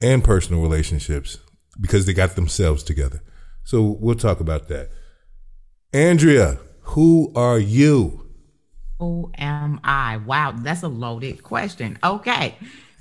and 0.00 0.24
personal 0.24 0.62
relationships 0.62 1.38
because 1.80 2.06
they 2.06 2.12
got 2.12 2.36
themselves 2.36 2.82
together. 2.82 3.22
So 3.64 3.82
we'll 3.82 4.14
talk 4.14 4.40
about 4.40 4.68
that. 4.68 4.90
Andrea, 5.94 6.58
who 6.80 7.30
are 7.36 7.58
you? 7.58 8.26
Who 8.98 9.30
am 9.36 9.78
I? 9.84 10.16
Wow, 10.16 10.52
that's 10.52 10.82
a 10.82 10.88
loaded 10.88 11.42
question. 11.42 11.98
Okay. 12.02 12.56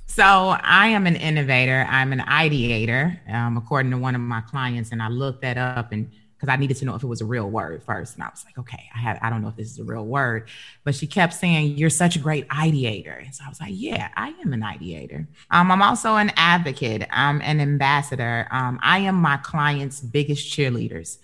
So 0.07 0.23
I 0.25 0.87
am 0.87 1.07
an 1.07 1.15
innovator. 1.15 1.87
I'm 1.89 2.11
an 2.11 2.19
ideator, 2.19 3.17
um, 3.33 3.55
according 3.55 3.91
to 3.91 3.97
one 3.97 4.13
of 4.13 4.19
my 4.19 4.41
clients, 4.41 4.91
and 4.91 5.01
I 5.01 5.07
looked 5.07 5.41
that 5.43 5.57
up 5.57 5.93
and 5.93 6.11
because 6.33 6.51
I 6.51 6.57
needed 6.57 6.75
to 6.77 6.85
know 6.85 6.95
if 6.95 7.03
it 7.03 7.07
was 7.07 7.21
a 7.21 7.25
real 7.25 7.49
word 7.49 7.81
first, 7.83 8.15
and 8.15 8.23
I 8.23 8.27
was 8.27 8.43
like, 8.43 8.57
okay, 8.57 8.83
I 8.93 8.97
have 8.97 9.19
I 9.21 9.29
don't 9.29 9.41
know 9.41 9.47
if 9.47 9.55
this 9.55 9.71
is 9.71 9.79
a 9.79 9.85
real 9.85 10.05
word, 10.05 10.49
but 10.83 10.93
she 10.93 11.07
kept 11.07 11.33
saying 11.33 11.77
you're 11.77 11.89
such 11.89 12.17
a 12.17 12.19
great 12.19 12.45
ideator, 12.49 13.23
and 13.23 13.33
so 13.33 13.45
I 13.45 13.49
was 13.49 13.61
like, 13.61 13.71
yeah, 13.73 14.09
I 14.17 14.33
am 14.43 14.51
an 14.51 14.63
ideator. 14.63 15.27
Um, 15.49 15.71
I'm 15.71 15.81
also 15.81 16.17
an 16.17 16.33
advocate. 16.35 17.07
I'm 17.09 17.39
an 17.39 17.61
ambassador. 17.61 18.49
Um, 18.51 18.81
I 18.83 18.99
am 18.99 19.15
my 19.15 19.37
clients' 19.37 20.01
biggest 20.01 20.51
cheerleaders. 20.51 21.19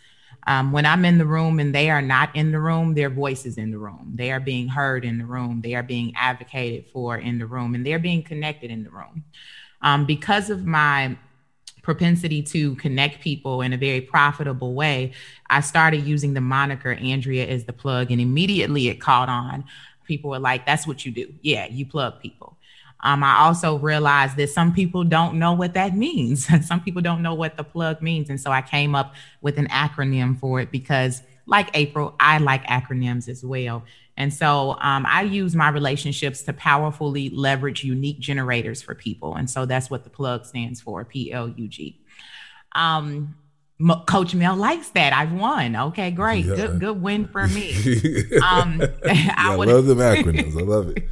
Um, 0.48 0.72
when 0.72 0.86
I'm 0.86 1.04
in 1.04 1.18
the 1.18 1.26
room 1.26 1.60
and 1.60 1.76
they 1.76 1.90
are 1.90 2.02
not 2.02 2.34
in 2.34 2.52
the 2.52 2.60
room, 2.60 2.94
their 2.94 3.10
voice 3.10 3.46
is 3.46 3.58
in 3.58 3.70
the 3.70 3.78
room. 3.78 4.14
They 4.16 4.32
are 4.32 4.40
being 4.40 4.70
heard 4.70 5.04
in 5.04 5.18
the 5.18 5.26
room. 5.26 5.60
They 5.62 5.76
are 5.76 5.84
being 5.84 6.14
advocated 6.16 6.86
for 6.94 7.18
in 7.18 7.38
the 7.38 7.46
room, 7.46 7.76
and 7.76 7.86
they're 7.86 8.00
being 8.00 8.24
connected 8.24 8.72
in 8.72 8.84
the 8.86 8.90
room. 8.90 9.26
Um, 9.82 10.06
because 10.06 10.50
of 10.50 10.66
my 10.66 11.18
propensity 11.84 12.42
to 12.44 12.76
connect 12.76 13.22
people 13.22 13.62
in 13.62 13.74
a 13.74 13.78
very 13.78 14.02
profitable 14.02 14.74
way, 14.74 15.12
I 15.50 15.60
started 15.60 16.06
using 16.06 16.34
the 16.34 16.42
moniker 16.42 16.94
Andrea 16.94 17.46
is 17.46 17.66
the 17.66 17.74
plug, 17.74 18.10
and 18.10 18.22
immediately 18.22 18.88
it 18.88 19.02
caught 19.02 19.30
on. 19.30 19.66
People 20.06 20.30
were 20.30 20.40
like, 20.40 20.66
"That's 20.66 20.88
what 20.88 21.06
you 21.06 21.12
do. 21.12 21.34
Yeah, 21.42 21.68
you 21.68 21.86
plug 21.86 22.22
people." 22.22 22.57
Um, 23.02 23.24
I 23.24 23.40
also 23.40 23.78
realized 23.78 24.38
that 24.38 24.50
some 24.50 24.74
people 24.74 25.04
don't 25.04 25.38
know 25.38 25.54
what 25.54 25.74
that 25.76 25.96
means. 25.96 26.48
some 26.68 26.82
people 26.82 27.02
don't 27.02 27.22
know 27.22 27.34
what 27.34 27.58
the 27.58 27.64
plug 27.64 28.02
means. 28.02 28.30
And 28.30 28.40
so 28.40 28.52
I 28.52 28.62
came 28.62 28.96
up 28.96 29.14
with 29.42 29.58
an 29.58 29.68
acronym 29.68 30.38
for 30.40 30.60
it 30.60 30.72
because, 30.72 31.22
like 31.46 31.70
April, 31.74 32.16
I 32.20 32.40
like 32.40 32.66
acronyms 32.66 33.30
as 33.30 33.44
well. 33.44 33.84
And 34.18 34.34
so 34.34 34.72
um, 34.82 35.06
I 35.08 35.22
use 35.22 35.56
my 35.56 35.70
relationships 35.70 36.42
to 36.44 36.54
powerfully 36.54 37.30
leverage 37.30 37.84
unique 37.84 38.20
generators 38.20 38.82
for 38.82 38.96
people. 38.96 39.36
And 39.36 39.48
so 39.48 39.66
that's 39.66 39.92
what 39.92 40.04
the 40.04 40.10
plug 40.10 40.46
stands 40.46 40.82
for 40.82 41.06
P 41.06 41.32
L 41.32 41.50
U 41.50 41.68
G. 41.68 42.02
Um, 42.74 43.36
Coach 44.08 44.34
Mel 44.34 44.56
likes 44.56 44.90
that. 44.90 45.14
I've 45.14 45.32
won. 45.32 45.76
Okay, 45.76 46.10
great. 46.10 46.46
Yeah. 46.46 46.56
Good, 46.56 46.80
good 46.80 47.02
win 47.02 47.28
for 47.28 47.48
me. 47.48 47.74
um, 48.44 48.82
yeah, 49.06 49.36
I, 49.38 49.56
would, 49.56 49.70
I 49.70 49.74
love 49.74 49.86
them 49.86 50.00
acronyms. 50.00 50.60
I 50.60 50.64
love 50.64 50.90
it. 50.90 51.08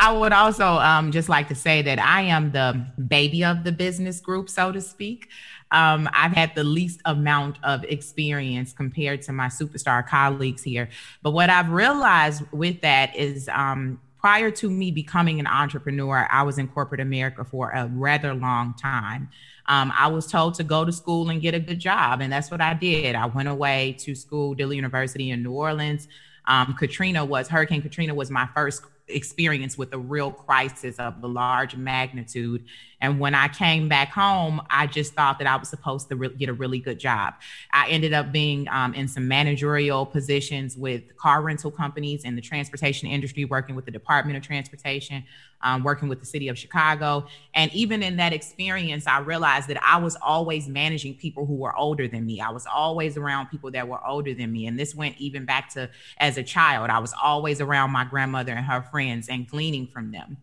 I 0.00 0.12
would 0.12 0.32
also 0.32 0.64
um, 0.64 1.10
just 1.10 1.28
like 1.28 1.48
to 1.48 1.56
say 1.56 1.82
that 1.82 1.98
I 1.98 2.22
am 2.22 2.52
the 2.52 2.86
baby 3.08 3.44
of 3.44 3.64
the 3.64 3.72
business 3.72 4.20
group, 4.20 4.48
so 4.48 4.70
to 4.70 4.80
speak. 4.80 5.28
Um, 5.72 6.08
I've 6.12 6.30
had 6.30 6.54
the 6.54 6.62
least 6.62 7.00
amount 7.04 7.58
of 7.64 7.82
experience 7.82 8.72
compared 8.72 9.22
to 9.22 9.32
my 9.32 9.48
superstar 9.48 10.06
colleagues 10.06 10.62
here. 10.62 10.88
But 11.20 11.32
what 11.32 11.50
I've 11.50 11.70
realized 11.70 12.44
with 12.52 12.80
that 12.82 13.14
is 13.16 13.48
um, 13.48 14.00
prior 14.20 14.52
to 14.52 14.70
me 14.70 14.92
becoming 14.92 15.40
an 15.40 15.48
entrepreneur, 15.48 16.28
I 16.30 16.44
was 16.44 16.58
in 16.58 16.68
corporate 16.68 17.00
America 17.00 17.44
for 17.44 17.70
a 17.70 17.88
rather 17.88 18.34
long 18.34 18.74
time. 18.74 19.28
Um, 19.66 19.92
I 19.98 20.06
was 20.06 20.28
told 20.28 20.54
to 20.54 20.64
go 20.64 20.84
to 20.84 20.92
school 20.92 21.28
and 21.28 21.42
get 21.42 21.54
a 21.54 21.60
good 21.60 21.80
job, 21.80 22.20
and 22.20 22.32
that's 22.32 22.52
what 22.52 22.60
I 22.60 22.72
did. 22.72 23.16
I 23.16 23.26
went 23.26 23.48
away 23.48 23.96
to 23.98 24.14
school, 24.14 24.54
Dillard 24.54 24.76
University 24.76 25.32
in 25.32 25.42
New 25.42 25.52
Orleans. 25.52 26.06
Um, 26.46 26.76
Katrina 26.78 27.24
was 27.24 27.48
Hurricane 27.48 27.82
Katrina 27.82 28.14
was 28.14 28.30
my 28.30 28.48
first 28.54 28.82
experience 29.08 29.76
with 29.78 29.92
a 29.92 29.98
real 29.98 30.30
crisis 30.30 30.98
of 30.98 31.22
a 31.22 31.26
large 31.26 31.76
magnitude. 31.76 32.64
And 33.00 33.20
when 33.20 33.34
I 33.34 33.48
came 33.48 33.88
back 33.88 34.10
home, 34.10 34.60
I 34.70 34.86
just 34.86 35.14
thought 35.14 35.38
that 35.38 35.46
I 35.46 35.56
was 35.56 35.68
supposed 35.68 36.08
to 36.08 36.16
re- 36.16 36.28
get 36.28 36.48
a 36.48 36.52
really 36.52 36.78
good 36.78 36.98
job. 36.98 37.34
I 37.72 37.88
ended 37.88 38.12
up 38.12 38.32
being 38.32 38.68
um, 38.68 38.94
in 38.94 39.08
some 39.08 39.28
managerial 39.28 40.04
positions 40.04 40.76
with 40.76 41.16
car 41.16 41.42
rental 41.42 41.70
companies 41.70 42.24
in 42.24 42.34
the 42.34 42.42
transportation 42.42 43.08
industry, 43.08 43.44
working 43.44 43.74
with 43.74 43.84
the 43.84 43.90
Department 43.90 44.36
of 44.36 44.42
Transportation, 44.42 45.24
um, 45.62 45.82
working 45.82 46.08
with 46.08 46.20
the 46.20 46.26
city 46.26 46.48
of 46.48 46.58
Chicago. 46.58 47.26
And 47.54 47.72
even 47.72 48.02
in 48.02 48.16
that 48.16 48.32
experience, 48.32 49.06
I 49.06 49.20
realized 49.20 49.68
that 49.68 49.82
I 49.82 49.98
was 49.98 50.16
always 50.22 50.68
managing 50.68 51.14
people 51.14 51.46
who 51.46 51.54
were 51.54 51.76
older 51.76 52.08
than 52.08 52.26
me. 52.26 52.40
I 52.40 52.50
was 52.50 52.66
always 52.66 53.16
around 53.16 53.46
people 53.46 53.70
that 53.72 53.86
were 53.86 54.04
older 54.06 54.34
than 54.34 54.52
me. 54.52 54.66
And 54.66 54.78
this 54.78 54.94
went 54.94 55.16
even 55.18 55.44
back 55.44 55.70
to 55.74 55.90
as 56.18 56.36
a 56.36 56.42
child. 56.42 56.90
I 56.90 56.98
was 56.98 57.14
always 57.20 57.60
around 57.60 57.90
my 57.90 58.04
grandmother 58.04 58.52
and 58.52 58.64
her 58.66 58.82
friends 58.82 59.28
and 59.28 59.48
gleaning 59.48 59.86
from 59.86 60.12
them. 60.12 60.38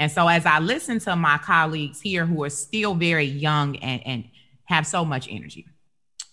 And 0.00 0.10
so 0.10 0.26
as 0.28 0.46
I 0.46 0.60
listen 0.60 0.98
to 1.00 1.14
my 1.14 1.36
colleagues 1.36 2.00
here 2.00 2.24
who 2.24 2.42
are 2.42 2.50
still 2.50 2.94
very 2.94 3.26
young 3.26 3.76
and, 3.76 4.02
and 4.06 4.24
have 4.64 4.86
so 4.86 5.04
much 5.04 5.28
energy, 5.30 5.66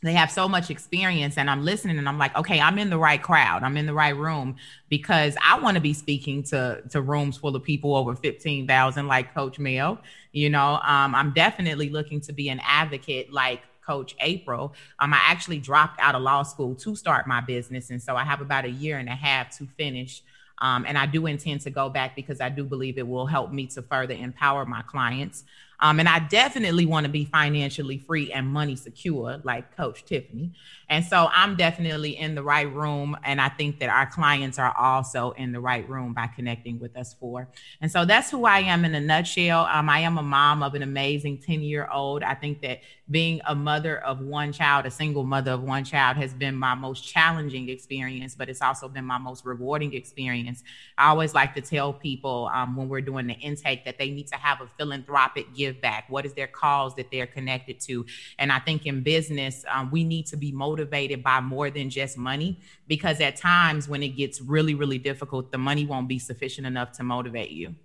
they 0.03 0.13
have 0.13 0.31
so 0.31 0.47
much 0.47 0.69
experience 0.69 1.39
and 1.39 1.49
i'm 1.49 1.65
listening 1.65 1.97
and 1.97 2.07
i'm 2.07 2.19
like 2.19 2.35
okay 2.35 2.59
i'm 2.59 2.77
in 2.77 2.91
the 2.91 2.97
right 2.99 3.23
crowd. 3.23 3.63
I'm 3.63 3.75
in 3.77 3.87
the 3.87 3.95
right 3.95 4.15
room 4.15 4.55
because 4.89 5.35
i 5.43 5.59
want 5.59 5.73
to 5.73 5.81
be 5.81 5.93
speaking 5.93 6.43
to 6.43 6.83
to 6.91 7.01
rooms 7.01 7.37
full 7.37 7.55
of 7.55 7.63
people 7.63 7.95
over 7.95 8.15
15000 8.15 9.07
like 9.07 9.33
coach 9.33 9.57
mel 9.57 9.99
you 10.31 10.51
know 10.51 10.79
um, 10.83 11.15
i'm 11.15 11.33
definitely 11.33 11.89
looking 11.89 12.21
to 12.21 12.31
be 12.31 12.49
an 12.49 12.61
advocate 12.63 13.33
like 13.33 13.63
coach 13.83 14.15
april. 14.21 14.75
Um, 14.99 15.15
i 15.15 15.19
actually 15.23 15.57
dropped 15.57 15.99
out 15.99 16.13
of 16.13 16.21
law 16.21 16.43
school 16.43 16.75
to 16.75 16.95
start 16.95 17.25
my 17.25 17.41
business. 17.41 17.89
And 17.89 18.01
so 18.01 18.15
i 18.15 18.23
have 18.23 18.39
about 18.39 18.65
a 18.65 18.69
year 18.69 18.99
and 18.99 19.09
a 19.09 19.15
half 19.15 19.57
to 19.57 19.65
finish 19.65 20.21
um, 20.59 20.85
and 20.87 20.97
I 20.97 21.05
do 21.05 21.25
intend 21.27 21.61
to 21.61 21.69
go 21.69 21.89
back 21.89 22.15
because 22.15 22.41
I 22.41 22.49
do 22.49 22.63
believe 22.63 22.97
it 22.97 23.07
will 23.07 23.27
help 23.27 23.51
me 23.51 23.67
to 23.67 23.81
further 23.81 24.13
empower 24.13 24.65
my 24.65 24.81
clients. 24.83 25.43
Um, 25.79 25.99
and 25.99 26.09
I 26.09 26.19
definitely 26.19 26.85
want 26.85 27.05
to 27.05 27.11
be 27.11 27.25
financially 27.25 27.99
free 27.99 28.31
and 28.31 28.47
money 28.47 28.75
secure, 28.75 29.39
like 29.43 29.75
Coach 29.77 30.05
Tiffany. 30.05 30.53
And 30.89 31.05
so 31.05 31.29
I'm 31.31 31.55
definitely 31.55 32.17
in 32.17 32.33
the 32.33 32.41
right 32.41 32.71
room. 32.71 33.15
And 33.23 33.39
I 33.39 33.49
think 33.49 33.79
that 33.79 33.89
our 33.89 34.07
clients 34.07 34.57
are 34.57 34.75
also 34.77 35.31
in 35.31 35.51
the 35.51 35.59
right 35.59 35.87
room 35.87 36.13
by 36.13 36.27
connecting 36.27 36.79
with 36.79 36.97
us 36.97 37.13
for. 37.13 37.49
And 37.81 37.91
so 37.91 38.05
that's 38.05 38.31
who 38.31 38.45
I 38.45 38.59
am 38.59 38.85
in 38.85 38.95
a 38.95 38.99
nutshell. 39.01 39.65
Um, 39.65 39.89
I 39.89 39.99
am 39.99 40.17
a 40.17 40.23
mom 40.23 40.63
of 40.63 40.73
an 40.73 40.81
amazing 40.81 41.39
10 41.39 41.61
year 41.61 41.87
old. 41.91 42.23
I 42.23 42.33
think 42.33 42.61
that 42.61 42.79
being 43.09 43.39
a 43.47 43.55
mother 43.55 43.99
of 43.99 44.19
one 44.19 44.51
child, 44.51 44.85
a 44.85 44.91
single 44.91 45.23
mother 45.23 45.51
of 45.51 45.63
one 45.63 45.85
child, 45.85 46.17
has 46.17 46.33
been 46.33 46.55
my 46.55 46.75
most 46.75 47.07
challenging 47.07 47.69
experience, 47.69 48.35
but 48.35 48.49
it's 48.49 48.61
also 48.61 48.89
been 48.89 49.05
my 49.05 49.17
most 49.17 49.45
rewarding 49.45 49.93
experience. 49.93 50.63
I 50.97 51.09
always 51.09 51.33
like 51.33 51.55
to 51.55 51.61
tell 51.61 51.93
people 51.93 52.49
um, 52.53 52.75
when 52.75 52.89
we're 52.89 53.01
doing 53.01 53.27
the 53.27 53.35
intake 53.35 53.85
that 53.85 53.97
they 53.97 54.09
need 54.09 54.27
to 54.27 54.35
have 54.35 54.61
a 54.61 54.67
philanthropic 54.77 55.47
give 55.67 55.81
back. 55.81 56.05
What 56.09 56.25
is 56.25 56.33
their 56.33 56.47
cause 56.47 56.95
that 56.95 57.11
they're 57.11 57.27
connected 57.27 57.79
to? 57.81 58.05
And 58.39 58.51
I 58.51 58.59
think 58.59 58.85
in 58.85 59.03
business, 59.03 59.65
um, 59.69 59.91
we 59.91 60.03
need 60.03 60.25
to 60.27 60.37
be 60.37 60.51
motivated 60.51 61.23
by 61.23 61.41
more 61.41 61.69
than 61.69 61.89
just 61.89 62.17
money 62.17 62.59
because 62.87 63.19
at 63.21 63.35
times 63.35 63.87
when 63.87 64.03
it 64.03 64.09
gets 64.09 64.41
really, 64.41 64.73
really 64.73 64.97
difficult, 64.97 65.51
the 65.51 65.57
money 65.57 65.85
won't 65.85 66.07
be 66.07 66.19
sufficient 66.19 66.67
enough 66.67 66.91
to 66.93 67.03
motivate 67.03 67.51
you. 67.51 67.75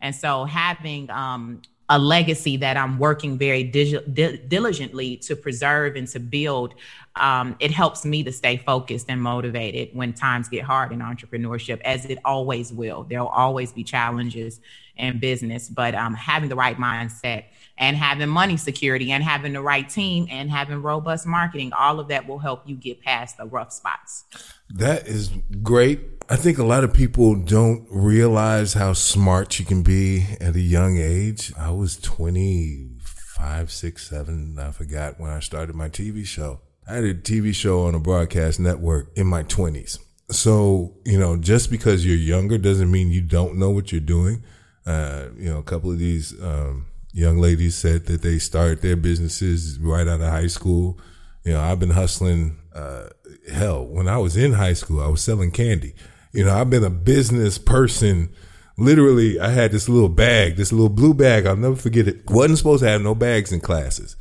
And 0.00 0.14
so 0.14 0.44
having 0.44 1.10
um, 1.10 1.62
a 1.92 1.98
legacy 1.98 2.56
that 2.56 2.78
I'm 2.78 2.98
working 2.98 3.36
very 3.36 3.64
dig- 3.64 4.14
di- 4.14 4.38
diligently 4.38 5.18
to 5.18 5.36
preserve 5.36 5.94
and 5.94 6.08
to 6.08 6.18
build. 6.18 6.72
Um, 7.16 7.54
it 7.60 7.70
helps 7.70 8.06
me 8.06 8.22
to 8.24 8.32
stay 8.32 8.56
focused 8.56 9.10
and 9.10 9.20
motivated 9.20 9.90
when 9.92 10.14
times 10.14 10.48
get 10.48 10.64
hard 10.64 10.90
in 10.92 11.00
entrepreneurship, 11.00 11.82
as 11.82 12.06
it 12.06 12.18
always 12.24 12.72
will. 12.72 13.04
There'll 13.04 13.26
always 13.28 13.72
be 13.72 13.84
challenges 13.84 14.58
in 14.96 15.18
business, 15.18 15.68
but 15.68 15.94
um, 15.94 16.14
having 16.14 16.48
the 16.48 16.56
right 16.56 16.78
mindset 16.78 17.44
and 17.76 17.94
having 17.94 18.30
money 18.30 18.56
security 18.56 19.12
and 19.12 19.22
having 19.22 19.52
the 19.52 19.60
right 19.60 19.86
team 19.86 20.26
and 20.30 20.50
having 20.50 20.80
robust 20.80 21.26
marketing, 21.26 21.74
all 21.78 22.00
of 22.00 22.08
that 22.08 22.26
will 22.26 22.38
help 22.38 22.66
you 22.66 22.74
get 22.74 23.02
past 23.02 23.36
the 23.36 23.44
rough 23.44 23.70
spots. 23.70 24.24
That 24.70 25.06
is 25.06 25.30
great. 25.62 26.21
I 26.28 26.36
think 26.36 26.58
a 26.58 26.64
lot 26.64 26.84
of 26.84 26.94
people 26.94 27.34
don't 27.34 27.86
realize 27.90 28.74
how 28.74 28.92
smart 28.92 29.58
you 29.58 29.64
can 29.64 29.82
be 29.82 30.26
at 30.40 30.54
a 30.54 30.60
young 30.60 30.96
age. 30.96 31.52
I 31.58 31.70
was 31.72 31.96
25, 31.98 33.70
6, 33.70 34.08
7, 34.08 34.58
I 34.58 34.70
forgot 34.70 35.18
when 35.18 35.30
I 35.30 35.40
started 35.40 35.74
my 35.74 35.88
TV 35.88 36.24
show. 36.24 36.60
I 36.88 36.94
had 36.94 37.04
a 37.04 37.14
TV 37.14 37.54
show 37.54 37.86
on 37.86 37.94
a 37.94 37.98
broadcast 37.98 38.60
network 38.60 39.10
in 39.16 39.26
my 39.26 39.42
20s. 39.42 39.98
So, 40.30 40.94
you 41.04 41.18
know, 41.18 41.36
just 41.36 41.70
because 41.70 42.06
you're 42.06 42.16
younger 42.16 42.56
doesn't 42.56 42.90
mean 42.90 43.10
you 43.10 43.20
don't 43.20 43.56
know 43.56 43.70
what 43.70 43.92
you're 43.92 44.00
doing. 44.00 44.42
Uh, 44.86 45.26
you 45.36 45.50
know, 45.50 45.58
a 45.58 45.64
couple 45.64 45.90
of 45.90 45.98
these 45.98 46.40
um, 46.42 46.86
young 47.12 47.38
ladies 47.38 47.74
said 47.74 48.06
that 48.06 48.22
they 48.22 48.38
started 48.38 48.80
their 48.80 48.96
businesses 48.96 49.78
right 49.78 50.08
out 50.08 50.20
of 50.20 50.28
high 50.28 50.46
school. 50.46 50.98
You 51.44 51.52
know, 51.52 51.60
I've 51.60 51.80
been 51.80 51.90
hustling, 51.90 52.58
uh, 52.74 53.08
hell, 53.52 53.84
when 53.84 54.08
I 54.08 54.18
was 54.18 54.36
in 54.36 54.52
high 54.52 54.72
school, 54.72 55.02
I 55.02 55.08
was 55.08 55.22
selling 55.22 55.50
candy. 55.50 55.94
You 56.32 56.44
know, 56.44 56.54
I've 56.54 56.70
been 56.70 56.84
a 56.84 56.90
business 56.90 57.58
person. 57.58 58.30
Literally, 58.78 59.38
I 59.38 59.50
had 59.50 59.70
this 59.70 59.88
little 59.88 60.08
bag, 60.08 60.56
this 60.56 60.72
little 60.72 60.88
blue 60.88 61.14
bag. 61.14 61.46
I'll 61.46 61.56
never 61.56 61.76
forget 61.76 62.08
it. 62.08 62.28
Wasn't 62.30 62.58
supposed 62.58 62.82
to 62.82 62.88
have 62.88 63.02
no 63.02 63.14
bags 63.14 63.52
in 63.52 63.60
classes. 63.60 64.16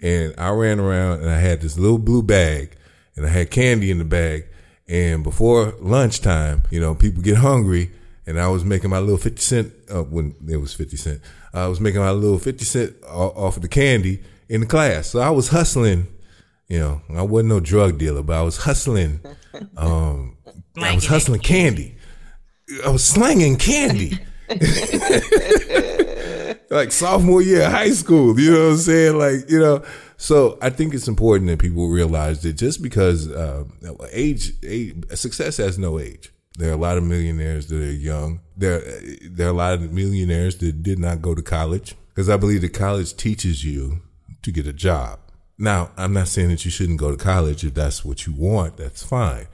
And 0.00 0.34
I 0.36 0.50
ran 0.50 0.80
around 0.80 1.20
and 1.20 1.30
I 1.30 1.38
had 1.38 1.60
this 1.60 1.78
little 1.78 1.98
blue 1.98 2.22
bag 2.22 2.76
and 3.14 3.24
I 3.24 3.28
had 3.28 3.50
candy 3.50 3.90
in 3.90 3.98
the 3.98 4.04
bag. 4.04 4.46
And 4.88 5.22
before 5.22 5.74
lunchtime, 5.80 6.64
you 6.70 6.80
know, 6.80 6.94
people 6.94 7.22
get 7.22 7.36
hungry 7.36 7.92
and 8.26 8.40
I 8.40 8.48
was 8.48 8.64
making 8.64 8.90
my 8.90 8.98
little 8.98 9.16
50 9.16 9.40
cent, 9.40 9.72
uh, 9.88 10.02
when 10.02 10.34
it 10.48 10.56
was 10.56 10.74
50 10.74 10.96
cent, 10.96 11.20
I 11.54 11.68
was 11.68 11.80
making 11.80 12.00
my 12.00 12.10
little 12.10 12.38
50 12.38 12.64
cent 12.64 12.96
off 13.04 13.56
of 13.56 13.62
the 13.62 13.68
candy 13.68 14.22
in 14.48 14.60
the 14.60 14.66
class. 14.66 15.08
So 15.08 15.20
I 15.20 15.30
was 15.30 15.48
hustling, 15.48 16.08
you 16.66 16.78
know, 16.80 17.02
I 17.14 17.22
wasn't 17.22 17.50
no 17.50 17.60
drug 17.60 17.98
dealer, 17.98 18.22
but 18.22 18.36
I 18.36 18.42
was 18.42 18.58
hustling, 18.58 19.20
um, 19.76 20.36
I 20.76 20.94
was 20.94 21.06
hustling 21.06 21.40
candy. 21.40 21.96
I 22.84 22.90
was 22.90 23.04
slanging 23.04 23.56
candy. 23.56 24.18
like 26.70 26.92
sophomore 26.92 27.42
year 27.42 27.66
of 27.66 27.72
high 27.72 27.90
school, 27.90 28.38
you 28.38 28.52
know 28.52 28.64
what 28.66 28.72
I'm 28.72 28.78
saying? 28.78 29.18
Like, 29.18 29.50
you 29.50 29.58
know, 29.60 29.84
so 30.16 30.58
I 30.62 30.70
think 30.70 30.94
it's 30.94 31.08
important 31.08 31.50
that 31.50 31.58
people 31.58 31.88
realize 31.88 32.42
that 32.42 32.54
just 32.54 32.82
because 32.82 33.30
uh, 33.30 33.64
age, 34.12 34.52
age, 34.62 35.04
success 35.14 35.56
has 35.58 35.78
no 35.78 35.98
age. 35.98 36.32
There 36.58 36.70
are 36.70 36.74
a 36.74 36.78
lot 36.78 36.98
of 36.98 37.04
millionaires 37.04 37.68
that 37.68 37.82
are 37.82 37.92
young. 37.92 38.40
There, 38.56 38.82
there 39.22 39.46
are 39.46 39.50
a 39.50 39.54
lot 39.54 39.74
of 39.74 39.92
millionaires 39.92 40.56
that 40.58 40.82
did 40.82 40.98
not 40.98 41.22
go 41.22 41.34
to 41.34 41.42
college 41.42 41.94
because 42.08 42.28
I 42.28 42.36
believe 42.36 42.60
that 42.60 42.74
college 42.74 43.16
teaches 43.16 43.64
you 43.64 44.02
to 44.42 44.52
get 44.52 44.66
a 44.66 44.72
job. 44.72 45.18
Now, 45.58 45.90
I'm 45.96 46.12
not 46.12 46.28
saying 46.28 46.48
that 46.48 46.64
you 46.64 46.70
shouldn't 46.70 46.98
go 46.98 47.10
to 47.10 47.16
college 47.16 47.64
if 47.64 47.74
that's 47.74 48.04
what 48.04 48.26
you 48.26 48.32
want. 48.32 48.76
That's 48.76 49.02
fine. 49.02 49.46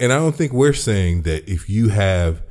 And 0.00 0.12
I 0.12 0.16
don't 0.16 0.34
think 0.34 0.52
we're 0.52 0.72
saying 0.72 1.22
that 1.22 1.48
if 1.48 1.68
you 1.70 1.88
have 1.88 2.42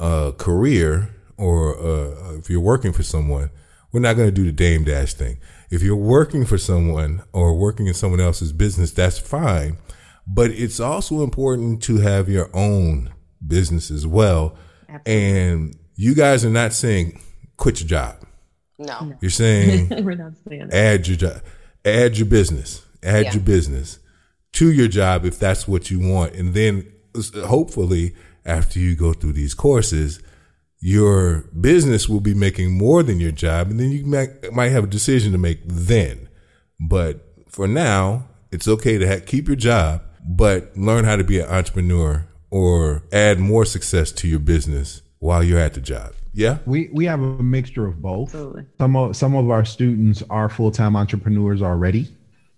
a 0.00 0.32
career 0.36 1.14
or 1.36 1.78
uh, 1.78 2.34
if 2.38 2.48
you're 2.50 2.60
working 2.60 2.92
for 2.92 3.02
someone, 3.02 3.50
we're 3.92 4.00
not 4.00 4.14
going 4.16 4.28
to 4.28 4.34
do 4.34 4.44
the 4.44 4.52
Dame 4.52 4.84
Dash 4.84 5.14
thing. 5.14 5.38
If 5.70 5.82
you're 5.82 5.96
working 5.96 6.44
for 6.46 6.58
someone 6.58 7.22
or 7.32 7.54
working 7.54 7.86
in 7.86 7.94
someone 7.94 8.20
else's 8.20 8.52
business, 8.52 8.92
that's 8.92 9.18
fine. 9.18 9.78
But 10.26 10.50
it's 10.50 10.80
also 10.80 11.22
important 11.22 11.82
to 11.84 11.98
have 11.98 12.28
your 12.28 12.50
own 12.54 13.12
business 13.46 13.90
as 13.90 14.06
well. 14.06 14.56
Absolutely. 14.88 15.40
And 15.40 15.76
you 15.96 16.14
guys 16.14 16.44
are 16.44 16.50
not 16.50 16.72
saying 16.72 17.20
quit 17.56 17.80
your 17.80 17.88
job. 17.88 18.16
No. 18.78 19.14
You're 19.20 19.30
saying 19.30 19.88
We're 20.04 20.14
not 20.16 20.32
saying 20.48 20.68
that. 20.68 20.74
add 20.74 21.08
your 21.08 21.16
job, 21.16 21.42
add 21.84 22.18
your 22.18 22.26
business, 22.26 22.84
add 23.02 23.24
Yeah. 23.26 23.32
your 23.34 23.42
business 23.42 23.98
to 24.56 24.72
your 24.72 24.88
job 24.88 25.24
if 25.24 25.38
that's 25.38 25.68
what 25.68 25.90
you 25.90 26.00
want, 26.00 26.34
and 26.34 26.54
then 26.54 26.90
hopefully 27.44 28.14
after 28.44 28.78
you 28.78 28.94
go 28.94 29.12
through 29.12 29.32
these 29.32 29.54
courses, 29.54 30.20
your 30.80 31.48
business 31.60 32.08
will 32.08 32.20
be 32.20 32.34
making 32.34 32.76
more 32.76 33.02
than 33.02 33.20
your 33.20 33.32
job, 33.32 33.70
and 33.70 33.78
then 33.78 33.90
you 33.90 34.04
might 34.06 34.52
might 34.52 34.70
have 34.70 34.84
a 34.84 34.86
decision 34.88 35.32
to 35.32 35.38
make 35.38 35.60
then. 35.64 36.28
But 36.80 37.26
for 37.48 37.66
now, 37.66 38.28
it's 38.50 38.68
okay 38.68 38.98
to 38.98 39.20
keep 39.20 39.46
your 39.46 39.56
job, 39.56 40.02
but 40.26 40.76
learn 40.76 41.04
how 41.04 41.16
to 41.16 41.24
be 41.24 41.40
an 41.40 41.48
entrepreneur 41.48 42.26
or 42.50 43.02
add 43.12 43.38
more 43.38 43.64
success 43.64 44.12
to 44.12 44.28
your 44.28 44.38
business 44.38 45.02
while 45.18 45.42
you're 45.42 45.58
at 45.58 45.74
the 45.74 45.80
job. 45.80 46.14
Yeah. 46.32 46.58
We 46.66 46.90
we 46.92 47.06
have 47.06 47.20
a 47.20 47.42
mixture 47.42 47.86
of 47.86 48.00
both. 48.00 48.28
Absolutely. 48.28 48.66
Some 48.78 48.96
of 48.96 49.16
some 49.16 49.34
of 49.34 49.50
our 49.50 49.64
students 49.64 50.22
are 50.30 50.48
full 50.48 50.70
time 50.70 50.96
entrepreneurs 50.96 51.62
already, 51.62 52.08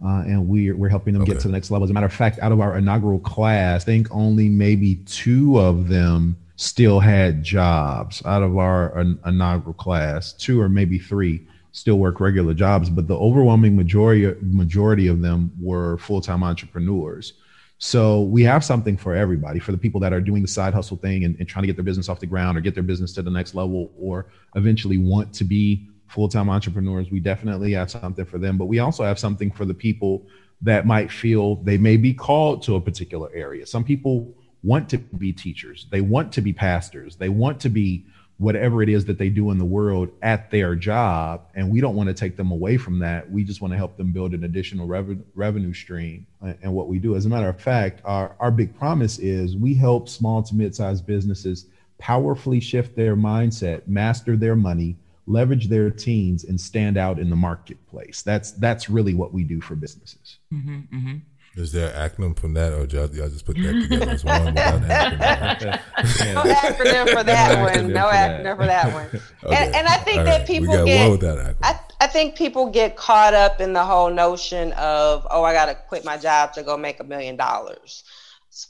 uh, 0.04 0.22
and 0.26 0.46
we're 0.46 0.76
we're 0.76 0.88
helping 0.88 1.14
them 1.14 1.24
get 1.24 1.40
to 1.40 1.48
the 1.48 1.52
next 1.52 1.70
level. 1.70 1.84
As 1.84 1.90
a 1.90 1.94
matter 1.94 2.06
of 2.06 2.12
fact, 2.12 2.38
out 2.40 2.52
of 2.52 2.60
our 2.60 2.76
inaugural 2.78 3.18
class, 3.18 3.82
I 3.82 3.84
think 3.84 4.08
only 4.10 4.48
maybe 4.48 4.96
two 5.06 5.58
of 5.58 5.88
them 5.88 6.36
still 6.56 7.00
had 7.00 7.42
jobs. 7.42 8.24
Out 8.24 8.42
of 8.42 8.56
our 8.58 8.98
in- 9.00 9.18
inaugural 9.26 9.74
class, 9.74 10.32
two 10.32 10.60
or 10.60 10.68
maybe 10.68 10.98
three 10.98 11.46
still 11.72 11.98
work 11.98 12.20
regular 12.20 12.54
jobs, 12.54 12.90
but 12.90 13.06
the 13.08 13.16
overwhelming 13.16 13.76
majority 13.76 14.34
majority 14.42 15.08
of 15.08 15.20
them 15.20 15.52
were 15.60 15.98
full 15.98 16.20
time 16.20 16.42
entrepreneurs. 16.42 17.34
So 17.78 18.22
we 18.22 18.42
have 18.42 18.64
something 18.64 18.96
for 18.96 19.14
everybody, 19.14 19.60
for 19.60 19.70
the 19.70 19.78
people 19.78 20.00
that 20.00 20.12
are 20.12 20.20
doing 20.20 20.42
the 20.42 20.48
side 20.48 20.74
hustle 20.74 20.96
thing 20.96 21.24
and, 21.24 21.36
and 21.38 21.48
trying 21.48 21.62
to 21.62 21.68
get 21.68 21.76
their 21.76 21.84
business 21.84 22.08
off 22.08 22.18
the 22.18 22.26
ground 22.26 22.58
or 22.58 22.60
get 22.60 22.74
their 22.74 22.82
business 22.82 23.12
to 23.14 23.22
the 23.22 23.30
next 23.30 23.54
level 23.54 23.92
or 23.96 24.26
eventually 24.56 24.98
want 24.98 25.32
to 25.34 25.44
be 25.44 25.88
full-time 26.08 26.50
entrepreneurs. 26.50 27.10
We 27.10 27.20
definitely 27.20 27.72
have 27.72 27.90
something 27.90 28.24
for 28.24 28.38
them, 28.38 28.56
but 28.56 28.66
we 28.66 28.78
also 28.78 29.04
have 29.04 29.18
something 29.18 29.50
for 29.50 29.64
the 29.64 29.74
people 29.74 30.26
that 30.62 30.86
might 30.86 31.12
feel 31.12 31.56
they 31.56 31.78
may 31.78 31.96
be 31.96 32.12
called 32.12 32.62
to 32.64 32.74
a 32.74 32.80
particular 32.80 33.30
area. 33.32 33.66
Some 33.66 33.84
people 33.84 34.34
want 34.62 34.88
to 34.88 34.98
be 34.98 35.32
teachers. 35.32 35.86
They 35.90 36.00
want 36.00 36.32
to 36.32 36.40
be 36.40 36.52
pastors. 36.52 37.16
They 37.16 37.28
want 37.28 37.60
to 37.60 37.68
be 37.68 38.04
whatever 38.38 38.82
it 38.82 38.88
is 38.88 39.04
that 39.04 39.18
they 39.18 39.28
do 39.28 39.50
in 39.50 39.58
the 39.58 39.64
world 39.64 40.08
at 40.22 40.50
their 40.50 40.76
job 40.76 41.48
and 41.56 41.68
we 41.68 41.80
don't 41.80 41.96
want 41.96 42.06
to 42.08 42.14
take 42.14 42.36
them 42.36 42.52
away 42.52 42.76
from 42.76 43.00
that 43.00 43.28
we 43.28 43.42
just 43.42 43.60
want 43.60 43.72
to 43.72 43.76
help 43.76 43.96
them 43.96 44.12
build 44.12 44.32
an 44.32 44.44
additional 44.44 44.86
revenue 44.86 45.20
revenue 45.34 45.74
stream 45.74 46.24
and 46.62 46.72
what 46.72 46.86
we 46.86 47.00
do 47.00 47.16
as 47.16 47.26
a 47.26 47.28
matter 47.28 47.48
of 47.48 47.60
fact 47.60 48.00
our, 48.04 48.36
our 48.38 48.52
big 48.52 48.72
promise 48.78 49.18
is 49.18 49.56
we 49.56 49.74
help 49.74 50.08
small 50.08 50.40
to 50.40 50.54
mid-sized 50.54 51.04
businesses 51.04 51.66
powerfully 51.98 52.60
shift 52.60 52.94
their 52.94 53.16
mindset 53.16 53.86
master 53.88 54.36
their 54.36 54.54
money 54.54 54.96
leverage 55.28 55.68
their 55.68 55.90
teams 55.90 56.44
and 56.44 56.60
stand 56.60 56.96
out 56.96 57.18
in 57.18 57.28
the 57.30 57.36
marketplace 57.36 58.22
that's 58.22 58.52
that's 58.52 58.88
really 58.90 59.14
what 59.14 59.32
we 59.32 59.44
do 59.44 59.60
for 59.60 59.74
businesses 59.74 60.38
hmm 60.50 60.80
hmm 60.90 61.16
Is 61.56 61.72
there 61.72 61.90
an 61.92 62.10
acronym 62.10 62.38
from 62.38 62.54
that, 62.54 62.72
or 62.72 62.84
y'all, 62.84 63.10
y'all 63.16 63.28
just 63.28 63.44
put 63.44 63.56
that 63.56 63.80
together 63.82 64.12
as 64.12 64.24
one 64.24 64.54
without 64.54 64.82
an 64.82 64.90
acronym? 64.90 65.80
No 66.34 66.44
acronym 66.44 67.06
for 67.12 67.24
that 67.24 67.48
No 67.56 67.62
one. 67.64 67.92
No 67.92 68.06
for 68.06 68.12
that. 68.12 68.44
acronym 68.44 68.56
for 68.56 68.66
that 68.66 68.92
one. 68.92 69.10
Okay. 69.44 69.56
And, 69.56 69.74
and 69.76 69.86
I 69.88 69.96
think 69.98 70.18
All 70.18 70.24
that 70.24 70.38
right. 70.38 70.46
people 70.46 70.84
get 70.84 71.00
one 71.00 71.10
without. 71.12 71.56
I, 71.62 71.80
I 72.00 72.06
think 72.06 72.36
people 72.36 72.70
get 72.70 72.96
caught 72.96 73.34
up 73.34 73.60
in 73.60 73.72
the 73.72 73.84
whole 73.84 74.10
notion 74.10 74.72
of, 74.72 75.26
oh, 75.30 75.42
I 75.42 75.52
got 75.52 75.66
to 75.66 75.74
quit 75.74 76.04
my 76.04 76.16
job 76.16 76.52
to 76.54 76.62
go 76.62 76.76
make 76.76 77.00
a 77.00 77.04
million 77.04 77.36
dollars. 77.36 78.04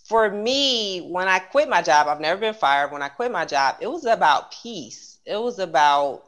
For 0.07 0.31
me, 0.31 1.01
when 1.11 1.27
I 1.29 1.39
quit 1.41 1.69
my 1.69 1.83
job, 1.83 2.07
I've 2.07 2.21
never 2.21 2.41
been 2.41 2.55
fired. 2.55 2.93
When 2.93 3.03
I 3.03 3.09
quit 3.09 3.31
my 3.33 3.45
job, 3.45 3.77
it 3.81 3.91
was 3.91 4.05
about 4.05 4.53
peace. 4.63 5.19
It 5.27 5.41
was 5.41 5.59
about, 5.59 6.23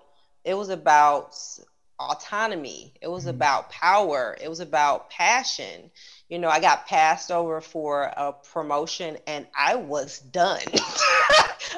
it 0.45 0.55
was 0.55 0.69
about 0.69 1.37
autonomy. 2.01 2.95
It 3.01 3.09
was 3.09 3.27
mm. 3.27 3.31
about 3.31 3.71
power. 3.71 4.37
It 4.41 4.49
was 4.49 4.61
about 4.61 5.11
passion. 5.11 5.91
You 6.29 6.39
know, 6.39 6.49
I 6.49 6.61
got 6.61 6.87
passed 6.87 7.31
over 7.31 7.61
for 7.61 8.05
a 8.17 8.33
promotion 8.33 9.19
and 9.27 9.47
I 9.57 9.77
was 9.77 10.19
done. 10.19 10.63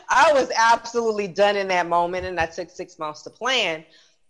I 0.09 0.33
was 0.33 0.51
absolutely 0.57 1.27
done 1.27 1.57
in 1.57 1.69
that 1.69 1.89
moment. 1.89 2.27
And 2.27 2.39
I 2.39 2.47
took 2.47 2.71
six 2.71 2.99
months 2.99 3.23
to 3.23 3.31
plan. 3.31 3.85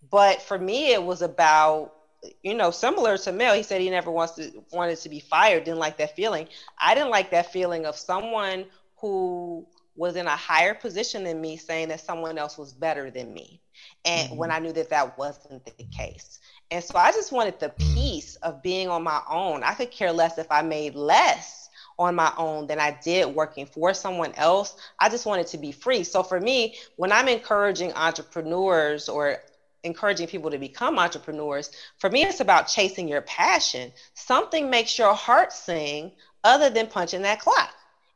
But 0.09 0.41
for 0.41 0.57
me, 0.57 0.93
it 0.93 1.03
was 1.03 1.21
about, 1.21 1.93
you 2.41 2.55
know, 2.55 2.71
similar 2.71 3.17
to 3.19 3.31
Mel. 3.31 3.53
He 3.53 3.63
said 3.63 3.81
he 3.81 3.89
never 3.89 4.11
wants 4.11 4.33
to 4.35 4.63
wanted 4.71 4.97
to 4.99 5.09
be 5.09 5.19
fired, 5.19 5.65
didn't 5.65 5.79
like 5.79 5.97
that 5.97 6.15
feeling. 6.15 6.47
I 6.79 6.95
didn't 6.95 7.09
like 7.09 7.31
that 7.31 7.51
feeling 7.51 7.85
of 7.85 7.95
someone 7.95 8.65
who 8.97 9.65
was 9.95 10.15
in 10.15 10.25
a 10.25 10.35
higher 10.35 10.73
position 10.73 11.23
than 11.23 11.39
me 11.39 11.57
saying 11.57 11.89
that 11.89 11.99
someone 11.99 12.37
else 12.37 12.57
was 12.57 12.73
better 12.73 13.11
than 13.11 13.33
me. 13.33 13.61
And 14.05 14.37
when 14.37 14.49
mm-hmm. 14.49 14.57
I 14.57 14.59
knew 14.59 14.73
that 14.73 14.89
that 14.89 15.17
wasn't 15.17 15.65
the 15.65 15.83
case. 15.85 16.39
And 16.71 16.83
so 16.83 16.97
I 16.97 17.11
just 17.11 17.31
wanted 17.31 17.59
the 17.59 17.69
mm. 17.69 17.93
peace 17.93 18.35
of 18.37 18.61
being 18.61 18.89
on 18.89 19.03
my 19.03 19.21
own. 19.29 19.63
I 19.63 19.73
could 19.73 19.91
care 19.91 20.11
less 20.11 20.37
if 20.37 20.51
I 20.51 20.61
made 20.61 20.95
less 20.95 21.69
on 21.99 22.15
my 22.15 22.33
own 22.37 22.67
than 22.67 22.79
I 22.79 22.97
did 23.03 23.33
working 23.33 23.65
for 23.65 23.93
someone 23.93 24.33
else. 24.33 24.75
I 24.99 25.09
just 25.09 25.25
wanted 25.25 25.47
to 25.47 25.57
be 25.57 25.71
free. 25.71 26.03
So 26.03 26.23
for 26.23 26.39
me, 26.39 26.75
when 26.95 27.11
I'm 27.11 27.27
encouraging 27.27 27.93
entrepreneurs 27.93 29.07
or 29.07 29.37
encouraging 29.83 30.27
people 30.27 30.49
to 30.49 30.57
become 30.57 30.97
entrepreneurs, 30.97 31.71
for 31.99 32.09
me, 32.09 32.23
it's 32.23 32.39
about 32.39 32.67
chasing 32.67 33.07
your 33.07 33.21
passion. 33.21 33.91
Something 34.15 34.69
makes 34.69 34.97
your 34.97 35.13
heart 35.13 35.53
sing 35.53 36.11
other 36.43 36.69
than 36.69 36.87
punching 36.87 37.21
that 37.21 37.39
clock. 37.39 37.69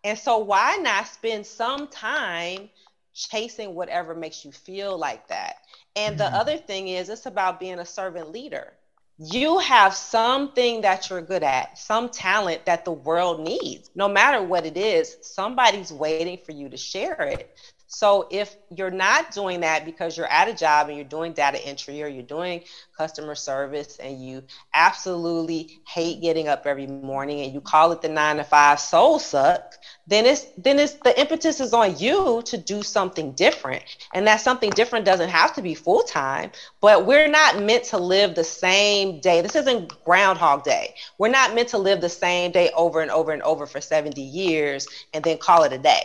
And 0.03 0.17
so 0.17 0.39
why 0.39 0.77
not 0.81 1.07
spend 1.07 1.45
some 1.45 1.87
time 1.87 2.69
chasing 3.13 3.75
whatever 3.75 4.15
makes 4.15 4.45
you 4.45 4.51
feel 4.51 4.97
like 4.97 5.27
that? 5.27 5.57
And 5.97 6.17
the 6.17 6.25
mm-hmm. 6.25 6.35
other 6.35 6.57
thing 6.57 6.89
is, 6.89 7.09
it's 7.09 7.25
about 7.25 7.59
being 7.59 7.79
a 7.79 7.85
servant 7.85 8.31
leader. 8.31 8.73
You 9.17 9.57
have 9.57 9.95
something 9.95 10.81
that 10.81 11.09
you're 11.09 11.23
good 11.23 11.41
at, 11.41 11.75
some 11.77 12.09
talent 12.09 12.65
that 12.65 12.85
the 12.85 12.91
world 12.91 13.39
needs. 13.39 13.89
No 13.95 14.07
matter 14.07 14.43
what 14.43 14.67
it 14.67 14.77
is, 14.77 15.17
somebody's 15.21 15.91
waiting 15.91 16.37
for 16.45 16.51
you 16.51 16.69
to 16.69 16.77
share 16.77 17.21
it. 17.23 17.57
So 17.87 18.27
if 18.29 18.55
you're 18.75 18.91
not 18.91 19.31
doing 19.31 19.61
that 19.61 19.85
because 19.85 20.17
you're 20.17 20.27
at 20.27 20.49
a 20.49 20.53
job 20.53 20.87
and 20.87 20.97
you're 20.97 21.05
doing 21.05 21.33
data 21.33 21.65
entry 21.65 22.03
or 22.03 22.07
you're 22.07 22.23
doing 22.23 22.61
customer 22.97 23.35
service 23.35 23.97
and 23.99 24.21
you 24.21 24.43
absolutely 24.73 25.69
hate 25.87 26.21
getting 26.21 26.47
up 26.49 26.63
every 26.65 26.87
morning 26.87 27.41
and 27.41 27.53
you 27.53 27.61
call 27.61 27.91
it 27.93 28.01
the 28.01 28.09
9 28.09 28.37
to 28.37 28.43
5 28.43 28.79
soul 28.79 29.19
suck, 29.19 29.61
then 30.05 30.25
it's 30.25 30.47
then 30.57 30.79
it's 30.79 30.95
the 31.03 31.19
impetus 31.19 31.61
is 31.61 31.73
on 31.73 31.97
you 31.97 32.41
to 32.45 32.57
do 32.57 32.83
something 32.83 33.33
different. 33.33 33.83
And 34.13 34.27
that 34.27 34.41
something 34.41 34.71
different 34.71 35.05
doesn't 35.05 35.29
have 35.29 35.53
to 35.55 35.61
be 35.61 35.73
full 35.73 36.03
time, 36.03 36.51
but 36.81 37.05
we're 37.05 37.29
not 37.29 37.61
meant 37.61 37.85
to 37.85 37.97
live 37.97 38.35
the 38.35 38.43
same 38.43 39.21
day. 39.21 39.41
This 39.41 39.55
isn't 39.55 39.93
groundhog 40.03 40.63
day. 40.63 40.93
We're 41.17 41.29
not 41.29 41.55
meant 41.55 41.69
to 41.69 41.77
live 41.77 42.01
the 42.01 42.09
same 42.09 42.51
day 42.51 42.69
over 42.75 43.01
and 43.01 43.11
over 43.11 43.31
and 43.31 43.41
over 43.43 43.65
for 43.65 43.79
70 43.81 44.21
years 44.21 44.87
and 45.13 45.23
then 45.23 45.37
call 45.37 45.63
it 45.63 45.73
a 45.73 45.77
day 45.77 46.03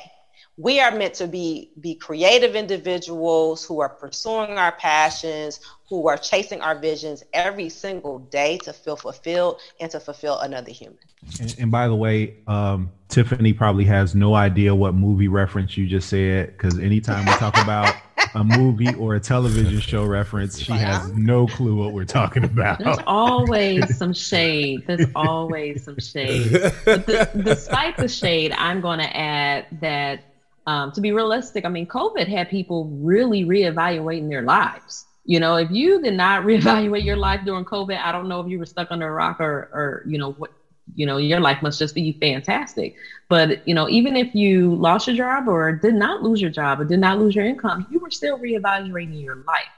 we 0.57 0.81
are 0.81 0.91
meant 0.91 1.15
to 1.15 1.27
be 1.27 1.71
be 1.81 1.95
creative 1.95 2.55
individuals 2.55 3.65
who 3.65 3.81
are 3.81 3.89
pursuing 3.89 4.59
our 4.59 4.73
passions 4.73 5.61
who 5.89 6.09
are 6.09 6.17
chasing 6.17 6.61
our 6.61 6.75
visions 6.75 7.23
every 7.33 7.69
single 7.69 8.19
day 8.19 8.59
to 8.59 8.73
feel 8.73 8.97
fulfilled 8.97 9.61
and 9.81 9.91
to 9.91 10.01
fulfill 10.01 10.39
another 10.41 10.71
human 10.71 10.99
And, 11.41 11.55
and 11.59 11.71
by 11.71 11.89
the 11.89 11.95
way, 11.95 12.37
um, 12.47 12.91
Tiffany 13.09 13.53
probably 13.53 13.85
has 13.85 14.15
no 14.15 14.35
idea 14.35 14.75
what 14.75 14.95
movie 14.95 15.29
reference 15.29 15.77
you 15.77 15.87
just 15.87 16.09
said 16.09 16.49
because 16.49 16.79
anytime 16.79 17.25
we 17.25 17.33
talk 17.33 17.57
about 17.59 17.95
a 18.35 18.45
movie 18.45 18.95
or 18.95 19.15
a 19.15 19.21
television 19.21 19.81
show 19.81 20.05
reference, 20.05 20.59
she 20.59 20.73
has 20.73 21.13
no 21.13 21.47
clue 21.47 21.77
what 21.77 21.93
we're 21.93 22.05
talking 22.05 22.45
about. 22.45 22.79
There's 22.79 22.99
always 23.07 23.97
some 23.97 24.15
shade. 24.15 24.85
There's 24.87 25.07
always 25.15 25.85
some 25.85 25.99
shade. 25.99 26.53
But 26.85 27.07
the, 27.07 27.31
despite 27.45 27.97
the 27.97 28.09
shade, 28.09 28.53
I'm 28.53 28.81
going 28.81 28.99
to 28.99 29.17
add 29.17 29.67
that 29.81 30.32
um, 30.67 30.93
to 30.93 31.01
be 31.01 31.13
realistic, 31.13 31.65
I 31.65 31.69
mean, 31.69 31.87
COVID 31.87 32.29
had 32.29 32.49
people 32.49 32.89
really 32.93 33.45
reevaluating 33.45 34.29
their 34.29 34.43
lives. 34.43 35.07
You 35.25 35.41
know, 35.41 35.57
if 35.57 35.71
you 35.71 36.01
did 36.01 36.15
not 36.15 36.43
reevaluate 36.45 37.05
your 37.05 37.17
life 37.17 37.41
during 37.45 37.65
COVID, 37.65 37.99
I 37.99 38.13
don't 38.13 38.29
know 38.29 38.41
if 38.41 38.49
you 38.49 38.59
were 38.59 38.67
stuck 38.67 38.89
under 38.91 39.09
a 39.09 39.13
rock 39.13 39.41
or, 39.41 39.69
or 39.73 40.03
you 40.07 40.19
know, 40.19 40.33
what, 40.33 40.51
you 40.95 41.07
know, 41.07 41.17
your 41.17 41.41
life 41.41 41.63
must 41.63 41.79
just 41.79 41.95
be 41.95 42.17
fantastic. 42.21 42.95
But, 43.29 43.61
you 43.67 43.75
know, 43.75 43.89
even 43.89 44.17
if 44.17 44.35
you 44.35 44.75
lost 44.77 45.07
your 45.07 45.17
job 45.17 45.49
or 45.49 45.73
did 45.73 45.95
not 45.95 46.23
lose 46.23 46.41
your 46.41 46.51
job 46.51 46.81
or 46.81 46.85
did 46.85 47.01
not 47.01 47.19
lose 47.19 47.35
your 47.35 47.45
income, 47.45 47.87
you 47.89 48.01
were 48.01 48.11
still 48.11 48.39
reevaluating 48.39 49.23
your 49.23 49.37
life. 49.37 49.71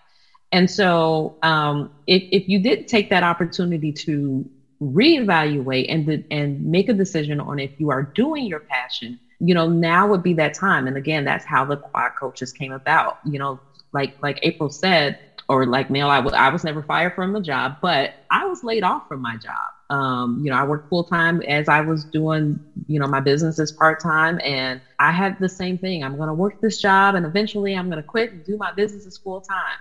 And 0.51 0.71
so, 0.71 1.35
um, 1.43 1.91
if, 2.07 2.25
if 2.31 2.45
you 2.47 2.59
did 2.59 2.87
take 2.87 3.11
that 3.11 3.23
opportunity 3.23 3.93
to 3.93 4.49
reevaluate 4.81 5.87
and 5.89 6.25
and 6.31 6.61
make 6.65 6.89
a 6.89 6.95
decision 6.95 7.41
on 7.41 7.59
if 7.59 7.71
you 7.79 7.91
are 7.91 8.11
doing 8.15 8.47
your 8.47 8.61
passion, 8.61 9.19
you 9.41 9.55
know, 9.55 9.69
now 9.69 10.09
would 10.09 10.23
be 10.23 10.35
that 10.35 10.55
time. 10.59 10.87
And 10.87 10.97
again, 10.97 11.25
that's 11.25 11.47
how 11.47 11.65
the 11.67 11.79
quad 11.79 12.13
coaches 12.19 12.53
came 12.53 12.73
about. 12.73 13.19
You 13.25 13.39
know, 13.39 13.61
like 13.93 14.15
like 14.23 14.39
April 14.43 14.71
said, 14.71 15.17
or 15.49 15.67
like 15.67 15.91
Mel, 15.91 16.11
I, 16.11 16.19
w- 16.19 16.37
I 16.37 16.51
was 16.51 16.65
never 16.65 16.83
fired 16.85 17.15
from 17.15 17.37
a 17.37 17.43
job, 17.43 17.75
but 17.83 18.13
I 18.31 18.47
was 18.47 18.63
laid 18.65 18.85
off 18.85 19.03
from 19.09 19.23
my 19.23 19.37
job. 19.39 19.55
Um, 19.97 20.41
you 20.43 20.51
know, 20.51 20.57
I 20.57 20.65
worked 20.65 20.89
full 20.89 21.05
time 21.05 21.43
as 21.43 21.69
I 21.69 21.83
was 21.83 22.07
doing, 22.07 22.61
you 22.89 23.01
know, 23.01 23.07
my 23.09 23.21
business 23.21 23.61
as 23.61 23.73
part 23.73 24.01
time. 24.03 24.41
And 24.45 24.83
I 24.99 25.13
had 25.13 25.37
the 25.41 25.49
same 25.51 25.79
thing. 25.79 26.05
I'm 26.05 26.17
going 26.17 26.29
to 26.29 26.35
work 26.35 26.55
this 26.63 26.81
job 26.81 27.15
and 27.15 27.27
eventually 27.27 27.75
I'm 27.75 27.87
going 27.87 27.99
to 27.99 28.05
quit 28.05 28.33
and 28.33 28.45
do 28.45 28.57
my 28.59 28.73
business 28.73 29.07
as 29.07 29.19
full 29.19 29.43
time. 29.43 29.79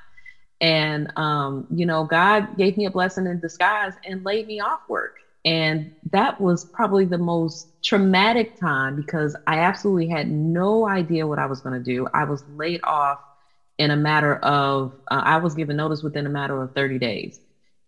And, 0.61 1.07
um, 1.17 1.67
you 1.69 1.85
know, 1.85 2.05
God 2.05 2.47
gave 2.57 2.77
me 2.77 2.85
a 2.85 2.91
blessing 2.91 3.27
in 3.27 3.39
disguise 3.39 3.93
and 4.05 4.23
laid 4.25 4.47
me 4.47 4.61
off 4.61 4.79
work. 4.87 5.13
And 5.45 5.91
that 6.11 6.39
was 6.39 6.65
probably 6.73 7.05
the 7.05 7.17
most 7.17 7.67
traumatic 7.83 8.55
time 8.59 8.95
because 8.95 9.35
I 9.45 9.59
absolutely 9.59 10.07
had 10.07 10.29
no 10.29 10.87
idea 10.87 11.27
what 11.27 11.39
I 11.39 11.47
was 11.47 11.61
going 11.61 11.73
to 11.75 11.81
do. 11.83 12.07
I 12.13 12.23
was 12.25 12.43
laid 12.47 12.79
off 12.83 13.19
in 13.77 13.91
a 13.91 13.95
matter 13.97 14.35
of, 14.37 14.93
uh, 15.11 15.21
I 15.23 15.37
was 15.37 15.55
given 15.55 15.75
notice 15.77 16.03
within 16.03 16.25
a 16.25 16.29
matter 16.29 16.61
of 16.61 16.71
30 16.73 16.99
days. 16.99 17.39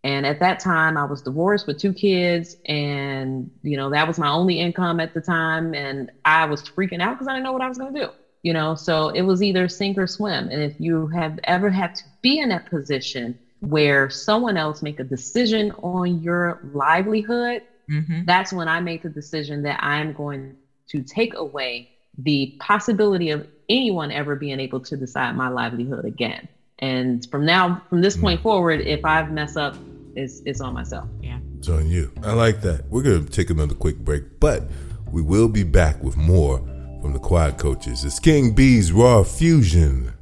And 0.04 0.26
at 0.26 0.40
that 0.40 0.60
time, 0.60 0.98
I 0.98 1.06
was 1.06 1.22
divorced 1.24 1.66
with 1.66 1.78
two 1.80 1.92
kids, 1.94 2.56
and 2.66 3.50
you 3.64 3.76
know 3.76 3.90
that 3.90 4.08
was 4.08 4.20
my 4.20 4.30
only 4.30 4.60
income 4.60 5.00
at 5.00 5.14
the 5.16 5.22
time, 5.22 5.74
and 5.74 6.12
I 6.24 6.46
was 6.46 6.62
freaking 6.62 7.02
out 7.02 7.16
because 7.16 7.28
I 7.28 7.34
didn't 7.34 7.44
know 7.46 7.54
what 7.54 7.64
I 7.64 7.68
was 7.68 7.80
going 7.80 7.92
to 7.94 8.02
do. 8.02 8.10
You 8.44 8.54
know, 8.54 8.76
so 8.76 9.10
it 9.10 9.24
was 9.24 9.42
either 9.42 9.68
sink 9.68 9.98
or 9.98 10.06
swim. 10.06 10.50
And 10.52 10.62
if 10.62 10.76
you 10.78 11.08
have 11.08 11.40
ever 11.46 11.72
had 11.72 11.96
to 11.96 12.04
be 12.22 12.38
in 12.40 12.50
that 12.50 12.68
position 12.68 13.36
where 13.70 14.10
someone 14.10 14.58
else 14.58 14.82
make 14.82 15.00
a 15.00 15.04
decision 15.04 15.72
on 15.84 16.22
your 16.22 16.60
livelihood, 16.74 17.62
Mm-hmm. 17.88 18.26
that's 18.26 18.52
when 18.52 18.68
I 18.68 18.80
made 18.80 19.04
the 19.04 19.10
decision 19.10 19.62
that 19.62 19.80
I'm 19.84 20.14
going 20.14 20.56
to 20.88 21.04
take 21.04 21.36
away 21.36 21.92
the 22.18 22.56
possibility 22.60 23.30
of 23.30 23.48
anyone 23.70 24.12
ever 24.12 24.36
being 24.36 24.60
able 24.60 24.80
to 24.80 24.98
decide 24.98 25.36
my 25.36 25.50
livelihood 25.50 26.04
again. 26.04 26.48
And 26.80 27.24
from 27.30 27.46
now, 27.46 27.84
from 27.90 28.02
this 28.02 28.18
point 28.18 28.42
forward, 28.42 28.82
if 28.82 29.06
I 29.06 29.22
mess 29.28 29.56
up, 29.56 29.76
it's, 30.16 30.42
it's 30.48 30.62
on 30.62 30.74
myself. 30.74 31.08
Yeah. 31.22 31.38
It's 31.60 31.70
on 31.70 31.88
you. 31.88 32.12
I 32.24 32.34
like 32.34 32.62
that. 32.62 32.86
We're 32.90 33.04
going 33.04 33.24
to 33.24 33.32
take 33.32 33.52
another 33.52 33.76
quick 33.76 34.00
break, 34.00 34.40
but 34.40 34.64
we 35.12 35.22
will 35.22 35.48
be 35.48 35.64
back 35.64 36.02
with 36.02 36.18
more 36.18 36.58
from 37.04 37.14
the 37.14 37.20
Quad 37.20 37.60
Coaches. 37.60 38.04
It's 38.04 38.18
King 38.18 38.56
B's 38.56 38.92
Raw 38.92 39.22
Fusion. 39.24 40.14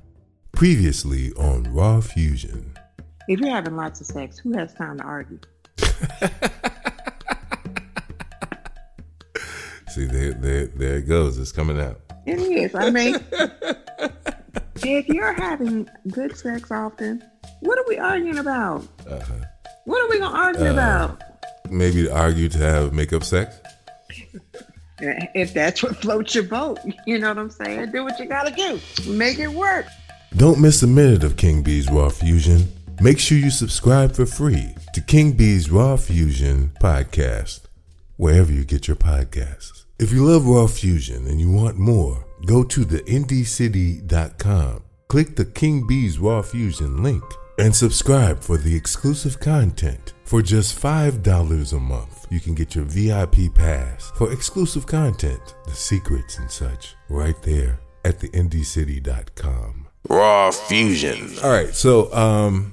Previously 0.52 1.32
on 1.38 1.64
Raw 1.74 2.02
Fusion. 2.02 2.73
If 3.28 3.40
you're 3.40 3.50
having 3.52 3.76
lots 3.76 4.02
of 4.02 4.08
sex, 4.08 4.38
who 4.40 4.54
has 4.58 4.74
time 4.74 4.98
to 4.98 5.04
argue? 5.04 5.40
See, 9.90 10.06
there, 10.06 10.34
there, 10.34 10.66
there 10.68 10.96
it 10.98 11.08
goes. 11.08 11.38
It's 11.38 11.52
coming 11.52 11.80
out. 11.80 12.00
It 12.26 12.40
is. 12.40 12.74
I 12.74 12.90
mean, 12.90 13.16
if 14.78 15.08
you're 15.08 15.34
having 15.34 15.88
good 16.10 16.36
sex 16.36 16.72
often, 16.72 17.24
what 17.60 17.78
are 17.78 17.86
we 17.88 17.98
arguing 18.00 18.40
about? 18.40 18.88
Uh-huh. 19.08 19.34
What 19.86 20.02
are 20.04 20.10
we 20.10 20.20
gonna 20.20 20.36
argue 20.38 20.68
Uh, 20.68 20.74
about? 20.74 21.22
Maybe 21.70 22.04
to 22.04 22.14
argue 22.16 22.50
to 22.50 22.58
have 22.58 22.94
makeup 22.94 23.24
sex. 23.24 23.56
If 25.06 25.54
that's 25.54 25.84
what 25.84 25.98
floats 25.98 26.34
your 26.34 26.46
boat, 26.46 26.80
you 27.06 27.20
know 27.20 27.28
what 27.28 27.38
I'm 27.38 27.50
saying? 27.50 27.92
Do 27.92 28.06
what 28.06 28.18
you 28.20 28.26
gotta 28.26 28.52
do. 28.56 28.80
Make 29.12 29.38
it 29.38 29.50
work. 29.50 29.86
Don't 30.38 30.62
miss 30.62 30.82
a 30.82 30.88
minute 30.88 31.26
of 31.26 31.36
King 31.36 31.62
B's 31.62 31.90
Raw 31.92 32.08
Fusion. 32.08 32.72
Make 33.02 33.20
sure 33.20 33.38
you 33.38 33.50
subscribe 33.50 34.14
for 34.16 34.26
free 34.26 34.76
to 34.94 35.02
King 35.02 35.34
B's 35.34 35.70
Raw 35.70 35.98
Fusion 35.98 36.72
podcast, 36.80 37.62
wherever 38.18 38.52
you 38.52 38.64
get 38.64 38.88
your 38.88 38.96
podcasts. 38.96 39.86
If 40.00 40.12
you 40.12 40.26
love 40.26 40.48
Raw 40.48 40.68
Fusion 40.68 41.28
and 41.28 41.40
you 41.40 41.52
want 41.52 41.78
more, 41.78 42.26
go 42.46 42.64
to 42.64 42.86
the 42.86 43.00
IndieCity.com, 43.00 44.84
click 45.08 45.36
the 45.36 45.46
King 45.46 45.86
B's 45.88 46.20
Raw 46.20 46.42
Fusion 46.42 47.04
link, 47.04 47.24
and 47.60 47.76
subscribe 47.76 48.42
for 48.42 48.58
the 48.58 48.76
exclusive 48.76 49.40
content. 49.40 50.14
For 50.24 50.42
just 50.42 50.80
$5 50.82 51.74
a 51.74 51.80
month, 51.80 52.28
you 52.30 52.40
can 52.40 52.56
get 52.56 52.76
your 52.76 52.86
VIP 52.86 53.54
pass 53.54 54.12
for 54.16 54.32
exclusive 54.32 54.88
content, 54.88 55.56
the 55.66 55.74
secrets 55.74 56.38
and 56.38 56.50
such, 56.50 56.96
right 57.10 57.40
there 57.44 57.80
at 58.06 58.20
the 58.20 58.30
IndieCity.com. 58.30 59.88
Raw 60.10 60.52
Fusion. 60.52 61.32
All 61.44 61.52
right, 61.52 61.74
so 61.74 62.14
um, 62.14 62.73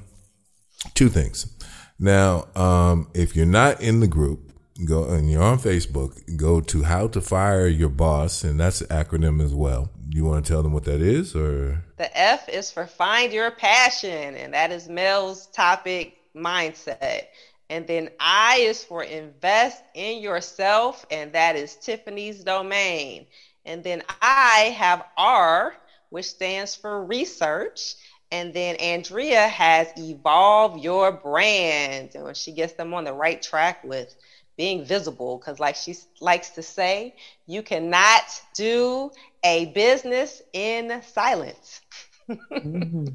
two 0.94 1.08
things. 1.08 1.54
Now, 1.98 2.48
um, 2.54 3.08
if 3.14 3.36
you're 3.36 3.46
not 3.46 3.80
in 3.80 4.00
the 4.00 4.06
group, 4.06 4.52
go 4.86 5.04
and 5.04 5.30
you're 5.30 5.42
on 5.42 5.58
Facebook, 5.58 6.36
go 6.36 6.60
to 6.62 6.82
How 6.82 7.08
to 7.08 7.20
Fire 7.20 7.66
Your 7.66 7.90
Boss, 7.90 8.44
and 8.44 8.58
that's 8.58 8.80
an 8.80 8.88
acronym 8.88 9.42
as 9.42 9.54
well. 9.54 9.90
You 10.08 10.24
want 10.24 10.44
to 10.44 10.52
tell 10.52 10.62
them 10.62 10.72
what 10.72 10.84
that 10.84 11.00
is, 11.00 11.36
or 11.36 11.84
The 11.96 12.18
F 12.18 12.48
is 12.48 12.70
for 12.70 12.86
find 12.86 13.32
your 13.32 13.50
passion, 13.50 14.34
and 14.34 14.54
that 14.54 14.72
is 14.72 14.88
Mel's 14.88 15.46
topic 15.48 16.16
mindset. 16.34 17.26
And 17.68 17.86
then 17.86 18.10
I 18.18 18.56
is 18.62 18.82
for 18.82 19.04
invest 19.04 19.82
in 19.94 20.20
yourself, 20.20 21.06
and 21.10 21.32
that 21.34 21.54
is 21.54 21.76
Tiffany's 21.76 22.42
domain. 22.42 23.26
And 23.64 23.84
then 23.84 24.02
I 24.20 24.74
have 24.76 25.04
R, 25.16 25.76
which 26.08 26.26
stands 26.26 26.74
for 26.74 27.04
research. 27.04 27.94
And 28.32 28.54
then 28.54 28.76
Andrea 28.76 29.48
has 29.48 29.88
evolve 29.96 30.78
your 30.78 31.10
brand. 31.10 32.10
And 32.14 32.24
when 32.24 32.34
she 32.34 32.52
gets 32.52 32.74
them 32.74 32.94
on 32.94 33.04
the 33.04 33.12
right 33.12 33.42
track 33.42 33.82
with 33.82 34.14
being 34.56 34.84
visible, 34.84 35.38
because 35.38 35.58
like 35.58 35.74
she 35.74 35.94
likes 36.20 36.50
to 36.50 36.62
say, 36.62 37.16
you 37.46 37.62
cannot 37.62 38.22
do 38.54 39.10
a 39.42 39.66
business 39.66 40.42
in 40.52 41.02
silence. 41.02 41.80
Mm-hmm. 42.28 43.06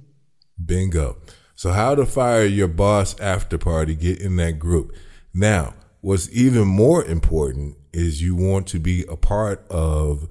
Bingo. 0.66 1.18
So, 1.56 1.72
how 1.72 1.96
to 1.96 2.06
fire 2.06 2.46
your 2.46 2.68
boss 2.68 3.18
after 3.20 3.58
party, 3.58 3.96
get 3.96 4.20
in 4.20 4.36
that 4.38 4.60
group. 4.60 4.94
Now, 5.34 5.74
what's 6.02 6.30
even 6.32 6.68
more 6.68 7.04
important 7.04 7.78
is 7.94 8.22
you 8.22 8.36
want 8.36 8.68
to 8.68 8.80
be 8.80 9.06
a 9.10 9.16
part 9.16 9.66
of 9.70 10.28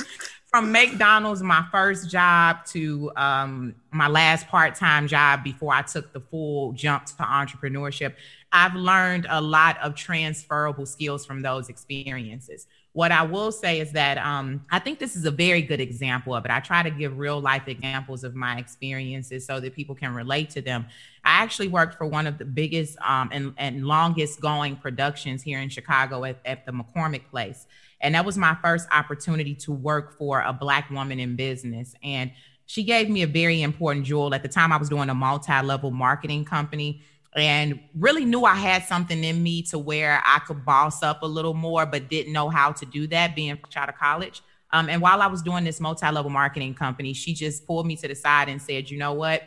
from 0.55 0.71
McDonald's, 0.71 1.43
my 1.43 1.65
first 1.71 2.09
job, 2.09 2.65
to 2.67 3.11
um, 3.17 3.76
my 3.91 4.07
last 4.07 4.47
part-time 4.47 5.07
job 5.07 5.43
before 5.43 5.73
I 5.73 5.82
took 5.82 6.13
the 6.13 6.21
full 6.21 6.71
jump 6.73 7.05
to 7.07 7.13
entrepreneurship, 7.23 8.13
I've 8.53 8.73
learned 8.73 9.28
a 9.30 9.41
lot 9.41 9.78
of 9.82 9.95
transferable 9.95 10.86
skills 10.86 11.26
from 11.26 11.41
those 11.41 11.67
experiences. 11.67 12.67
What 12.96 13.12
I 13.12 13.24
will 13.24 13.52
say 13.52 13.82
is 13.82 13.91
that 13.91 14.18
um, 14.20 14.66
I 14.72 14.80
think 14.80 15.00
this 15.00 15.18
is 15.18 15.26
a 15.26 15.32
very 15.32 15.62
good 15.62 15.82
example 15.82 16.34
of 16.34 16.46
it. 16.46 16.50
I 16.50 16.62
try 16.62 16.82
to 16.82 16.89
give 16.89 17.18
real 17.18 17.41
life 17.41 17.68
examples 17.68 18.24
of 18.24 18.36
my 18.36 18.58
experiences 18.58 19.46
so 19.46 19.60
that 19.60 19.76
people 19.76 19.96
can 19.96 20.14
relate 20.14 20.50
to 20.52 20.62
them. 20.62 20.86
I 21.26 21.43
actually 21.43 21.68
worked 21.68 21.96
for 21.96 22.06
one 22.06 22.26
of 22.26 22.38
the 22.38 22.46
biggest 22.46 22.98
um, 23.02 23.32
and, 23.34 23.54
and 23.58 23.86
longest 23.86 24.39
going 24.39 24.78
productions 24.78 25.41
here 25.43 25.60
in 25.60 25.68
Chicago 25.68 26.24
at, 26.24 26.39
at 26.46 26.66
the 26.66 26.72
McCormick 26.72 27.28
Place. 27.30 27.68
And 28.00 28.16
that 28.16 28.24
was 28.24 28.38
my 28.38 28.56
first 28.64 28.88
opportunity 28.93 29.56
to 29.56 29.74
work 29.74 30.18
for 30.18 30.39
a 30.39 30.54
Black 30.54 30.89
woman 30.89 31.20
in 31.20 31.36
business. 31.36 31.96
And 32.02 32.32
she 32.66 32.86
gave 32.86 33.10
me 33.10 33.24
a 33.24 33.28
very 33.28 33.62
important 33.62 34.06
jewel. 34.06 34.34
At 34.34 34.41
the 34.41 34.48
time, 34.48 34.72
I 34.72 34.78
was 34.78 34.88
doing 34.88 35.10
a 35.10 35.14
multi 35.14 35.62
level 35.62 35.91
marketing 35.91 36.46
company 36.46 37.02
and 37.36 37.80
really 37.94 38.26
knew 38.26 38.44
I 38.46 38.56
had 38.56 38.84
something 38.84 39.24
in 39.24 39.44
me 39.44 39.62
to 39.64 39.78
where 39.78 40.22
I 40.26 40.40
could 40.40 40.64
boss 40.66 41.04
up 41.04 41.22
a 41.22 41.26
little 41.26 41.54
more, 41.54 41.86
but 41.86 42.10
didn't 42.10 42.34
know 42.34 42.50
how 42.50 42.72
to 42.72 42.86
do 42.86 43.08
that 43.08 43.36
being 43.36 43.58
out 43.76 43.90
of 43.90 43.96
college. 43.96 44.42
Um, 44.72 44.90
and 44.90 45.02
while 45.02 45.22
I 45.22 45.28
was 45.28 45.42
doing 45.42 45.64
this 45.64 45.80
multi-level 45.80 46.32
marketing 46.32 46.74
company, 46.74 47.14
she 47.14 47.34
just 47.34 47.66
pulled 47.68 47.86
me 47.86 47.96
to 47.98 48.08
the 48.08 48.16
side 48.16 48.50
and 48.50 48.62
said, 48.62 48.90
"You 48.90 48.98
know 48.98 49.14
what? 49.14 49.44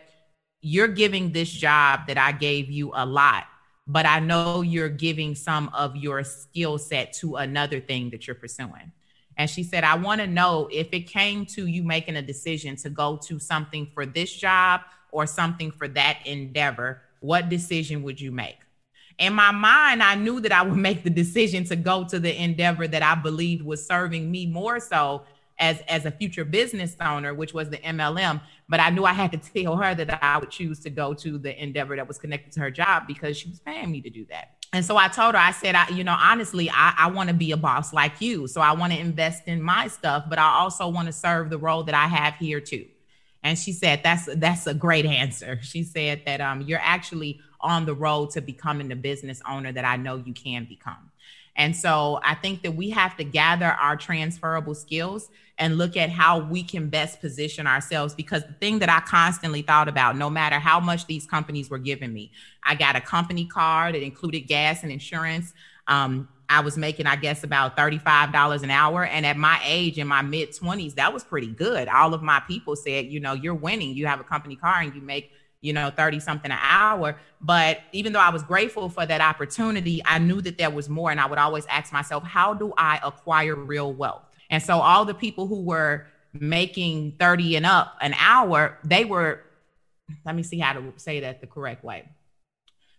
You're 0.60 0.88
giving 0.88 1.32
this 1.32 1.50
job 1.50 2.06
that 2.08 2.18
I 2.18 2.32
gave 2.32 2.70
you 2.70 2.92
a 2.94 3.04
lot, 3.04 3.44
but 3.86 4.06
I 4.06 4.20
know 4.20 4.62
you're 4.62 4.88
giving 4.88 5.34
some 5.34 5.68
of 5.70 5.96
your 5.96 6.24
skill 6.24 6.78
set 6.78 7.12
to 7.14 7.36
another 7.36 7.80
thing 7.80 8.10
that 8.10 8.26
you're 8.26 8.36
pursuing." 8.36 8.92
And 9.38 9.48
she 9.48 9.62
said, 9.62 9.84
I 9.84 9.94
want 9.94 10.20
to 10.20 10.26
know 10.26 10.68
if 10.70 10.88
it 10.92 11.02
came 11.02 11.46
to 11.46 11.66
you 11.66 11.84
making 11.84 12.16
a 12.16 12.22
decision 12.22 12.74
to 12.76 12.90
go 12.90 13.16
to 13.28 13.38
something 13.38 13.86
for 13.94 14.04
this 14.04 14.32
job 14.34 14.80
or 15.12 15.26
something 15.26 15.70
for 15.70 15.86
that 15.88 16.18
endeavor, 16.26 17.02
what 17.20 17.48
decision 17.48 18.02
would 18.02 18.20
you 18.20 18.32
make? 18.32 18.58
In 19.18 19.32
my 19.32 19.50
mind, 19.50 20.02
I 20.02 20.14
knew 20.14 20.40
that 20.40 20.52
I 20.52 20.62
would 20.62 20.76
make 20.88 21.04
the 21.04 21.10
decision 21.10 21.64
to 21.64 21.76
go 21.76 22.04
to 22.04 22.18
the 22.18 22.42
endeavor 22.42 22.86
that 22.88 23.02
I 23.02 23.14
believed 23.14 23.64
was 23.64 23.84
serving 23.84 24.30
me 24.30 24.46
more 24.46 24.80
so 24.80 25.24
as, 25.58 25.80
as 25.88 26.06
a 26.06 26.10
future 26.10 26.44
business 26.44 26.96
owner, 27.00 27.34
which 27.34 27.52
was 27.52 27.68
the 27.68 27.78
MLM. 27.78 28.40
But 28.68 28.80
I 28.80 28.90
knew 28.90 29.04
I 29.04 29.12
had 29.12 29.32
to 29.32 29.38
tell 29.38 29.76
her 29.76 29.94
that 29.94 30.22
I 30.22 30.38
would 30.38 30.50
choose 30.50 30.78
to 30.80 30.90
go 30.90 31.14
to 31.14 31.38
the 31.38 31.60
endeavor 31.60 31.96
that 31.96 32.06
was 32.06 32.18
connected 32.18 32.52
to 32.52 32.60
her 32.60 32.70
job 32.70 33.06
because 33.06 33.36
she 33.36 33.48
was 33.48 33.60
paying 33.60 33.90
me 33.90 34.00
to 34.02 34.10
do 34.10 34.24
that. 34.30 34.54
And 34.72 34.84
so 34.84 34.96
I 34.96 35.08
told 35.08 35.34
her, 35.34 35.40
I 35.40 35.52
said, 35.52 35.74
I, 35.74 35.88
you 35.88 36.04
know, 36.04 36.16
honestly, 36.18 36.70
I, 36.70 36.94
I 36.98 37.10
want 37.10 37.28
to 37.28 37.34
be 37.34 37.52
a 37.52 37.56
boss 37.56 37.92
like 37.92 38.20
you. 38.20 38.46
So 38.46 38.60
I 38.60 38.72
want 38.72 38.92
to 38.92 38.98
invest 38.98 39.48
in 39.48 39.62
my 39.62 39.88
stuff, 39.88 40.24
but 40.28 40.38
I 40.38 40.48
also 40.58 40.86
want 40.88 41.06
to 41.06 41.12
serve 41.12 41.48
the 41.48 41.58
role 41.58 41.82
that 41.84 41.94
I 41.94 42.06
have 42.06 42.34
here 42.34 42.60
too. 42.60 42.86
And 43.42 43.58
she 43.58 43.72
said, 43.72 44.00
that's 44.02 44.28
that's 44.36 44.66
a 44.66 44.74
great 44.74 45.06
answer. 45.06 45.60
She 45.62 45.82
said 45.84 46.22
that 46.26 46.40
um, 46.40 46.62
you're 46.62 46.80
actually 46.82 47.40
on 47.60 47.86
the 47.86 47.94
road 47.94 48.30
to 48.30 48.40
becoming 48.40 48.88
the 48.88 48.96
business 48.96 49.40
owner 49.48 49.72
that 49.72 49.84
I 49.84 49.96
know 49.96 50.16
you 50.16 50.32
can 50.32 50.64
become. 50.64 51.10
And 51.56 51.74
so 51.74 52.20
I 52.22 52.34
think 52.34 52.62
that 52.62 52.76
we 52.76 52.90
have 52.90 53.16
to 53.16 53.24
gather 53.24 53.66
our 53.66 53.96
transferable 53.96 54.76
skills 54.76 55.28
and 55.58 55.76
look 55.76 55.96
at 55.96 56.08
how 56.08 56.38
we 56.38 56.62
can 56.62 56.88
best 56.88 57.20
position 57.20 57.66
ourselves. 57.66 58.14
Because 58.14 58.44
the 58.44 58.52
thing 58.52 58.78
that 58.78 58.88
I 58.88 59.00
constantly 59.00 59.62
thought 59.62 59.88
about, 59.88 60.16
no 60.16 60.30
matter 60.30 60.60
how 60.60 60.78
much 60.78 61.06
these 61.06 61.26
companies 61.26 61.68
were 61.68 61.78
giving 61.78 62.12
me, 62.12 62.30
I 62.62 62.76
got 62.76 62.94
a 62.94 63.00
company 63.00 63.44
car 63.44 63.90
that 63.90 64.02
included 64.02 64.42
gas 64.42 64.84
and 64.84 64.92
insurance. 64.92 65.52
Um, 65.88 66.28
I 66.48 66.60
was 66.60 66.76
making, 66.78 67.06
I 67.06 67.16
guess, 67.16 67.44
about 67.44 67.76
$35 67.76 68.62
an 68.62 68.70
hour. 68.70 69.04
And 69.04 69.26
at 69.26 69.36
my 69.36 69.60
age, 69.64 69.98
in 69.98 70.06
my 70.06 70.22
mid 70.22 70.50
20s, 70.50 70.94
that 70.94 71.12
was 71.12 71.22
pretty 71.22 71.48
good. 71.48 71.88
All 71.88 72.14
of 72.14 72.22
my 72.22 72.40
people 72.40 72.74
said, 72.74 73.06
you 73.06 73.20
know, 73.20 73.34
you're 73.34 73.54
winning. 73.54 73.94
You 73.94 74.06
have 74.06 74.20
a 74.20 74.24
company 74.24 74.56
car 74.56 74.80
and 74.80 74.94
you 74.94 75.02
make 75.02 75.32
you 75.60 75.72
know 75.72 75.90
30 75.90 76.20
something 76.20 76.52
an 76.52 76.58
hour 76.60 77.16
but 77.40 77.80
even 77.90 78.12
though 78.12 78.20
i 78.20 78.30
was 78.30 78.44
grateful 78.44 78.88
for 78.88 79.04
that 79.04 79.20
opportunity 79.20 80.00
i 80.04 80.16
knew 80.16 80.40
that 80.40 80.56
there 80.56 80.70
was 80.70 80.88
more 80.88 81.10
and 81.10 81.20
i 81.20 81.26
would 81.26 81.36
always 81.36 81.66
ask 81.66 81.92
myself 81.92 82.22
how 82.22 82.54
do 82.54 82.72
i 82.78 83.00
acquire 83.02 83.56
real 83.56 83.92
wealth 83.92 84.22
and 84.50 84.62
so 84.62 84.78
all 84.78 85.04
the 85.04 85.14
people 85.14 85.48
who 85.48 85.60
were 85.62 86.06
making 86.32 87.12
30 87.18 87.56
and 87.56 87.66
up 87.66 87.96
an 88.00 88.14
hour 88.20 88.78
they 88.84 89.04
were 89.04 89.42
let 90.24 90.36
me 90.36 90.44
see 90.44 90.60
how 90.60 90.72
to 90.72 90.92
say 90.96 91.20
that 91.20 91.40
the 91.40 91.46
correct 91.48 91.82
way 91.82 92.08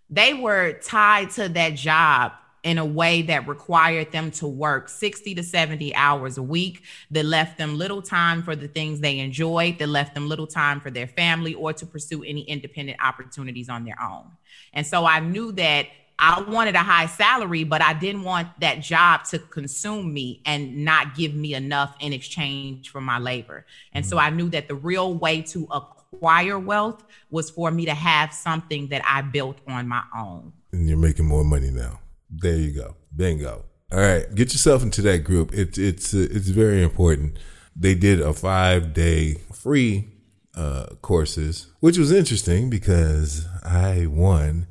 they 0.10 0.34
were 0.34 0.74
tied 0.74 1.30
to 1.30 1.48
that 1.48 1.76
job 1.76 2.34
in 2.64 2.78
a 2.78 2.86
way 2.86 3.22
that 3.24 3.48
required 3.48 4.12
them 4.12 4.32
to 4.32 4.48
work 4.48 4.90
60 4.90 5.36
to 5.36 5.44
70 5.44 5.96
hours 5.96 6.38
a 6.38 6.44
week, 6.44 6.84
that 7.12 7.26
left 7.26 7.58
them 7.58 7.78
little 7.78 8.02
time 8.02 8.44
for 8.44 8.56
the 8.56 8.68
things 8.68 9.00
they 9.00 9.20
enjoyed, 9.20 9.80
that 9.80 9.88
left 9.88 10.14
them 10.14 10.28
little 10.28 10.48
time 10.48 10.80
for 10.80 10.92
their 10.92 11.08
family 11.08 11.54
or 11.54 11.72
to 11.74 11.86
pursue 11.86 12.24
any 12.24 12.42
independent 12.42 13.00
opportunities 13.02 13.70
on 13.70 13.86
their 13.86 14.02
own. 14.02 14.26
And 14.74 14.86
so 14.86 15.06
I 15.06 15.20
knew 15.20 15.52
that 15.54 15.88
I 16.22 16.42
wanted 16.42 16.76
a 16.76 16.80
high 16.80 17.06
salary, 17.06 17.64
but 17.64 17.82
I 17.82 17.94
didn't 17.94 18.24
want 18.24 18.50
that 18.60 18.82
job 18.82 19.24
to 19.26 19.40
consume 19.40 20.14
me 20.14 20.42
and 20.46 20.84
not 20.84 21.16
give 21.16 21.34
me 21.34 21.54
enough 21.54 21.96
in 22.02 22.12
exchange 22.12 22.90
for 22.90 23.00
my 23.00 23.20
labor. 23.20 23.66
And 23.94 24.06
so 24.06 24.18
mm-hmm. 24.18 24.26
I 24.26 24.30
knew 24.36 24.50
that 24.50 24.68
the 24.68 24.76
real 24.76 25.14
way 25.14 25.42
to 25.44 25.66
acquire 25.72 26.60
wealth 26.60 27.06
was 27.32 27.50
for 27.50 27.72
me 27.72 27.86
to 27.86 27.94
have 27.94 28.34
something 28.34 28.88
that 28.88 29.02
I 29.06 29.22
built 29.22 29.60
on 29.66 29.88
my 29.88 30.04
own. 30.14 30.52
And 30.74 30.90
you're 30.90 30.98
making 30.98 31.26
more 31.26 31.46
money 31.46 31.72
now. 31.72 32.00
There 32.30 32.56
you 32.56 32.72
go. 32.72 32.96
Bingo. 33.16 33.66
All 33.92 34.00
right, 34.00 34.34
get 34.36 34.52
yourself 34.52 34.84
into 34.84 35.02
that 35.02 35.24
group. 35.24 35.52
It's 35.54 35.78
it's 35.78 36.14
uh, 36.14 36.28
it's 36.30 36.50
very 36.50 36.84
important. 36.84 37.40
They 37.76 37.96
did 37.96 38.22
a 38.22 38.34
five 38.34 38.94
day 38.94 39.36
free 39.52 40.10
uh, 40.56 40.88
courses, 41.02 41.72
which 41.80 41.98
was 41.98 42.12
interesting 42.12 42.70
because 42.70 43.48
I 43.64 44.06
won 44.06 44.68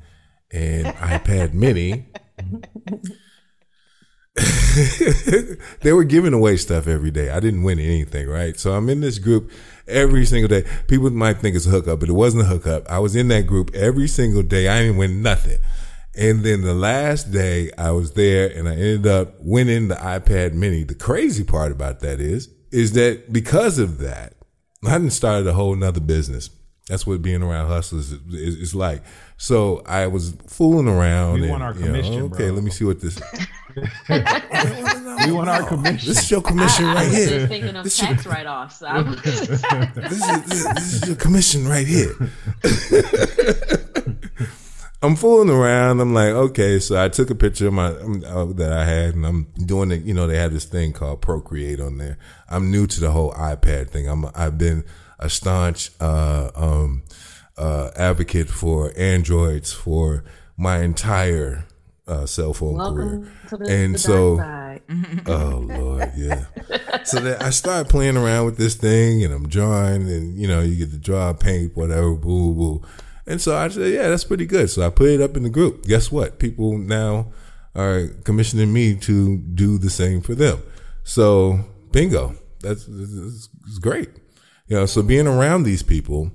an 0.51 0.85
iPad 0.85 1.53
Mini. 1.53 2.07
they 5.81 5.91
were 5.91 6.05
giving 6.05 6.33
away 6.33 6.55
stuff 6.55 6.87
every 6.87 7.11
day. 7.11 7.29
I 7.29 7.41
didn't 7.41 7.63
win 7.63 7.79
anything, 7.79 8.27
right? 8.27 8.57
So 8.57 8.73
I'm 8.73 8.87
in 8.87 9.01
this 9.01 9.19
group 9.19 9.51
every 9.87 10.25
single 10.25 10.47
day. 10.47 10.65
People 10.87 11.09
might 11.09 11.39
think 11.39 11.57
it's 11.57 11.65
a 11.65 11.71
hookup, 11.71 11.99
but 11.99 12.09
it 12.09 12.13
wasn't 12.13 12.43
a 12.43 12.45
hookup. 12.45 12.89
I 12.89 12.99
was 12.99 13.15
in 13.15 13.27
that 13.29 13.47
group 13.47 13.73
every 13.73 14.07
single 14.07 14.43
day. 14.43 14.69
I 14.69 14.81
didn't 14.81 14.97
win 14.97 15.21
nothing. 15.21 15.59
And 16.15 16.43
then 16.43 16.61
the 16.61 16.73
last 16.73 17.31
day 17.31 17.71
I 17.77 17.91
was 17.91 18.13
there 18.13 18.49
and 18.49 18.67
I 18.67 18.73
ended 18.73 19.07
up 19.07 19.35
winning 19.39 19.87
the 19.87 19.95
iPad 19.95 20.53
mini. 20.53 20.83
The 20.83 20.95
crazy 20.95 21.43
part 21.43 21.71
about 21.71 21.99
that 22.01 22.19
is, 22.19 22.49
is 22.71 22.93
that 22.93 23.31
because 23.31 23.77
of 23.79 23.99
that, 23.99 24.33
I 24.85 24.89
hadn't 24.89 25.11
started 25.11 25.47
a 25.47 25.53
whole 25.53 25.75
nother 25.75 25.99
business. 25.99 26.49
That's 26.87 27.05
what 27.05 27.21
being 27.21 27.43
around 27.43 27.67
hustlers 27.67 28.11
is, 28.11 28.19
is, 28.33 28.55
is 28.55 28.75
like. 28.75 29.03
So 29.37 29.83
I 29.85 30.07
was 30.07 30.35
fooling 30.47 30.87
around. 30.87 31.35
We 31.35 31.41
and, 31.43 31.51
want 31.51 31.63
our 31.63 31.75
you 31.75 31.87
know, 31.87 32.25
okay, 32.25 32.45
bro. 32.47 32.53
let 32.53 32.63
me 32.63 32.71
see 32.71 32.83
what 32.83 32.99
this. 32.99 33.21
we 35.25 35.31
want 35.31 35.49
our 35.49 35.67
commission. 35.67 36.09
This 36.09 36.23
is 36.23 36.31
your 36.31 36.41
commission 36.41 36.85
I, 36.85 36.95
right 36.95 37.07
I 37.07 37.09
here. 37.15 37.47
thinking 37.47 37.75
of 37.75 37.83
This 37.83 37.97
tax 37.97 38.25
write-offs. 38.25 38.81
I 38.81 39.01
was- 39.01 39.21
this, 39.21 39.41
is, 39.41 39.61
this, 39.61 40.65
this 40.73 40.93
is 40.93 41.07
your 41.07 41.15
commission 41.15 41.67
right 41.67 41.85
here. 41.85 42.15
I'm 45.01 45.15
fooling 45.15 45.49
around. 45.49 46.01
I'm 46.01 46.13
like, 46.13 46.29
okay, 46.29 46.79
so 46.79 47.01
I 47.01 47.07
took 47.07 47.29
a 47.29 47.35
picture 47.35 47.67
of 47.67 47.73
my 47.73 47.87
um, 47.87 48.23
uh, 48.25 48.45
that 48.53 48.73
I 48.73 48.83
had, 48.83 49.15
and 49.15 49.25
I'm 49.25 49.43
doing 49.65 49.91
it. 49.91 50.01
You 50.03 50.13
know, 50.13 50.27
they 50.27 50.37
have 50.37 50.51
this 50.51 50.65
thing 50.65 50.91
called 50.91 51.21
Procreate 51.21 51.79
on 51.79 51.97
there. 51.97 52.17
I'm 52.49 52.69
new 52.69 52.85
to 52.85 52.99
the 52.99 53.11
whole 53.11 53.31
iPad 53.33 53.89
thing. 53.89 54.09
I'm 54.09 54.25
I've 54.35 54.57
been 54.57 54.83
a 55.17 55.29
staunch 55.29 55.91
uh, 56.01 56.51
um, 56.53 57.03
uh, 57.57 57.91
advocate 57.95 58.49
for 58.49 58.91
Androids 58.97 59.71
for 59.71 60.25
my 60.57 60.81
entire 60.81 61.65
uh, 62.05 62.25
cell 62.25 62.53
phone 62.53 62.75
Welcome 62.75 63.31
career, 63.47 63.69
and 63.69 63.99
so. 63.99 64.39
Oh 65.27 65.65
Lord, 65.67 66.13
yeah. 66.15 66.45
so 67.03 67.19
then 67.19 67.39
I 67.41 67.51
start 67.51 67.89
playing 67.89 68.17
around 68.17 68.45
with 68.45 68.57
this 68.57 68.75
thing, 68.75 69.23
and 69.23 69.31
I'm 69.31 69.47
drawing, 69.47 70.09
and 70.09 70.39
you 70.39 70.47
know, 70.47 70.61
you 70.61 70.77
get 70.77 70.91
to 70.91 70.97
draw, 70.97 71.31
paint, 71.33 71.75
whatever, 71.75 72.15
boo 72.15 72.55
boo. 72.55 72.81
And 73.29 73.39
so 73.39 73.55
I 73.55 73.67
said, 73.67 73.93
yeah, 73.93 74.09
that's 74.09 74.23
pretty 74.23 74.47
good. 74.47 74.71
So 74.71 74.81
I 74.81 74.89
put 74.89 75.09
it 75.09 75.21
up 75.21 75.37
in 75.37 75.43
the 75.43 75.51
group. 75.51 75.85
Guess 75.85 76.11
what? 76.11 76.39
People 76.39 76.79
now 76.79 77.31
are 77.75 78.07
commissioning 78.23 78.73
me 78.73 78.95
to 78.95 79.37
do 79.37 79.77
the 79.77 79.91
same 79.91 80.21
for 80.21 80.33
them. 80.33 80.63
So 81.03 81.59
bingo, 81.91 82.35
that's, 82.61 82.85
that's, 82.87 83.77
great. 83.79 84.09
You 84.65 84.77
know, 84.77 84.85
so 84.87 85.03
being 85.03 85.27
around 85.27 85.61
these 85.61 85.83
people, 85.83 86.31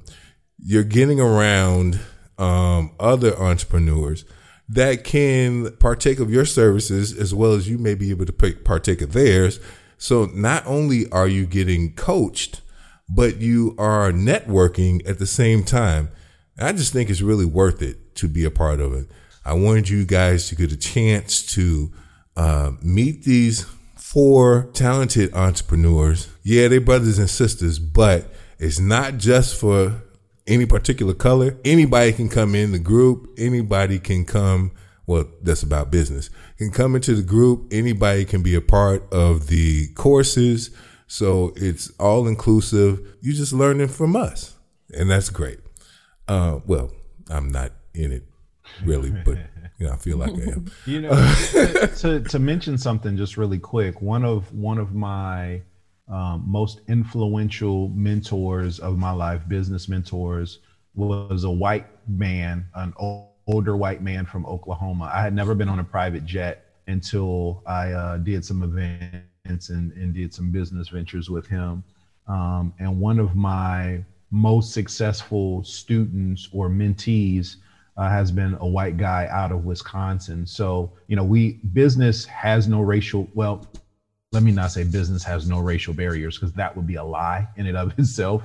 you're 0.56 0.84
getting 0.84 1.18
around 1.18 1.98
um, 2.38 2.92
other 3.00 3.36
entrepreneurs 3.40 4.24
that 4.68 5.02
can 5.02 5.72
partake 5.78 6.20
of 6.20 6.30
your 6.30 6.44
services 6.44 7.12
as 7.12 7.34
well 7.34 7.54
as 7.54 7.68
you 7.68 7.76
may 7.76 7.96
be 7.96 8.10
able 8.10 8.26
to 8.26 8.32
partake 8.32 9.02
of 9.02 9.12
theirs. 9.12 9.58
So 9.98 10.26
not 10.32 10.64
only 10.64 11.10
are 11.10 11.26
you 11.26 11.44
getting 11.44 11.94
coached, 11.94 12.60
but 13.08 13.38
you 13.38 13.74
are 13.78 14.12
networking 14.12 15.06
at 15.08 15.18
the 15.18 15.26
same 15.26 15.64
time. 15.64 16.10
I 16.58 16.72
just 16.72 16.92
think 16.92 17.10
it's 17.10 17.20
really 17.20 17.44
worth 17.44 17.82
it 17.82 18.14
to 18.16 18.28
be 18.28 18.44
a 18.44 18.50
part 18.50 18.80
of 18.80 18.92
it. 18.92 19.08
I 19.44 19.54
wanted 19.54 19.88
you 19.88 20.04
guys 20.04 20.48
to 20.48 20.54
get 20.54 20.72
a 20.72 20.76
chance 20.76 21.42
to 21.54 21.92
uh, 22.36 22.72
meet 22.82 23.24
these 23.24 23.66
four 23.96 24.70
talented 24.72 25.34
entrepreneurs. 25.34 26.28
Yeah, 26.42 26.68
they're 26.68 26.80
brothers 26.80 27.18
and 27.18 27.28
sisters, 27.28 27.78
but 27.78 28.32
it's 28.58 28.78
not 28.78 29.18
just 29.18 29.58
for 29.58 30.02
any 30.46 30.66
particular 30.66 31.14
color. 31.14 31.56
Anybody 31.64 32.12
can 32.12 32.28
come 32.28 32.54
in 32.54 32.72
the 32.72 32.78
group. 32.78 33.34
Anybody 33.36 33.98
can 33.98 34.24
come. 34.24 34.70
Well, 35.06 35.26
that's 35.42 35.62
about 35.62 35.90
business. 35.90 36.30
Can 36.56 36.70
come 36.70 36.94
into 36.94 37.14
the 37.14 37.22
group. 37.22 37.72
Anybody 37.72 38.24
can 38.24 38.42
be 38.42 38.54
a 38.54 38.60
part 38.60 39.12
of 39.12 39.48
the 39.48 39.88
courses. 39.94 40.70
So 41.06 41.52
it's 41.56 41.90
all 41.98 42.26
inclusive. 42.26 43.00
You're 43.20 43.34
just 43.34 43.52
learning 43.52 43.88
from 43.88 44.16
us, 44.16 44.54
and 44.96 45.10
that's 45.10 45.28
great. 45.28 45.58
Uh, 46.28 46.60
well, 46.66 46.90
I'm 47.30 47.48
not 47.50 47.72
in 47.94 48.12
it 48.12 48.24
really, 48.84 49.10
but 49.24 49.38
you 49.78 49.86
know, 49.86 49.92
I 49.92 49.96
feel 49.96 50.16
like 50.16 50.32
I 50.32 50.52
am. 50.52 50.70
You 50.86 51.02
know, 51.02 51.10
to 51.98 52.20
to 52.20 52.38
mention 52.38 52.78
something 52.78 53.16
just 53.16 53.36
really 53.36 53.58
quick. 53.58 54.00
One 54.00 54.24
of 54.24 54.52
one 54.52 54.78
of 54.78 54.94
my 54.94 55.62
um, 56.08 56.44
most 56.46 56.80
influential 56.88 57.88
mentors 57.88 58.78
of 58.78 58.98
my 58.98 59.10
life, 59.10 59.46
business 59.48 59.88
mentors, 59.88 60.60
was 60.94 61.44
a 61.44 61.50
white 61.50 61.86
man, 62.08 62.66
an 62.74 62.94
o- 63.00 63.28
older 63.46 63.76
white 63.76 64.02
man 64.02 64.26
from 64.26 64.46
Oklahoma. 64.46 65.10
I 65.12 65.22
had 65.22 65.34
never 65.34 65.54
been 65.54 65.68
on 65.68 65.78
a 65.78 65.84
private 65.84 66.24
jet 66.24 66.66
until 66.86 67.62
I 67.66 67.92
uh, 67.92 68.16
did 68.18 68.44
some 68.44 68.62
events 68.62 69.70
and, 69.70 69.92
and 69.92 70.14
did 70.14 70.34
some 70.34 70.50
business 70.50 70.88
ventures 70.88 71.30
with 71.30 71.46
him. 71.46 71.84
Um, 72.26 72.72
and 72.78 73.00
one 73.00 73.18
of 73.18 73.34
my 73.34 74.04
most 74.34 74.72
successful 74.72 75.62
students 75.62 76.48
or 76.50 76.68
mentees 76.68 77.54
uh, 77.96 78.08
has 78.08 78.32
been 78.32 78.56
a 78.58 78.66
white 78.66 78.96
guy 78.96 79.28
out 79.30 79.52
of 79.52 79.64
Wisconsin. 79.64 80.44
So, 80.44 80.90
you 81.06 81.14
know, 81.14 81.22
we 81.22 81.60
business 81.72 82.24
has 82.24 82.66
no 82.66 82.80
racial, 82.80 83.28
well, 83.32 83.64
let 84.32 84.42
me 84.42 84.50
not 84.50 84.72
say 84.72 84.82
business 84.82 85.22
has 85.22 85.48
no 85.48 85.60
racial 85.60 85.94
barriers 85.94 86.36
because 86.36 86.52
that 86.54 86.74
would 86.74 86.84
be 86.84 86.96
a 86.96 87.04
lie 87.04 87.48
in 87.54 87.66
and 87.66 87.76
of 87.76 87.92
itself. 87.98 88.42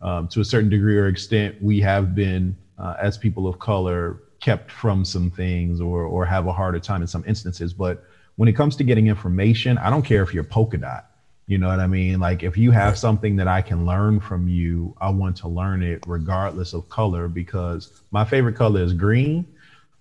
Um, 0.00 0.28
to 0.28 0.40
a 0.40 0.44
certain 0.44 0.70
degree 0.70 0.96
or 0.96 1.08
extent, 1.08 1.60
we 1.60 1.80
have 1.80 2.14
been, 2.14 2.56
uh, 2.78 2.94
as 3.00 3.18
people 3.18 3.48
of 3.48 3.58
color, 3.58 4.20
kept 4.40 4.70
from 4.70 5.04
some 5.04 5.30
things 5.30 5.80
or 5.80 6.04
or 6.04 6.24
have 6.24 6.46
a 6.46 6.52
harder 6.52 6.78
time 6.80 7.00
in 7.00 7.06
some 7.08 7.24
instances. 7.26 7.72
But 7.72 8.04
when 8.36 8.48
it 8.48 8.52
comes 8.52 8.76
to 8.76 8.84
getting 8.84 9.08
information, 9.08 9.78
I 9.78 9.90
don't 9.90 10.02
care 10.02 10.22
if 10.22 10.32
you're 10.34 10.44
polka 10.44 10.78
dot. 10.78 11.11
You 11.46 11.58
know 11.58 11.68
what 11.68 11.80
I 11.80 11.86
mean? 11.86 12.20
Like 12.20 12.42
if 12.42 12.56
you 12.56 12.70
have 12.70 12.96
something 12.96 13.36
that 13.36 13.48
I 13.48 13.62
can 13.62 13.84
learn 13.84 14.20
from 14.20 14.48
you, 14.48 14.96
I 15.00 15.10
want 15.10 15.36
to 15.38 15.48
learn 15.48 15.82
it 15.82 16.04
regardless 16.06 16.72
of 16.72 16.88
color 16.88 17.28
because 17.28 18.02
my 18.10 18.24
favorite 18.24 18.56
color 18.56 18.82
is 18.82 18.92
green, 18.92 19.46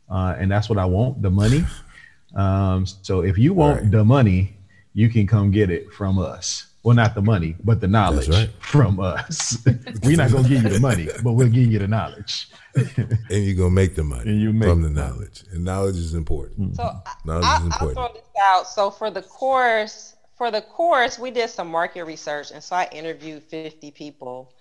uh, 0.10 0.36
and 0.38 0.52
that's 0.52 0.70
what 0.70 0.78
I 0.78 0.86
want 0.86 1.22
the 1.22 1.32
money. 1.32 1.66
Um, 2.34 2.86
so 2.86 3.22
if 3.22 3.38
you 3.38 3.54
want 3.54 3.82
right. 3.82 3.92
the 3.92 4.06
money, 4.06 4.56
you 4.94 5.10
can 5.10 5.28
come 5.28 5.52
get 5.52 5.70
it 5.70 5.92
from 5.92 6.20
us. 6.20 6.68
Well, 6.84 6.96
not 6.96 7.14
the 7.14 7.22
money, 7.22 7.56
but 7.64 7.80
the 7.80 7.88
knowledge 7.88 8.30
right. 8.30 8.50
from 8.60 9.00
us. 9.00 9.64
We're 10.04 10.18
not 10.18 10.32
gonna 10.32 10.48
give 10.48 10.64
you 10.64 10.70
the 10.70 10.80
money, 10.80 11.10
but 11.24 11.34
we'll 11.34 11.48
give 11.48 11.72
you 11.72 11.78
the 11.78 11.88
knowledge. 11.88 12.50
and 12.76 13.20
you're 13.30 13.56
gonna 13.56 13.70
make 13.70 13.96
the 13.96 14.04
money 14.04 14.32
and 14.32 14.42
you 14.42 14.52
make 14.52 14.68
from 14.68 14.82
the 14.82 14.90
knowledge. 14.90 15.44
And 15.52 15.64
knowledge 15.64 15.98
is 15.98 16.16
important. 16.16 16.76
So 16.78 17.04
knowledge 17.24 17.46
I, 17.46 17.58
is 17.58 17.64
important. 17.66 17.98
I'll 18.00 18.10
throw 18.10 18.14
this 18.16 18.30
out. 18.42 18.68
So 18.68 18.90
for 18.90 19.12
the 19.12 19.22
course, 19.22 20.11
for 20.42 20.50
the 20.50 20.62
course, 20.64 21.20
we 21.20 21.30
did 21.30 21.52
some 21.52 21.70
market 21.70 22.04
research, 22.04 22.50
and 22.50 22.64
so 22.64 22.76
I 22.76 22.90
interviewed 22.92 23.44
50 23.44 23.92
people, 23.92 24.52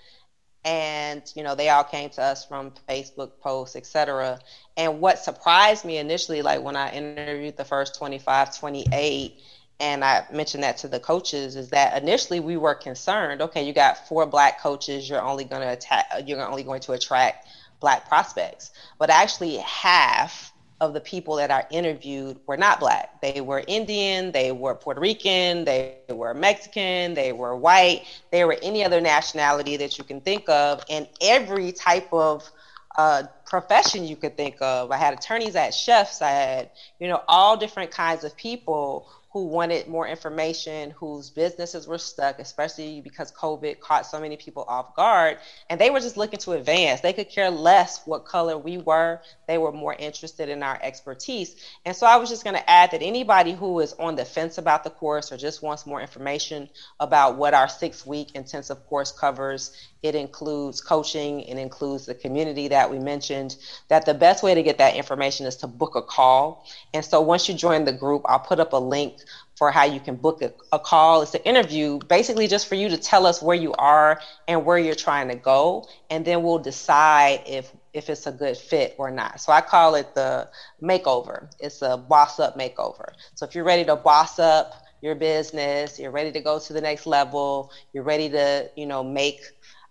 and 0.62 1.22
you 1.35 1.43
know 1.43 1.55
they 1.55 1.70
all 1.70 1.85
came 1.85 2.11
to 2.11 2.22
us 2.22 2.45
from 2.45 2.72
Facebook 2.87 3.41
posts, 3.41 3.76
etc. 3.76 4.41
And 4.76 5.01
what 5.01 5.18
surprised 5.18 5.87
me 5.87 5.97
initially, 5.97 6.43
like 6.43 6.61
when 6.61 6.76
I 6.76 6.93
interviewed 6.93 7.57
the 7.57 7.64
first 7.64 7.95
25, 7.95 8.59
28 8.59 9.41
and 9.81 10.05
I 10.05 10.26
mentioned 10.31 10.64
that 10.64 10.76
to 10.76 10.89
the 10.89 11.01
coaches 11.01 11.57
is 11.57 11.70
that 11.70 12.03
initially 12.03 12.41
we 12.41 12.59
were 12.59 12.74
concerned. 12.74 13.41
Okay, 13.41 13.66
you 13.66 13.72
got 13.72 14.07
four 14.07 14.26
black 14.26 14.61
coaches. 14.61 15.09
You're 15.09 15.22
only 15.22 15.45
going 15.45 15.62
to 15.62 15.72
attack. 15.72 16.05
You're 16.26 16.47
only 16.47 16.62
going 16.62 16.83
to 16.83 16.93
attract 16.93 17.49
black 17.81 18.07
prospects. 18.07 18.72
But 18.99 19.09
actually, 19.09 19.57
half 19.57 20.53
of 20.81 20.95
the 20.95 21.01
people 21.01 21.37
that 21.37 21.51
I 21.51 21.66
interviewed 21.70 22.39
were 22.47 22.57
not 22.57 22.81
black. 22.81 23.20
They 23.20 23.41
were 23.41 23.62
Indian. 23.66 24.33
They 24.33 24.51
were 24.51 24.74
Puerto 24.74 25.01
Rican. 25.01 25.64
They 25.64 25.97
were 26.09 26.33
Mexican. 26.33 27.14
They 27.14 27.33
were 27.33 27.55
white. 27.55 28.05
They 28.31 28.45
were 28.45 28.57
any 28.62 28.85
other 28.85 29.01
nationality 29.01 29.76
that 29.76 29.99
you 29.99 30.05
can 30.05 30.20
think 30.20 30.49
of, 30.49 30.83
and 30.89 31.07
every 31.20 31.72
type 31.72 32.09
of 32.12 32.51
uh, 32.97 33.24
profession 33.47 34.05
you 34.05 34.16
could 34.16 34.37
think 34.37 34.57
of. 34.61 34.91
I 34.91 34.97
had 34.97 35.14
attorneys, 35.14 35.55
I 35.55 35.62
had 35.64 35.74
chefs, 35.74 36.22
I 36.22 36.31
had, 36.31 36.70
you 36.99 37.09
know, 37.09 37.22
all 37.28 37.57
different 37.57 37.91
kinds 37.91 38.24
of 38.24 38.37
people 38.37 39.09
who 39.33 39.47
wanted 39.47 39.87
more 39.87 40.09
information, 40.09 40.91
whose 40.91 41.31
businesses 41.31 41.87
were 41.87 41.99
stuck, 41.99 42.41
especially 42.41 43.01
because 43.01 43.31
COVID 43.31 43.78
caught 43.78 44.05
so 44.05 44.20
many 44.20 44.37
people 44.37 44.64
off 44.66 44.97
guard. 44.97 45.39
And 45.68 45.81
they 45.81 45.91
were 45.91 46.01
just 46.01 46.16
looking 46.16 46.41
to 46.41 46.53
advance. 46.53 47.01
They 47.01 47.12
could 47.12 47.28
care 47.28 47.49
less 47.49 48.05
what 48.07 48.24
color 48.24 48.59
we 48.59 48.78
were. 48.78 49.20
They 49.47 49.57
were 49.57 49.70
more 49.70 49.95
interested 49.95 50.49
in 50.49 50.64
our 50.64 50.81
expertise. 50.83 51.55
And 51.85 51.95
so 51.95 52.07
I 52.07 52.16
was 52.16 52.28
just 52.28 52.43
going 52.43 52.57
to 52.57 52.70
add 52.70 52.91
that 52.91 53.03
anybody 53.03 53.53
who 53.53 53.78
is 53.78 53.93
on 53.95 54.16
the 54.16 54.24
fence 54.24 54.59
about 54.59 54.83
the 54.83 54.91
course 54.91 55.31
or 55.31 55.37
just 55.37 55.62
wants 55.62 55.87
more 55.87 56.01
information 56.01 56.68
about 56.99 57.37
what 57.37 57.55
our 57.55 57.68
six 57.68 58.05
week 58.05 58.35
intensive 58.35 58.85
course 58.87 59.12
covers, 59.12 59.76
it 60.03 60.16
includes 60.16 60.81
coaching, 60.81 61.43
it 61.43 61.57
includes 61.57 62.07
the 62.07 62.14
community 62.14 62.68
that 62.68 62.91
we 62.91 62.99
mentioned, 62.99 63.57
that 63.89 64.07
the 64.07 64.14
best 64.14 64.43
way 64.43 64.55
to 64.55 64.62
get 64.62 64.78
that 64.78 64.97
information 64.97 65.47
is 65.47 65.57
to 65.57 65.68
book 65.68 65.95
a 65.95 66.03
call. 66.03 66.66
And 66.93 67.05
so 67.05 67.20
once 67.20 67.49
you 67.49 67.55
join 67.55 67.85
the 67.85 67.93
group, 67.93 68.22
I'll 68.24 68.41
put 68.41 68.59
up 68.59 68.72
a 68.72 68.78
link 68.78 69.19
for 69.61 69.70
how 69.70 69.84
you 69.84 70.00
can 70.00 70.16
book 70.16 70.40
a, 70.40 70.50
a, 70.72 70.78
call. 70.78 71.20
It's 71.20 71.34
an 71.34 71.42
interview, 71.42 71.98
basically 72.08 72.48
just 72.48 72.66
for 72.66 72.76
you 72.76 72.88
to 72.88 72.96
tell 72.96 73.26
us 73.26 73.42
where 73.42 73.54
you 73.54 73.74
are 73.74 74.18
and 74.48 74.64
where 74.64 74.78
you're 74.78 74.94
trying 74.94 75.28
to 75.28 75.34
go, 75.34 75.86
and 76.08 76.24
then 76.24 76.42
we'll 76.42 76.61
decide 76.61 77.42
if 77.46 77.70
if 77.92 78.08
it's 78.08 78.26
a 78.26 78.32
good 78.32 78.56
fit 78.56 78.94
or 78.96 79.11
not. 79.11 79.38
So 79.38 79.52
I 79.52 79.61
call 79.61 79.96
it 79.96 80.14
the 80.14 80.48
makeover. 80.82 81.50
It's 81.61 81.82
a 81.82 81.98
boss 81.98 82.40
up 82.40 82.58
makeover. 82.58 83.12
So 83.34 83.44
if 83.44 83.54
you're 83.54 83.64
ready 83.64 83.84
to 83.84 83.96
boss 83.96 84.38
up 84.38 84.72
your 85.02 85.14
business, 85.14 85.98
you're 85.98 86.11
ready 86.11 86.32
to 86.32 86.40
go 86.40 86.58
to 86.58 86.72
the 86.72 86.80
next 86.80 87.06
level, 87.06 87.70
you're 87.92 88.04
ready 88.04 88.30
to, 88.30 88.70
you 88.76 88.86
know, 88.86 89.04
make 89.04 89.42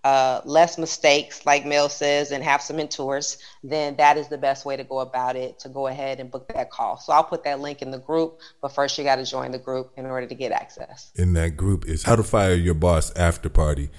uh, 0.03 0.41
less 0.45 0.77
mistakes, 0.77 1.45
like 1.45 1.65
Mel 1.65 1.89
says, 1.89 2.31
and 2.31 2.43
have 2.43 2.61
some 2.61 2.77
mentors, 2.77 3.37
then 3.63 3.95
that 3.97 4.17
is 4.17 4.27
the 4.29 4.37
best 4.37 4.65
way 4.65 4.77
to 4.77 4.83
go 4.83 4.99
about 4.99 5.35
it 5.35 5.59
to 5.59 5.69
go 5.69 5.87
ahead 5.87 6.19
and 6.19 6.31
book 6.31 6.47
that 6.53 6.71
call. 6.71 6.97
So 6.97 7.11
I'll 7.11 7.23
put 7.23 7.43
that 7.43 7.59
link 7.59 7.81
in 7.81 7.91
the 7.91 7.99
group, 7.99 8.39
but 8.61 8.69
first 8.69 8.97
you 8.97 9.03
got 9.03 9.17
to 9.17 9.25
join 9.25 9.51
the 9.51 9.59
group 9.59 9.91
in 9.97 10.05
order 10.05 10.27
to 10.27 10.35
get 10.35 10.51
access. 10.51 11.11
In 11.15 11.33
that 11.33 11.57
group 11.57 11.85
is 11.85 12.03
How 12.03 12.15
to 12.15 12.23
Fire 12.23 12.53
Your 12.53 12.75
Boss 12.75 13.15
After 13.15 13.49
Party. 13.49 13.89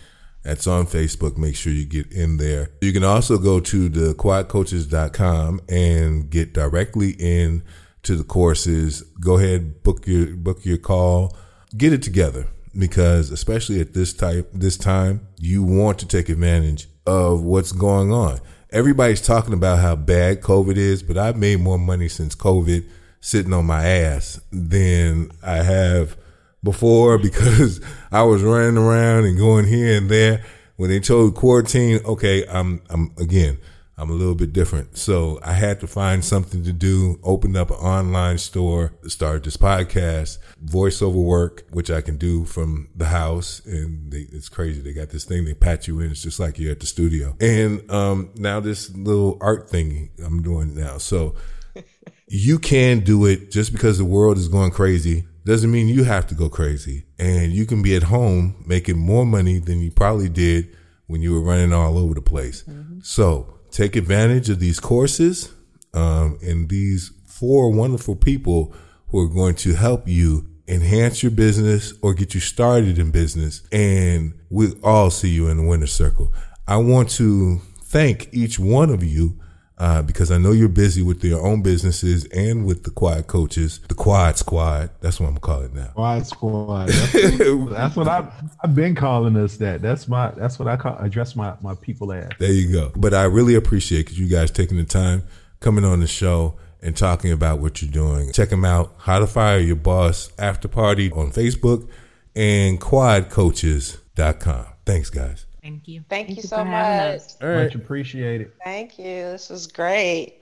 That's 0.42 0.66
on 0.66 0.86
Facebook. 0.86 1.36
Make 1.36 1.54
sure 1.54 1.70
you 1.70 1.84
get 1.84 2.10
in 2.10 2.38
there. 2.38 2.70
You 2.80 2.94
can 2.94 3.04
also 3.04 3.36
go 3.36 3.60
to 3.60 3.88
the 3.90 4.14
quadcoaches.com 4.14 5.60
and 5.68 6.30
get 6.30 6.54
directly 6.54 7.10
in 7.18 7.62
to 8.04 8.16
the 8.16 8.24
courses. 8.24 9.02
Go 9.20 9.36
ahead, 9.36 9.82
book 9.82 10.06
your 10.06 10.28
book 10.28 10.64
your 10.64 10.78
call. 10.78 11.36
Get 11.76 11.92
it 11.92 12.02
together 12.02 12.46
because 12.76 13.30
especially 13.30 13.80
at 13.80 13.94
this 13.94 14.12
type 14.12 14.50
this 14.52 14.76
time, 14.76 15.26
you 15.38 15.62
want 15.62 15.98
to 16.00 16.06
take 16.06 16.28
advantage 16.28 16.88
of 17.06 17.42
what's 17.42 17.72
going 17.72 18.12
on. 18.12 18.40
Everybody's 18.70 19.20
talking 19.20 19.54
about 19.54 19.80
how 19.80 19.96
bad 19.96 20.40
COVID 20.42 20.76
is, 20.76 21.02
but 21.02 21.18
I've 21.18 21.36
made 21.36 21.60
more 21.60 21.78
money 21.78 22.08
since 22.08 22.34
COVID 22.36 22.88
sitting 23.20 23.52
on 23.52 23.66
my 23.66 23.84
ass 23.84 24.40
than 24.52 25.32
I 25.42 25.56
have 25.56 26.16
before 26.62 27.18
because 27.22 27.80
I 28.12 28.22
was 28.22 28.42
running 28.42 28.78
around 28.78 29.24
and 29.24 29.36
going 29.36 29.66
here 29.66 29.96
and 29.96 30.08
there. 30.08 30.44
When 30.76 30.88
they 30.88 31.00
told 31.00 31.34
quarantine, 31.34 32.00
okay, 32.06 32.46
I'm 32.46 32.80
I'm 32.88 33.12
again 33.18 33.58
I'm 34.00 34.08
a 34.08 34.14
little 34.14 34.34
bit 34.34 34.54
different. 34.54 34.96
So 34.96 35.38
I 35.42 35.52
had 35.52 35.78
to 35.80 35.86
find 35.86 36.24
something 36.24 36.64
to 36.64 36.72
do, 36.72 37.20
opened 37.22 37.56
up 37.56 37.70
an 37.70 37.76
online 37.76 38.38
store, 38.38 38.94
started 39.06 39.44
this 39.44 39.58
podcast, 39.58 40.38
voiceover 40.64 41.22
work, 41.22 41.64
which 41.70 41.90
I 41.90 42.00
can 42.00 42.16
do 42.16 42.46
from 42.46 42.88
the 42.96 43.04
house. 43.04 43.60
And 43.66 44.10
they, 44.10 44.26
it's 44.32 44.48
crazy. 44.48 44.80
They 44.80 44.94
got 44.94 45.10
this 45.10 45.26
thing, 45.26 45.44
they 45.44 45.52
pat 45.52 45.86
you 45.86 46.00
in. 46.00 46.10
It's 46.10 46.22
just 46.22 46.40
like 46.40 46.58
you're 46.58 46.72
at 46.72 46.80
the 46.80 46.86
studio. 46.86 47.36
And, 47.40 47.88
um, 47.90 48.30
now 48.36 48.58
this 48.58 48.90
little 48.96 49.36
art 49.42 49.68
thing 49.68 50.10
I'm 50.24 50.42
doing 50.42 50.74
now. 50.74 50.96
So 50.96 51.34
you 52.26 52.58
can 52.58 53.00
do 53.00 53.26
it 53.26 53.50
just 53.50 53.70
because 53.70 53.98
the 53.98 54.06
world 54.06 54.38
is 54.38 54.48
going 54.48 54.70
crazy 54.70 55.26
doesn't 55.44 55.70
mean 55.70 55.88
you 55.88 56.04
have 56.04 56.26
to 56.28 56.34
go 56.34 56.48
crazy. 56.48 57.04
And 57.18 57.52
you 57.52 57.66
can 57.66 57.82
be 57.82 57.94
at 57.96 58.04
home 58.04 58.64
making 58.66 58.96
more 58.96 59.26
money 59.26 59.58
than 59.58 59.80
you 59.82 59.90
probably 59.90 60.30
did 60.30 60.74
when 61.06 61.20
you 61.20 61.34
were 61.34 61.42
running 61.42 61.74
all 61.74 61.98
over 61.98 62.14
the 62.14 62.22
place. 62.22 62.62
Mm-hmm. 62.62 63.00
So 63.02 63.59
take 63.70 63.96
advantage 63.96 64.50
of 64.50 64.58
these 64.60 64.80
courses 64.80 65.52
um, 65.94 66.38
and 66.42 66.68
these 66.68 67.12
four 67.26 67.72
wonderful 67.72 68.16
people 68.16 68.74
who 69.08 69.20
are 69.20 69.28
going 69.28 69.54
to 69.56 69.74
help 69.74 70.06
you 70.06 70.46
enhance 70.68 71.22
your 71.22 71.32
business 71.32 71.92
or 72.02 72.14
get 72.14 72.34
you 72.34 72.40
started 72.40 72.98
in 72.98 73.10
business. 73.10 73.62
And 73.72 74.34
we'll 74.50 74.74
all 74.84 75.10
see 75.10 75.30
you 75.30 75.48
in 75.48 75.56
the 75.56 75.62
winner 75.64 75.86
circle. 75.86 76.32
I 76.68 76.76
want 76.76 77.10
to 77.10 77.60
thank 77.82 78.28
each 78.32 78.58
one 78.58 78.90
of 78.90 79.02
you 79.02 79.40
uh, 79.80 80.02
because 80.02 80.30
I 80.30 80.36
know 80.36 80.52
you're 80.52 80.68
busy 80.68 81.00
with 81.00 81.24
your 81.24 81.44
own 81.44 81.62
businesses 81.62 82.26
and 82.26 82.66
with 82.66 82.84
the 82.84 82.90
quad 82.90 83.26
coaches, 83.26 83.80
the 83.88 83.94
quad 83.94 84.36
squad. 84.36 84.90
That's 85.00 85.18
what 85.18 85.30
I'm 85.30 85.38
calling 85.38 85.74
now. 85.74 85.86
Quad 85.94 86.26
squad. 86.26 86.88
That's, 86.90 87.12
that's 87.70 87.96
what 87.96 88.06
I've, 88.06 88.30
I've 88.62 88.74
been 88.74 88.94
calling 88.94 89.36
us. 89.36 89.56
That 89.56 89.80
that's 89.80 90.06
my 90.06 90.32
that's 90.32 90.58
what 90.58 90.68
I 90.68 90.76
call 90.76 90.98
address 90.98 91.34
my 91.34 91.54
my 91.62 91.74
people 91.74 92.12
as. 92.12 92.28
There 92.38 92.52
you 92.52 92.70
go. 92.70 92.92
But 92.94 93.14
I 93.14 93.24
really 93.24 93.54
appreciate 93.54 94.12
you 94.12 94.28
guys 94.28 94.50
taking 94.50 94.76
the 94.76 94.84
time 94.84 95.22
coming 95.60 95.84
on 95.86 96.00
the 96.00 96.06
show 96.06 96.56
and 96.82 96.94
talking 96.94 97.32
about 97.32 97.60
what 97.60 97.80
you're 97.80 97.90
doing. 97.90 98.32
Check 98.32 98.50
them 98.50 98.66
out. 98.66 98.92
How 98.98 99.18
to 99.18 99.26
Fire 99.26 99.58
Your 99.58 99.76
Boss 99.76 100.30
After 100.38 100.68
Party 100.68 101.10
on 101.12 101.30
Facebook 101.30 101.88
and 102.36 102.78
quadcoaches.com. 102.78 104.66
Thanks, 104.84 105.08
guys. 105.08 105.46
Thank 105.62 105.88
you. 105.88 106.00
Thank, 106.08 106.26
Thank 106.26 106.30
you, 106.30 106.36
you 106.36 106.42
so 106.42 106.64
much. 106.64 107.20
Right. 107.40 107.64
Much 107.64 107.74
appreciated. 107.74 108.52
Thank 108.64 108.98
you. 108.98 109.04
This 109.04 109.50
was 109.50 109.66
great. 109.66 110.40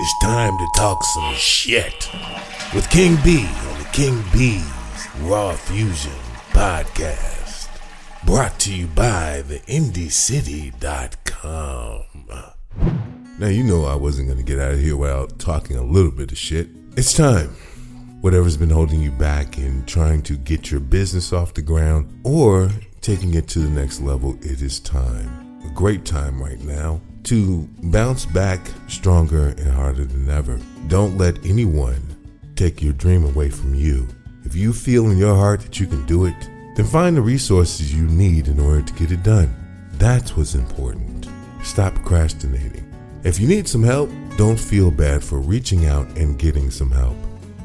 It's 0.00 0.18
time 0.22 0.56
to 0.56 0.66
talk 0.76 1.02
some 1.04 1.34
shit 1.34 2.08
with 2.74 2.88
King 2.90 3.16
B 3.24 3.46
on 3.46 3.78
the 3.78 3.88
King 3.92 4.22
B's 4.32 4.64
Raw 5.20 5.52
Fusion 5.54 6.12
podcast. 6.50 7.68
Brought 8.26 8.58
to 8.60 8.74
you 8.74 8.86
by 8.88 9.42
the 9.42 9.58
IndyCity.com. 9.60 12.04
Now, 13.38 13.48
you 13.48 13.64
know 13.64 13.84
I 13.84 13.96
wasn't 13.96 14.28
going 14.28 14.38
to 14.38 14.44
get 14.44 14.58
out 14.60 14.72
of 14.72 14.80
here 14.80 14.96
without 14.96 15.38
talking 15.38 15.76
a 15.76 15.82
little 15.82 16.10
bit 16.12 16.30
of 16.32 16.38
shit. 16.38 16.68
It's 16.96 17.12
time. 17.12 17.50
whatever's 18.20 18.56
been 18.56 18.70
holding 18.70 19.00
you 19.02 19.10
back 19.10 19.58
in 19.58 19.84
trying 19.84 20.22
to 20.22 20.36
get 20.36 20.70
your 20.70 20.80
business 20.80 21.32
off 21.32 21.52
the 21.54 21.62
ground 21.62 22.08
or 22.24 22.70
taking 23.04 23.34
it 23.34 23.46
to 23.46 23.58
the 23.58 23.68
next 23.68 24.00
level, 24.00 24.34
it 24.40 24.62
is 24.62 24.80
time. 24.80 25.60
A 25.66 25.68
great 25.74 26.06
time 26.06 26.42
right 26.42 26.60
now 26.60 27.02
to 27.24 27.68
bounce 27.82 28.24
back 28.24 28.66
stronger 28.88 29.48
and 29.48 29.68
harder 29.68 30.06
than 30.06 30.30
ever. 30.30 30.58
Don't 30.88 31.18
let 31.18 31.44
anyone 31.44 32.00
take 32.56 32.80
your 32.80 32.94
dream 32.94 33.24
away 33.24 33.50
from 33.50 33.74
you. 33.74 34.08
If 34.44 34.56
you 34.56 34.72
feel 34.72 35.10
in 35.10 35.18
your 35.18 35.34
heart 35.34 35.60
that 35.60 35.78
you 35.78 35.86
can 35.86 36.06
do 36.06 36.24
it, 36.24 36.48
then 36.76 36.86
find 36.86 37.14
the 37.14 37.20
resources 37.20 37.94
you 37.94 38.06
need 38.06 38.48
in 38.48 38.58
order 38.58 38.80
to 38.80 38.92
get 38.94 39.12
it 39.12 39.22
done. 39.22 39.54
That's 39.92 40.34
what's 40.34 40.54
important. 40.54 41.28
Stop 41.62 41.94
procrastinating. 41.94 42.90
If 43.22 43.38
you 43.38 43.46
need 43.46 43.68
some 43.68 43.82
help, 43.82 44.10
don't 44.38 44.58
feel 44.58 44.90
bad 44.90 45.22
for 45.22 45.40
reaching 45.40 45.84
out 45.84 46.06
and 46.16 46.38
getting 46.38 46.70
some 46.70 46.90
help. 46.90 47.16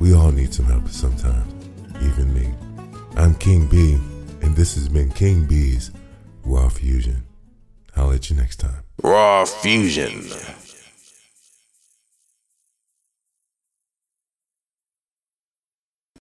We 0.02 0.14
all 0.14 0.34
need 0.34 0.54
some 0.54 0.66
help 0.66 0.90
sometimes, 0.90 1.70
even 2.02 2.34
me. 2.34 2.54
I'm 3.16 3.36
King 3.36 3.68
B, 3.68 3.98
and 4.42 4.56
this 4.56 4.76
has 4.76 4.90
been 4.90 5.10
King 5.12 5.46
B's 5.46 5.92
Raw 6.44 6.70
Fusion. 6.70 7.24
I'll 7.96 8.08
let 8.08 8.30
you 8.30 8.36
next 8.36 8.58
time. 8.58 8.84
Raw 9.04 9.46
Fusion. 9.46 10.24